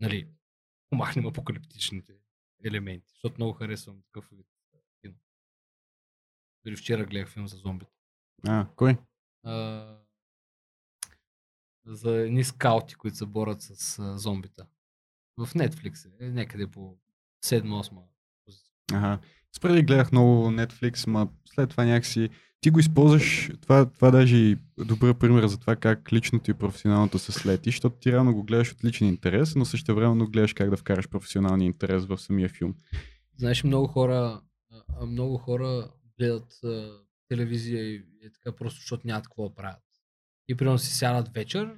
[0.00, 0.28] Нали,
[0.90, 2.12] помахнем апокалиптичните
[2.64, 4.46] елементи, защото много харесвам такъв вид
[5.00, 5.14] кино.
[6.64, 7.92] Дори вчера гледах филм за зомбите.
[8.46, 8.96] А, кой?
[9.42, 9.86] А,
[11.86, 14.66] за едни скаути, които се борят с а, зомбита.
[15.36, 16.98] В Netflix е, някъде по
[17.44, 18.02] 7-8
[18.44, 18.72] позиция.
[18.92, 19.20] Ага.
[19.56, 22.28] Спреди гледах много Netflix, ма след това някакси
[22.60, 27.18] ти го използваш, това, това даже и добър пример за това как личното и професионалното
[27.18, 30.70] се слети, защото ти реално го гледаш от личен интерес, но също времено гледаш как
[30.70, 32.74] да вкараш професионалния интерес в самия филм.
[33.36, 34.40] Знаеш, много хора,
[35.06, 36.98] много хора гледат а,
[37.28, 39.82] телевизия и е така просто, защото нямат какво да правят.
[40.48, 41.74] И примерно си сядат вечер,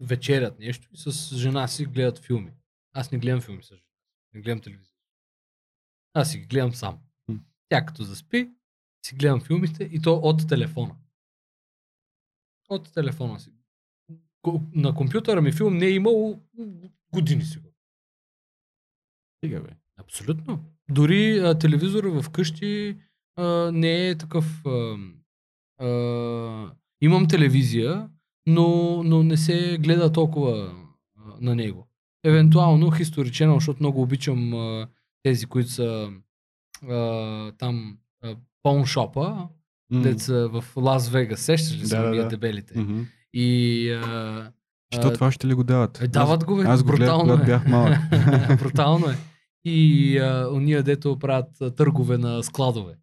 [0.00, 2.52] вечерят нещо и с жена си гледат филми.
[2.92, 3.80] Аз не гледам филми с жена.
[4.34, 4.95] Не гледам телевизия.
[6.16, 6.98] Аз си ги гледам сам.
[7.68, 8.50] Тя като заспи,
[9.06, 10.96] си гледам филмите и то от телефона.
[12.68, 13.50] От телефона си.
[14.74, 16.40] На компютъра ми филм не е имало
[17.12, 17.74] години сигурно.
[19.38, 19.70] Стига бе.
[19.96, 20.64] Абсолютно.
[20.90, 22.98] Дори а, телевизора в къщи
[23.36, 24.66] а, не е такъв.
[24.66, 24.96] А,
[25.78, 28.10] а, имам телевизия,
[28.46, 30.74] но, но не се гледа толкова
[31.16, 31.88] а, на него.
[32.24, 34.88] Евентуално History Channel, защото много обичам а,
[35.26, 36.10] тези, които са
[36.88, 36.96] а,
[37.52, 37.98] там
[38.62, 39.48] пауншопа,
[39.90, 40.02] М.
[40.02, 41.40] деца в Лас Вегас.
[41.40, 42.80] Сещаш ли се Да, да, да, дебелите?
[42.80, 43.02] Мгм.
[43.32, 44.52] И а,
[44.94, 46.02] Що това ще ли го дават?
[46.02, 46.62] е, дават го, бе.
[46.62, 47.46] аз го гледах, брутално когато е.
[47.46, 47.98] бях малък.
[48.58, 49.16] брутално е.
[49.64, 52.94] И а, уния, дето правят търгове на складове.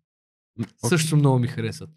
[0.59, 0.89] Окей.
[0.89, 1.89] Също много ми харесват.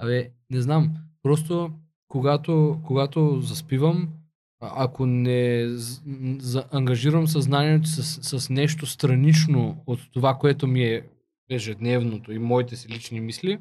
[0.00, 1.70] Абе, не знам, просто
[2.08, 4.08] когато, когато заспивам,
[4.76, 10.84] ако не з- м, за, ангажирам съзнанието с, с нещо странично от това, което ми
[10.84, 11.02] е
[11.50, 13.58] ежедневното и моите си лични мисли,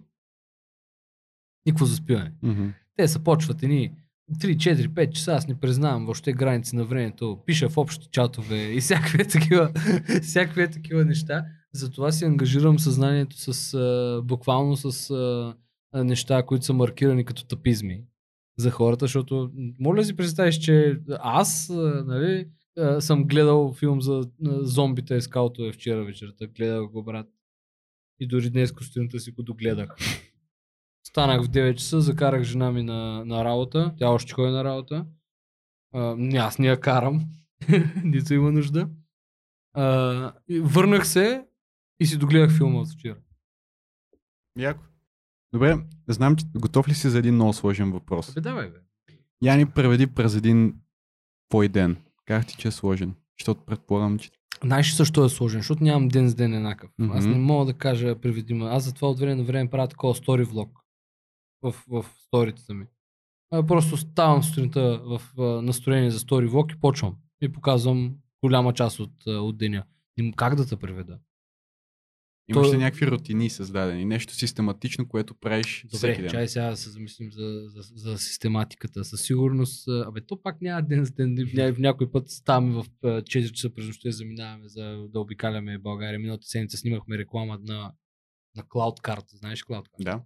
[1.66, 2.32] никакво заспиване.
[2.44, 2.68] Мгм.
[2.98, 3.92] Те са почват едни
[4.32, 8.64] 3, 4, 5 часа, аз не признавам въобще граници на времето, пиша в общи чатове
[8.64, 9.72] и всякакви такива,
[10.22, 11.46] всякакви такива неща.
[11.74, 15.14] Затова си ангажирам съзнанието с, буквално с
[15.96, 18.04] неща, които са маркирани като тапизми
[18.58, 21.70] за хората, защото моля си представиш, че аз
[22.06, 22.50] нали,
[23.00, 27.28] съм гледал филм за зомбите скаутове вчера вечерта, гледах го брат.
[28.20, 29.96] И дори днес сутринта си го догледах.
[31.08, 33.94] Станах в 9 часа, закарах жена ми на, на работа.
[33.98, 35.06] Тя още ходи на работа.
[35.94, 37.22] А, аз не я карам.
[38.04, 38.90] Нито има нужда.
[39.74, 41.46] А, върнах се
[42.00, 43.18] и си догледах филма от вчера.
[44.60, 44.84] Яко.
[45.54, 45.78] Добре,
[46.08, 48.30] знам, че готов ли си за един много сложен въпрос?
[48.30, 48.78] Абе, давай, бе.
[49.42, 50.76] Я ни преведи през един
[51.50, 51.98] твой ден.
[52.26, 53.16] Как ти, че е сложен?
[53.40, 54.32] Защото предполагам, че...
[54.64, 55.60] Знаеш защо е сложен?
[55.60, 56.90] Защото нямам ден с ден еднакъв.
[57.00, 57.12] Мгм.
[57.18, 58.70] Аз не мога да кажа преведима.
[58.70, 60.80] Аз затова от време на време правя такова стори влог
[61.62, 62.86] в, в сторитата ми.
[63.52, 67.16] А, просто ставам сутринта в а, настроение за стори влог и почвам.
[67.42, 69.84] И показвам голяма част от, от деня.
[70.18, 71.20] И как да те преведа?
[72.50, 74.06] Имаш То- ли някакви рутини създадени?
[74.06, 76.32] Нещо систематично, което правиш всеки Добре, ден?
[76.32, 79.04] чай сега да се замислим за, за, за систематиката.
[79.04, 81.38] Със сигурност, абе, то пак няма ден с ден.
[81.54, 85.78] Ня, някой път ставаме в а, 4 часа през нощта и заминаваме за да обикаляме
[85.78, 86.20] България.
[86.20, 87.92] Миналата седмица снимахме реклама на,
[88.56, 89.26] на CloudCard.
[89.38, 90.04] Знаеш CloudCard?
[90.04, 90.22] Да.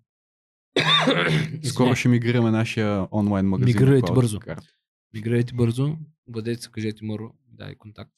[1.69, 3.75] Скоро ще мигрираме нашия онлайн магазин.
[3.75, 4.39] Мигрирайте бързо.
[4.39, 4.67] Cloud
[5.13, 8.13] Мигрирайте бързо, бъдете се, кажете Мъро, дай контакт.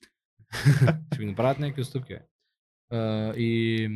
[1.13, 2.13] Ще ви направят някакви отстъпки.
[2.13, 2.19] бе.
[2.89, 3.89] А, и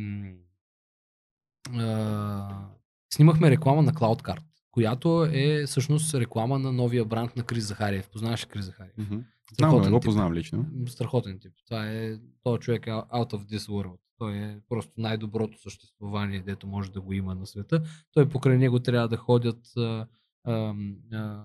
[1.74, 2.68] а,
[3.14, 8.10] снимахме реклама на CloudCard, която е всъщност реклама на новия бранд на Крис Захариев.
[8.10, 8.94] Познаваш ли Крис Захариев?
[8.98, 9.18] Мгм.
[9.58, 10.66] Знам, не го познавам лично.
[10.86, 11.52] Страхотен тип.
[11.66, 13.98] Това е, този човек е out of this world.
[14.18, 17.82] Той е просто най-доброто съществувание, дето може да го има на света.
[18.12, 20.06] Той покрай него трябва да ходят а,
[20.44, 20.74] а,
[21.12, 21.44] а,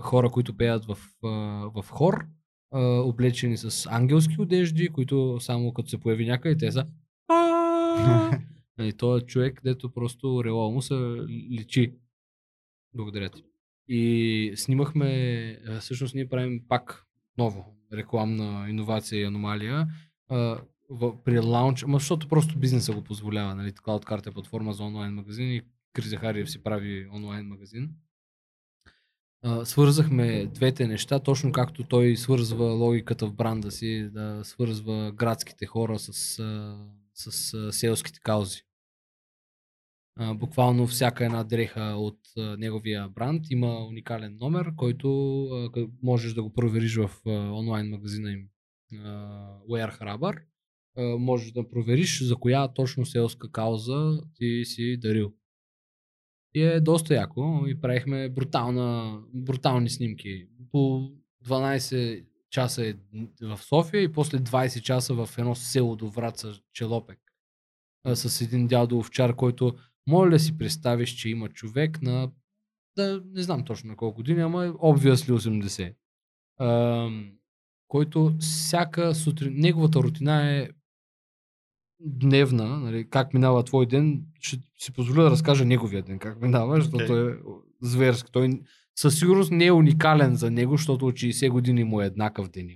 [0.00, 1.28] хора, които пеят в, а,
[1.82, 2.26] в хор,
[2.80, 6.86] облечени с ангелски одежди, които само като се появи някъде, те са
[7.28, 8.38] «А!»
[8.80, 10.94] И той е човек, дето просто орела му се
[11.50, 11.94] личи.
[12.94, 13.44] Благодаря ти.
[13.88, 17.06] И снимахме, всъщност ние правим пак
[17.38, 19.86] ново рекламна иновация и аномалия
[21.24, 25.50] при лаунч, ама защото просто бизнеса го позволява, нали, CloudCard е платформа за онлайн магазин
[25.50, 25.62] и
[25.92, 27.90] Крис Захариев си прави онлайн магазин.
[29.64, 35.98] Свързахме двете неща, точно както той свързва логиката в бранда си, да свързва градските хора
[35.98, 36.12] с,
[37.14, 38.62] с селските каузи.
[40.34, 45.08] Буквално всяка една дреха от неговия бранд има уникален номер, който
[46.02, 48.48] можеш да го провериш в онлайн магазина им
[49.70, 50.42] Wear Harbor.
[51.18, 55.32] Можеш да провериш за коя точно селска кауза ти си дарил.
[56.54, 60.46] И е доста яко и правихме брутална, брутални снимки.
[60.70, 61.10] По
[61.46, 62.94] 12 часа е
[63.42, 67.18] в София и после 20 часа в едно село до Враца, Челопек.
[68.04, 69.74] А, с един дядо овчар, който
[70.06, 72.30] моля да си представиш, че има човек на
[72.96, 75.94] да, не знам точно на колко години, ама obviously 80.
[76.60, 77.32] Ам,
[77.88, 80.68] който всяка сутрин, неговата рутина е
[82.04, 86.76] дневна, нали, как минава твой ден, ще си позволя да разкажа неговия ден, как минава,
[86.76, 87.38] защото е
[87.82, 88.32] зверски.
[88.32, 88.60] Той
[88.96, 92.74] със сигурност не е уникален за него, защото от 60 години му е еднакъв деня.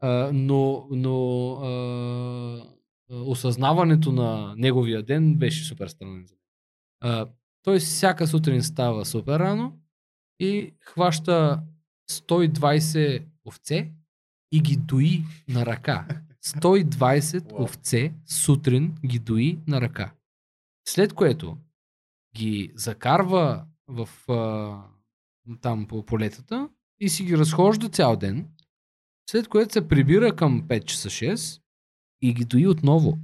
[0.00, 2.62] А, но но а,
[3.10, 6.26] осъзнаването на неговия ден беше супер странен.
[6.26, 7.26] за мен.
[7.62, 9.78] Той всяка сутрин става супер рано
[10.40, 11.62] и хваща
[12.10, 13.92] 120 овце
[14.52, 16.06] и ги дои на ръка.
[16.44, 17.62] 120 Уау.
[17.62, 20.14] овце сутрин ги дои на ръка.
[20.88, 21.58] След което
[22.36, 26.68] ги закарва в а, там по полетата
[27.00, 28.48] и си ги разхожда цял ден.
[29.30, 31.62] След което се прибира към 5 часа 6
[32.22, 33.18] и ги дои отново.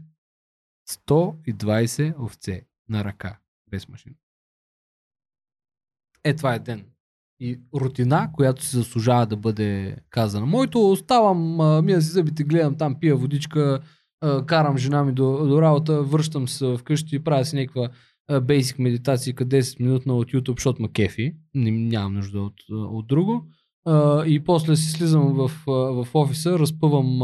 [0.89, 3.39] 120 овце на ръка,
[3.71, 4.17] без машина.
[6.25, 6.91] Е, това е ден.
[7.41, 10.47] И рутина, която си заслужава да бъде казана.
[10.47, 13.81] Моето оставам, мия си зъбите, гледам там, пия водичка,
[14.47, 17.89] карам жена ми до, до работа, връщам се вкъщи, правя си някаква
[18.41, 21.35] бейсик медитация, 10 минутна от YouTube, защото ма кефи.
[21.55, 23.47] Нямам нужда от, от друго.
[24.27, 27.21] И после си слизам в, в офиса, разпъвам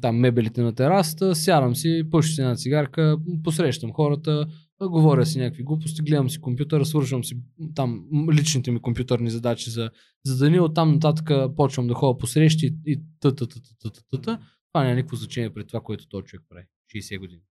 [0.00, 4.46] там мебелите на терасата, сядам си, пуша си една цигарка, посрещам хората,
[4.88, 7.36] говоря си някакви глупости, гледам си компютъра, свършвам си
[7.74, 9.90] там личните ми компютърни задачи за,
[10.24, 14.02] за деня, оттам нататък почвам да ходя по срещи и т т т т т
[14.10, 14.38] т т
[14.72, 16.64] Това няма никакво значение пред това, което този човек прави.
[16.94, 17.42] 60 години.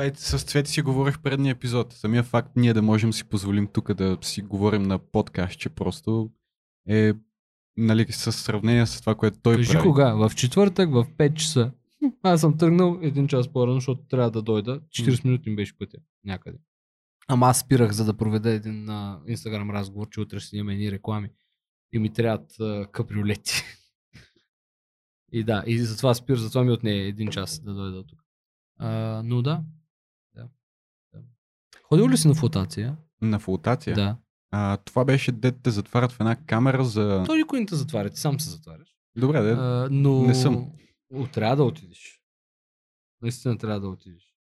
[0.00, 1.92] И с Цвети си говорих предния епизод.
[1.92, 6.30] Самия факт ние да можем си позволим тук да си говорим на подкаст, че просто
[6.88, 7.12] е
[7.76, 9.82] нали, с сравнение с това, което той Кажи прави.
[9.82, 10.14] кога?
[10.14, 11.72] В четвъртък, в 5 часа.
[12.22, 14.80] Аз съм тръгнал един час по-рано, защото трябва да дойда.
[14.80, 16.58] 40 минути ми беше пътя някъде.
[17.28, 20.92] Ама аз спирах, за да проведа един а, инстаграм разговор, че утре ще имаме едни
[20.92, 21.30] реклами.
[21.92, 23.62] И ми трябват а, каприолети.
[25.32, 28.22] и да, и затова спир, затова ми отне един час да дойда тук.
[28.78, 29.62] А, но да.
[30.34, 30.48] да.
[31.14, 31.20] да.
[31.82, 32.96] Ходил ли си на флотация?
[33.22, 33.94] На флотация.
[33.94, 34.16] Да.
[34.50, 37.22] А, това беше дете те затварят в една камера за...
[37.26, 38.96] Той никой не те затваря, ти сам се затваряш.
[39.16, 39.50] Добре, де.
[39.50, 40.70] А, но не съм.
[41.14, 42.22] О, трябва да отидеш.
[43.22, 44.36] Наистина трябва да отидеш.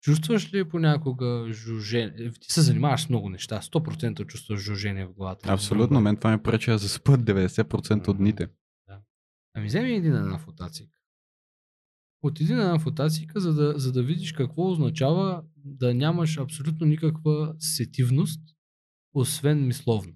[0.00, 2.32] Чувстваш ли понякога жужене?
[2.40, 3.60] Ти се занимаваш с много неща.
[3.60, 5.52] 100% чувстваш жужене в главата.
[5.52, 8.48] Абсолютно, мен това ми пречи да заспът 90% от дните.
[9.54, 10.98] Ами вземи един една фотацийка.
[12.22, 17.54] Отиди на една фотацийка, за да, за да видиш какво означава да нямаш абсолютно никаква
[17.58, 18.40] сетивност,
[19.14, 20.12] освен мисловно.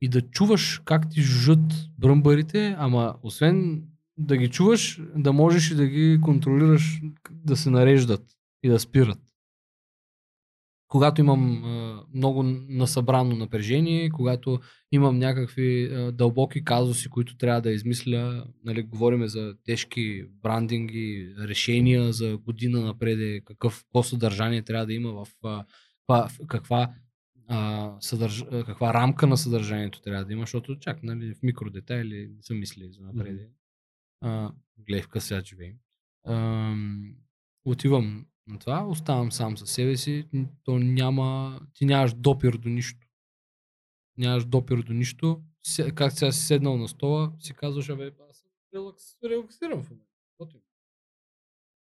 [0.00, 3.82] И да чуваш как ти жужат бръмбарите, ама освен
[4.18, 7.00] да ги чуваш, да можеш и да ги контролираш
[7.30, 8.24] да се нареждат
[8.62, 9.18] и да спират.
[10.88, 14.60] Когато имам а, много насъбрано напрежение, когато
[14.92, 22.12] имам някакви а, дълбоки казуси, които трябва да измисля, нали, говориме за тежки брандинги, решения
[22.12, 25.64] за година напред, какъв, какво съдържание трябва да има в а,
[26.08, 26.90] в каква,
[27.48, 32.42] а, съдърж, каква рамка на съдържанието трябва да има, защото чак нали, в микродетайли не
[32.42, 33.50] са мисли за напред.
[34.20, 35.76] А, гледай в късят живеем.
[36.26, 37.14] Ам,
[37.64, 40.28] отивам на това, оставам сам със себе си,
[40.64, 43.06] то няма, ти нямаш допир до нищо.
[44.16, 45.42] Нямаш допир до нищо.
[45.62, 49.90] Се, как сега си седнал на стола, си казваш, абе, аз съм релакс, релаксирам в
[49.90, 50.08] момента.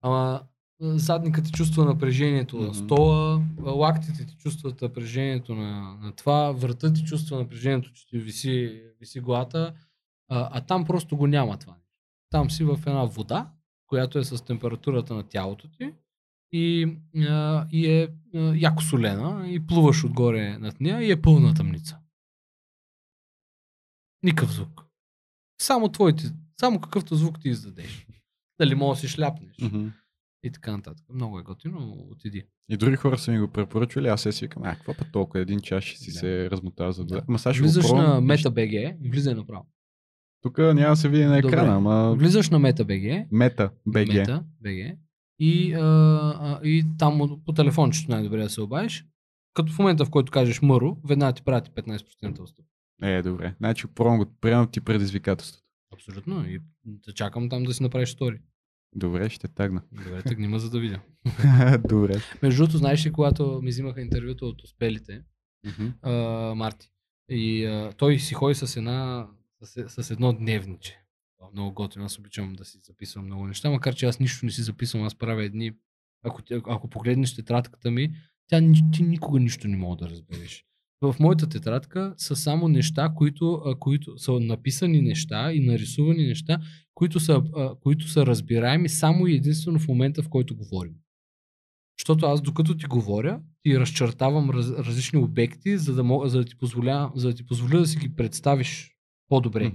[0.01, 0.47] Ама
[0.83, 2.75] а, задникът ти чувства напрежението на Мгм.
[2.75, 8.19] стола, а, лактите ти чувстват напрежението на, на това, вратът ти чувства напрежението, че ти
[8.19, 9.75] виси, виси главата,
[10.29, 11.77] а, а там просто го няма това.
[12.31, 13.53] Там си в една вода,
[13.87, 15.95] която е с температурата на тялото ти
[16.53, 16.97] и,
[17.29, 21.99] а, и е а, яко солена и плуваш отгоре над нея и е пълна тъмница.
[24.23, 24.85] Никакъв звук.
[25.61, 28.07] Само твоите, само какъвто звук ти издадеш.
[28.61, 29.89] Дали можеш да си шляпнеш Мгм.
[30.45, 31.05] И така нататък.
[31.15, 32.43] Много е готино, отиди.
[32.69, 35.41] И други хора са ми го препоръчвали, аз се си викам, а, какво път толкова,
[35.41, 36.19] един час ще си Да.
[36.19, 37.05] се размотава за.
[37.05, 37.23] Да.
[37.29, 38.27] Ама сега ще го Влизаш пробвам.
[38.27, 39.67] на MetaBG и влизай направо.
[40.43, 41.49] Тук няма да се види на Добре.
[41.49, 44.09] екрана, ама Влизаш на MetaBG, мета, БГ.
[44.09, 44.97] Мета, BG.
[45.39, 49.05] И, а, а, и там по телефончето най-добре да се обадиш.
[49.55, 52.65] Като в момента, в който кажеш мъро, веднага ти прати 15% отстъп.
[53.03, 53.55] Е, добре.
[53.59, 55.65] Значи пробвам го, приемам ти предизвикателството.
[55.95, 56.47] Абсолютно.
[56.47, 58.41] И да чакам там да си направиш стори.
[58.97, 59.83] Добре, ще тагна.
[59.93, 61.01] Добре, тъгни ма за да видя.
[61.89, 62.21] добре.
[62.43, 65.23] Между другото, знаеш ли, когато ми взимаха интервюто от успелите,
[65.67, 65.89] Мгм.
[66.03, 66.13] а,
[66.55, 66.91] Марти,
[67.31, 69.29] и а, той си ходи с една
[69.63, 70.93] с, с едно дневниче.
[71.43, 74.53] Е Много готино, аз обичам да си записвам много неща, макар че аз нищо не
[74.53, 75.73] си записвам, аз правя едни...
[76.23, 78.15] Ако, ако погледнеш тетрадката ми,
[78.47, 80.65] тя ти никога нищо не мога да разбереш.
[81.13, 86.59] В моята тетрадка са само неща, които, които са написани неща и нарисувани неща,
[86.95, 87.43] които са,
[87.83, 90.95] които са разбираеми само и единствено в момента, в който говорим.
[91.99, 96.45] Защото аз докато ти говоря, ти разчертавам раз, различни обекти, за да, мога, за, да
[96.45, 98.97] ти позволя, за да ти позволя да си ги представиш
[99.29, 99.73] по-добре.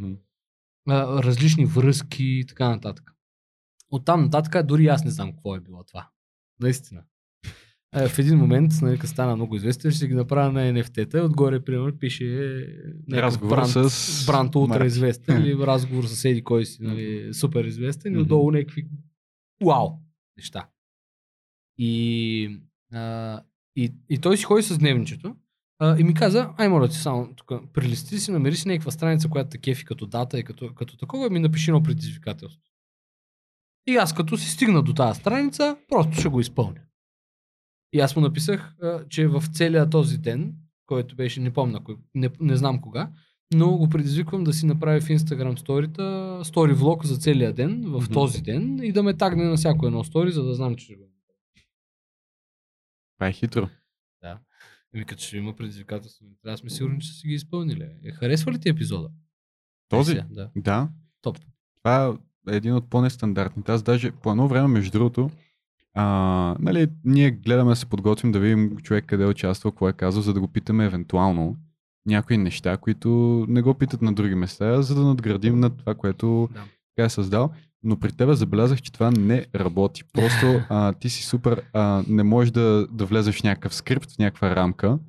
[0.88, 3.12] А, различни връзки и така нататък.
[3.92, 6.10] От там нататък дори аз не знам какво е било това.
[6.60, 7.04] Наистина.
[7.96, 11.24] Е, в един момент, нали, като стана много известен, ще ги направя на NFT-та.
[11.24, 12.26] Отгоре, примерно, пише
[13.12, 17.66] е, Разговор бранд, с бранд ултра известен или разговор с еди кой си, нали, супер
[17.66, 18.88] известен и отдолу някакви
[19.66, 19.90] вау
[20.38, 20.68] неща.
[21.78, 22.60] И,
[22.94, 23.42] а,
[23.76, 25.36] и, и той си ходи с дневничето
[25.80, 29.30] а, и ми каза, ай моля ти само тук, прелисти си, намери си някаква страница,
[29.30, 32.62] която те кефи като дата и като, като такова и ми напиши едно предизвикателство.
[33.88, 36.82] И аз като си стигна до тази страница, просто ще го изпълня.
[37.94, 40.56] И аз му написах, а, че в целия този ден,
[40.86, 43.12] който беше, не помня, кой, не, не знам кога,
[43.54, 48.02] но го предизвиквам да си направи в Instagram сторита, стори влог за целия ден, в
[48.04, 48.14] Мгм.
[48.14, 50.96] този ден и да ме тагне на всяко едно стори, за да знам, че ще
[50.96, 51.10] го
[53.18, 53.70] Това е хитро.
[54.94, 57.90] Еми, като ще има предизвикателство, трябва да сме сигурни, че са си ги изпълнили.
[58.04, 59.10] Е, харесва ли ти епизода?
[59.90, 60.12] Този?
[60.12, 60.50] Есия, да.
[60.56, 60.90] Да.
[61.22, 61.40] Топ.
[61.78, 62.18] Това
[62.52, 63.72] е един от по-нестандартните.
[63.72, 65.30] Аз даже по едно време, между другото,
[65.94, 69.94] а, нали, ние гледаме да се подготвим да видим човек къде е участвал, какво е
[69.94, 71.58] казал, за да го питаме евентуално
[72.06, 73.10] някои неща, които
[73.50, 76.64] не го питат на други места, за да надградим на това, което Да.
[76.96, 77.50] така е създал.
[77.84, 80.04] Но при тебе забелязах, че това не работи.
[80.14, 84.18] Просто а, ти си супер, а, не можеш да, да влезеш в някакъв скрипт, в
[84.18, 85.00] някаква рамка,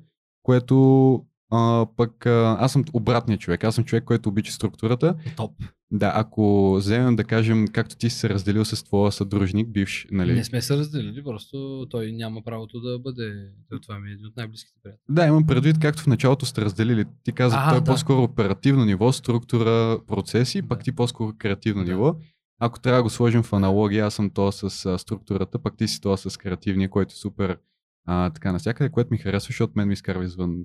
[0.43, 1.13] което
[1.51, 3.63] а, пък а, аз съм обратният човек.
[3.63, 5.51] Аз съм човек, който обича структурата Топ.
[5.93, 10.33] Да, ако вземем да кажем, както ти си се разделил с твоя съдружник, бивш, нали?
[10.33, 13.49] Не сме се разделили, просто той няма правото да бъде.
[13.81, 15.01] Това ми е един от най-близките приятели.
[15.09, 17.05] Да, имам предвид, както в началото сте разделили.
[17.23, 17.91] Ти каза, той е да.
[17.91, 20.83] по-скоро оперативно ниво, структура, процеси, пък Да.
[20.83, 21.91] ти по-скоро креативно Да.
[21.91, 22.15] ниво.
[22.59, 25.87] Ако трябва да го сложим в аналогия, аз съм то с а, структурата, пък ти
[25.87, 27.57] си то с креативния, който е супер
[28.05, 30.63] а, така навсякъде, което ми харесва, защото мен ми изкарва извън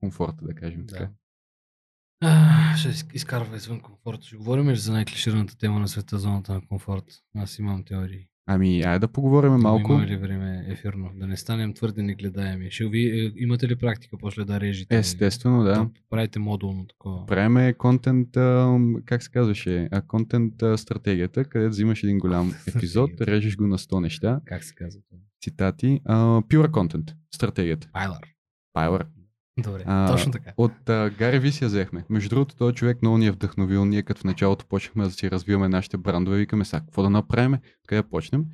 [0.00, 1.10] комфорта, да кажем така.
[2.20, 4.26] А, ще из- изкарва извън комфорта.
[4.26, 7.04] Ще говорим ли за най-клишираната тема на света, зоната на комфорт?
[7.36, 8.26] Аз имам теории.
[8.46, 9.92] Ами, айде да поговорим малко.
[9.92, 11.10] Има ли време ефирно?
[11.14, 12.70] Да не станем твърде негледаеми.
[12.70, 14.98] Ще ви, е, имате ли практика после да режете?
[14.98, 15.72] Естествено, да.
[15.72, 17.26] Да правите модулно такова.
[17.26, 18.28] Правиме контент,
[19.04, 24.40] как се казваше, контент стратегията, където взимаш един голям епизод, режеш го на 100 неща,
[24.44, 25.00] Как се казва
[25.42, 27.88] цитати, а, pure content, стратегията.
[27.92, 28.22] Пайлар.
[28.72, 29.06] Пайлър.
[29.58, 30.52] Добре, А, точно така.
[30.56, 32.04] От а, Гари Вис я взехме.
[32.10, 33.84] Между другото, този човек много ни е вдъхновил.
[33.84, 37.58] Ние като в началото почнахме да си развиваме нашите брандове, викаме сега, какво да направим,
[37.86, 38.46] къде да почнем.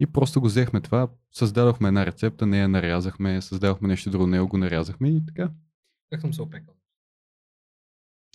[0.00, 4.58] И просто го взехме това, създадохме една рецепта, нея нарязахме, създадохме нещо друго, него го
[4.58, 5.50] нарязахме и така.
[6.10, 6.74] Как съм се опекал?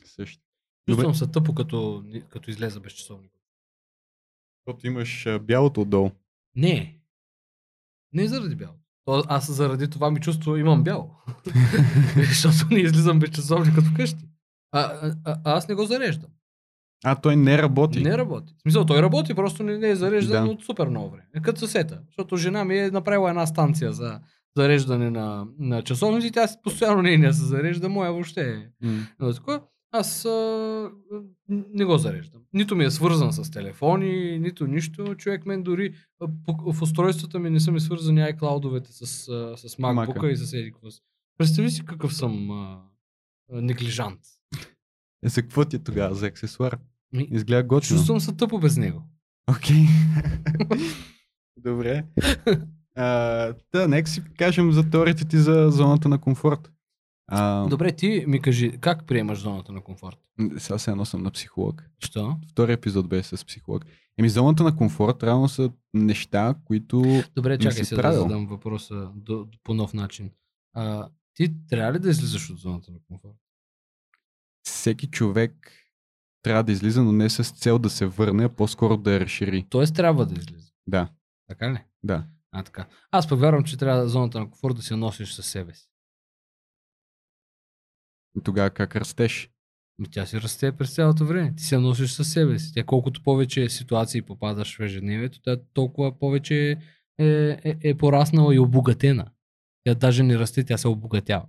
[0.05, 0.43] Също.
[0.89, 3.31] Чувствам се тъпо, като, като излеза без часовник.
[4.57, 6.11] Защото имаш а, бялото отдолу.
[6.55, 6.99] Не.
[8.13, 8.80] Не заради бяло.
[9.05, 11.09] То, аз заради това ми чувство имам бяло.
[12.29, 14.25] Защото не излизам без часовник като вкъщи.
[14.71, 16.29] А, а, а, аз не го зареждам.
[17.03, 18.03] А, той не работи.
[18.03, 18.53] Не работи.
[18.57, 20.51] В смисъл, той работи, просто не, не е зареждан Да.
[20.51, 21.27] от супер много време.
[21.35, 22.01] Е, Като съсета.
[22.07, 24.19] Защото жена ми е направила една станция за
[24.57, 26.31] зареждане на, на часовници.
[26.31, 28.87] Тя постоянно нейния се зарежда, моя въобще е.
[29.19, 29.61] Но такова,
[29.91, 30.91] аз а,
[31.49, 32.41] не го зареждам.
[32.53, 35.15] Нито ми е свързан с телефони, нито нищо.
[35.15, 39.05] Човек мен дори а, по- в устройствата ми не са ми свързани iCloud-овете с, а,
[39.57, 40.31] с MacBook Мака.
[40.31, 41.01] и с еди какво си.
[41.37, 42.81] Представи си какъв съм а,
[43.51, 44.19] а, неглижант.
[45.23, 46.15] Е, за какво ти е тогава?
[46.15, 46.77] За аксесуар?
[47.31, 47.97] Изгледа готино.
[47.97, 49.03] Чувствам се тъпо без него.
[49.49, 49.85] Окей.
[51.57, 52.05] Добре.
[52.95, 53.05] А,
[53.73, 56.71] да, нека си кажем за теорията ти за зоната на комфорт.
[57.33, 60.17] А, Добре, ти ми кажи, как приемаш зоната на комфорт?
[60.57, 61.83] Сега се едно съм на психолог.
[61.99, 62.37] Що?
[62.49, 63.85] Втори епизод беше с психолог.
[64.17, 67.23] Еми, зоната на комфорт реално са неща, които...
[67.35, 70.31] Добре, чакай се да задам въпроса до, по нов начин.
[70.73, 73.35] А, ти трябва ли да излизаш от зоната на комфорт?
[74.63, 75.71] Всеки човек
[76.43, 79.65] трябва да излиза, но не с цел да се върне, а по-скоро да я разшири.
[79.69, 80.71] Тоест трябва да излиза.
[80.87, 81.09] Да,
[81.47, 81.77] Така ли?
[82.03, 82.25] да.
[82.51, 82.87] А, така.
[83.11, 85.90] Аз пък вярвам, че трябва зоната на комфорт да се носиш със себе си.
[88.43, 89.49] Тогава как растеш?
[89.99, 91.53] Но тя си расте през цялото време.
[91.55, 92.73] Ти се носиш със себе си.
[92.73, 96.77] Тя колкото повече ситуации попадаш в ежедневието, тя толкова повече
[97.19, 97.27] е,
[97.63, 99.25] е, е пораснала и обогатена.
[99.83, 101.45] Тя даже не расте, тя се обогатява.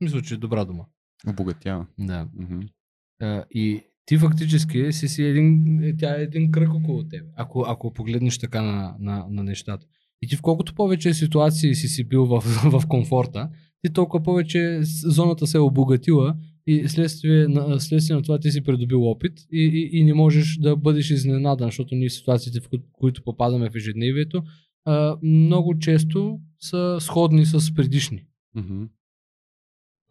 [0.00, 0.84] Мисля, че е добра дума.
[1.26, 1.86] Обогатява.
[1.98, 2.28] Да.
[2.34, 2.60] Мгм.
[3.20, 7.64] А, и ти фактически си, си един, е, тя е един кръг около тебе, ако,
[7.68, 9.86] ако погледнеш така на, на, на нещата.
[10.22, 12.40] И ти в колкото повече ситуации си си бил в,
[12.80, 13.50] в комфорта,
[13.86, 16.36] ти толкова повече зоната се е обогатила
[16.66, 20.56] и следствие на, следствие на това ти си придобил опит и, и, и не можеш
[20.56, 24.42] да бъдеш изненадан, защото ние ситуациите, в кои- които попадаме в ежедневието,
[24.84, 28.26] а, много често са сходни с предишни.
[28.54, 28.84] Мгм.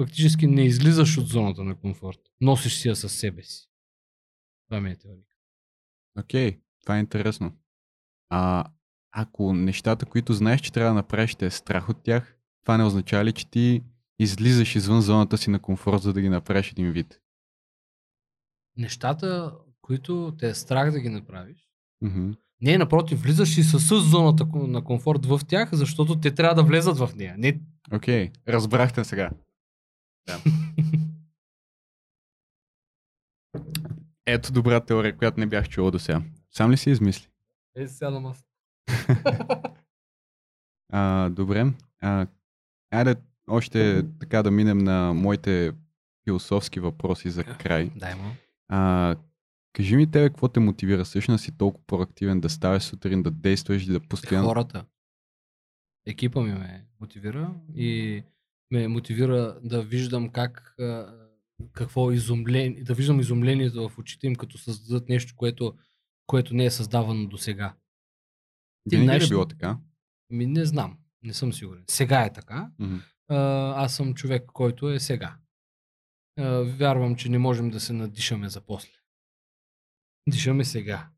[0.01, 2.19] Фактически не излизаш от зоната на комфорт.
[2.41, 3.69] Носиш си я със себе си.
[4.69, 5.23] Това ми е теория.
[6.19, 7.51] Окей, това е интересно.
[8.29, 8.65] А
[9.11, 12.83] ако нещата, които знаеш, че трябва да направиш, те е страх от тях, това не
[12.83, 13.83] означава ли, че ти
[14.19, 17.21] излизаш извън зоната си на комфорт, за да ги направиш един вид?
[18.77, 21.69] Нещата, които те е страх да ги направиш,
[22.01, 22.31] Мгм.
[22.61, 26.97] не, напротив, влизаш и със зоната на комфорт в тях, защото те трябва да влезат
[26.97, 27.35] в нея.
[27.37, 27.59] Не...
[27.93, 29.29] Окей, разбрахте сега.
[34.25, 36.21] Ето добра теория, която не бях чувал до сега.
[36.51, 37.27] Сам ли си измисли?
[37.75, 38.45] Е, сядам аз.
[40.93, 41.73] А, добре.
[42.01, 42.27] А,
[42.91, 43.15] айде
[43.47, 45.71] още така да минем на моите
[46.23, 47.91] философски въпроси за край.
[47.95, 48.31] Дай му.
[48.67, 49.15] А,
[49.73, 53.83] кажи ми тебе, какво те мотивира всъщност си толкова проактивен да ставаш сутрин, да действаш
[53.83, 54.47] и да постоянно...
[54.47, 54.85] Хората.
[56.05, 58.23] Екипа ми ме мотивира и
[58.71, 60.75] ме мотивира да виждам как
[61.73, 65.73] какво изумление, да виждам изумлението в очите им, като създадат нещо, което,
[66.25, 67.73] което не е създавано до сега.
[68.91, 69.77] Винаги ли знаеш е било така?
[70.29, 71.83] Ми не знам, не съм сигурен.
[71.89, 72.71] Сега е така.
[73.27, 73.37] А,
[73.83, 75.37] аз съм човек, който е сега.
[76.63, 78.93] Вярвам, че не можем да се надишаме за после.
[80.29, 81.09] Дишаме сега.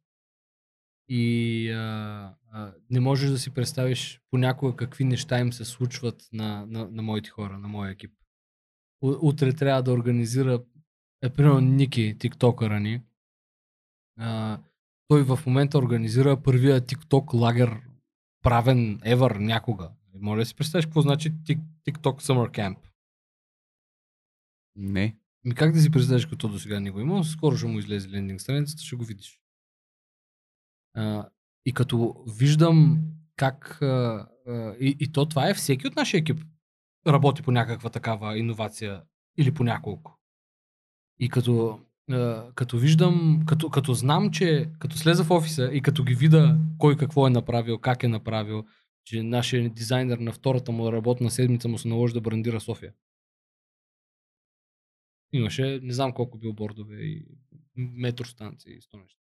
[1.10, 6.66] И а, а, не можеш да си представиш понякога какви неща им се случват на,
[6.66, 8.12] на, на моите хора, на моя екип.
[9.02, 10.64] Утре трябва да организира,
[11.24, 13.02] е, примерно Ники, тиктокъра ни.
[14.20, 14.60] А,
[15.08, 17.82] той в момента организира първия тикток лагер,
[18.44, 19.92] правен ever някога.
[20.14, 22.78] Моля да си представиш какво значи Tik- TikTok Summer Camp.
[24.76, 25.18] Не.
[25.44, 27.24] Ми как да си представиш, като до сега не го има?
[27.24, 29.40] Скоро ще му излезе лендинг страницата, ще го видиш.
[30.94, 31.30] А,
[31.66, 33.04] и като виждам
[33.36, 33.82] как...
[33.82, 36.44] А, а, и, и то това е всеки от нашия екип
[37.08, 39.04] работи по някаква такава иновация
[39.38, 40.20] или по няколко.
[41.20, 41.82] И като,
[42.56, 46.98] като виждам, като, като знам, че като слеза в офиса и като ги видя кой
[46.98, 48.66] какво е направил, как е направил,
[49.06, 52.94] че нашия дизайнер на втората му работна седмица му се наложи да брандира София.
[55.34, 57.26] Имаше не знам колко билбордове и
[57.76, 59.20] метростанции и неща.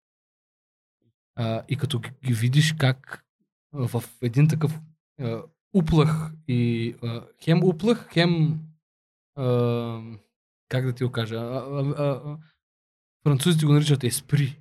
[1.35, 3.25] А, и като ги, видиш как
[3.73, 4.81] в един такъв
[5.21, 5.43] а,
[5.75, 8.61] уплах и а, хем уплах, хем
[9.35, 10.03] а,
[10.69, 12.39] как да ти го кажа, а, а, а,
[13.23, 14.59] французите го наричат еспри,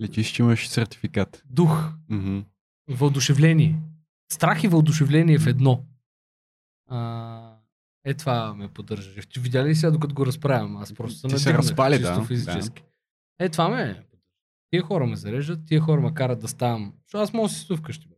[0.00, 1.42] Лечиш, че имаш сертификат.
[1.46, 2.40] дух, Мгм.
[2.88, 3.76] въодушевление.
[4.32, 5.84] Страх и въодушевление в едно.
[6.86, 7.56] А,
[8.04, 9.10] е това ме поддържа.
[9.38, 10.76] Видя ли сега, докато го разправям?
[10.76, 12.82] Аз просто Ти се разпали, да, физически.
[13.38, 14.06] Е, това ме поддържа.
[14.70, 16.94] Тия хора ме зареждат, тия хора ме карат да ставам.
[17.02, 18.08] Защото аз мога да си стоя вкъщи.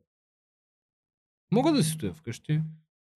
[1.52, 2.62] Мога да си стоя вкъщи.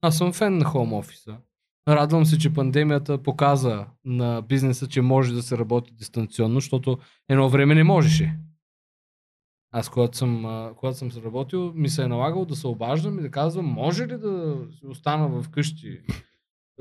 [0.00, 1.38] Аз съм фен на хоум офиса.
[1.88, 6.98] Радвам се, че пандемията показа на бизнеса, че може да се работи дистанционно, защото
[7.28, 8.38] едно време не можеше.
[9.72, 10.42] Аз, когато съм,
[10.76, 14.06] когато съм се работил, ми се е налагало да се обаждам и да казвам, може
[14.06, 16.00] ли да остана вкъщи?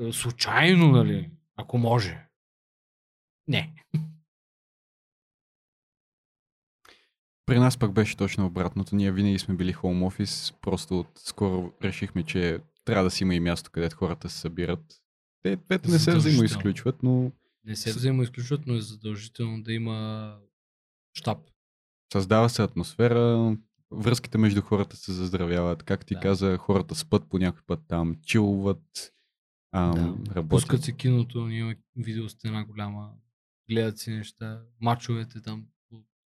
[0.00, 1.30] Е, Случайно, нали?
[1.56, 2.26] Ако може.
[3.48, 3.74] Не.
[7.46, 8.96] При нас пък беше точно обратното.
[8.96, 13.34] Ние винаги сме били хоум офис, просто от скоро решихме, че трябва да си има
[13.34, 15.02] и място, където хората се събират.
[15.42, 17.32] Те двете не се взаимоизключват, но
[17.64, 20.38] Не се взаимоизключват, но е задължително да има
[21.14, 21.38] щаб.
[22.12, 23.56] създава се атмосфера,
[23.90, 25.82] връзките между хората се заздравяват.
[25.82, 26.20] Как ти Да.
[26.20, 29.12] каза, хората спът по някой път там, чилват,
[29.72, 29.92] ам,
[30.24, 30.34] Да.
[30.34, 30.48] работят.
[30.48, 33.12] Пускат се киното, ние имаме видеостена голяма,
[33.70, 35.66] гледат си неща, мачовете там.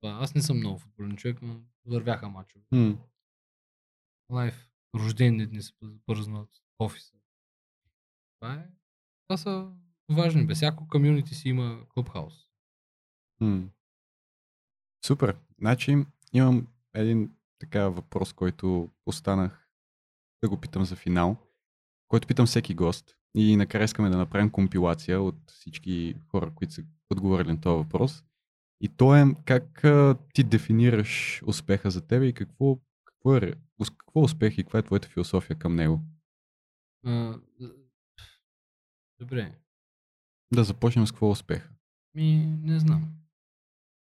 [0.02, 2.64] Аз не съм много футболен човек, но вървяха мачове.
[4.30, 4.69] Лайф.
[4.94, 5.72] Рождени дни се
[6.06, 7.14] празнуват в офиса.
[8.40, 8.66] Това е.
[9.28, 9.72] Това са
[10.10, 10.46] важни.
[10.46, 12.34] Без всяко комюнити си има клубхаус.
[13.40, 13.68] м.
[15.06, 15.36] Супер.
[15.58, 19.68] Значи имам един така въпрос, който останах
[20.42, 21.36] да го питам за финал,
[22.08, 23.16] който питам всеки гост.
[23.34, 28.24] И накрая искаме да направим компилация от всички хора, които са отговорили на този въпрос.
[28.80, 29.84] И то е как
[30.34, 32.78] ти дефинираш успеха за тебе и какво,
[33.20, 33.54] какво е,
[33.98, 36.00] какво е успех и каква е твоята философия към него.
[37.06, 37.40] А,
[39.18, 39.58] добре.
[40.54, 41.72] Да започнем с какво е успеха.
[42.14, 43.14] Ми, не знам.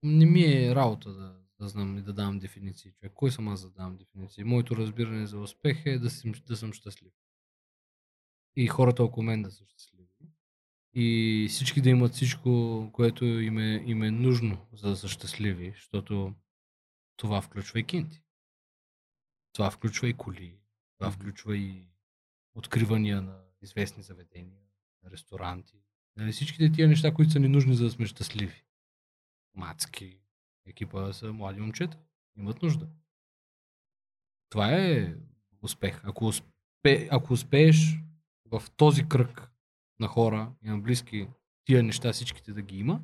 [0.02, 2.92] Не ми е работа да, да знам и да давам дефиниции.
[2.92, 3.12] Човек.
[3.14, 4.44] Кой съм аз да давам дефиниции?
[4.44, 7.12] Моето разбиране за успех е да съм, да съм щастлив.
[8.56, 10.08] И хората около мен да са щастливи.
[10.94, 15.72] И всички да имат всичко, което им е, им е нужно, за да са щастливи,
[15.74, 16.34] защото
[17.16, 18.22] това включва и кинти.
[19.56, 20.58] Това включва и коли.
[20.98, 21.88] Това включва и
[22.54, 24.60] откривания на известни заведения,
[25.02, 25.82] на ресторанти.
[26.16, 28.64] Нали, всичките тия неща, които са ни нужни, за да сме щастливи.
[29.54, 30.20] Мацки,
[30.66, 31.98] екипа са млади момчета.
[32.36, 32.88] Имат нужда.
[34.48, 35.14] Това е
[35.62, 36.00] успех.
[36.04, 37.98] Ако, успе, ако успееш
[38.44, 39.50] в този кръг
[40.00, 41.28] на хора и на близки
[41.64, 43.00] тия неща всичките да ги има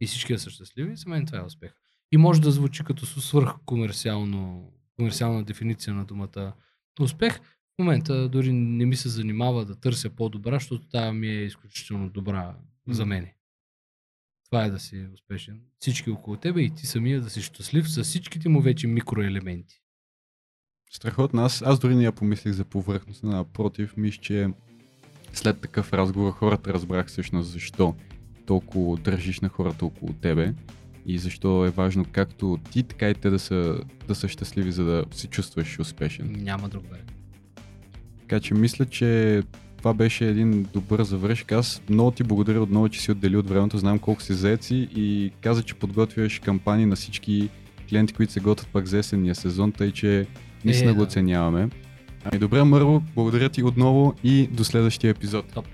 [0.00, 1.74] и всички да са щастливи, за мен това е успех.
[2.12, 6.52] И може да звучи като свърх комерциално, комерциална дефиниция на думата
[7.00, 7.40] успех.
[7.40, 12.10] В момента дори не ми се занимава да търся по-добра, защото тази ми е изключително
[12.10, 12.56] добра
[12.88, 13.36] за мене.
[14.44, 15.60] Това е да си успешен.
[15.78, 19.82] Всички около тебе и ти самия да си щастлив с всичките му вече микроелементи.
[20.90, 21.42] Страхотно.
[21.42, 23.22] Аз, аз дори не я помислих за повърхност.
[23.22, 24.48] Напротив, мисля, че
[25.32, 27.94] след такъв разговор хората разбрах всъщност защо
[28.46, 30.54] толкова държиш на хората около тебе
[31.06, 33.78] и защо е важно както ти, така и те да са,
[34.08, 36.36] да са щастливи, за да се чувстваш успешен.
[36.38, 37.12] Няма друг вариант.
[38.20, 39.42] Така че мисля, че
[39.76, 41.52] това беше един добър завършик.
[41.52, 43.78] Аз много ти благодаря отново, че си отдели от времето.
[43.78, 47.48] Знам колко си заеци и каза, че подготвяш кампании на всички
[47.88, 50.26] клиенти, които се готвят пак за есенния сезон, тъй че
[50.64, 51.04] наистина Е, го да.
[51.06, 51.68] оценяваме.
[52.24, 55.46] Ами добре, Мърво, благодаря ти отново и до следващия епизод.
[55.54, 55.66] Топ.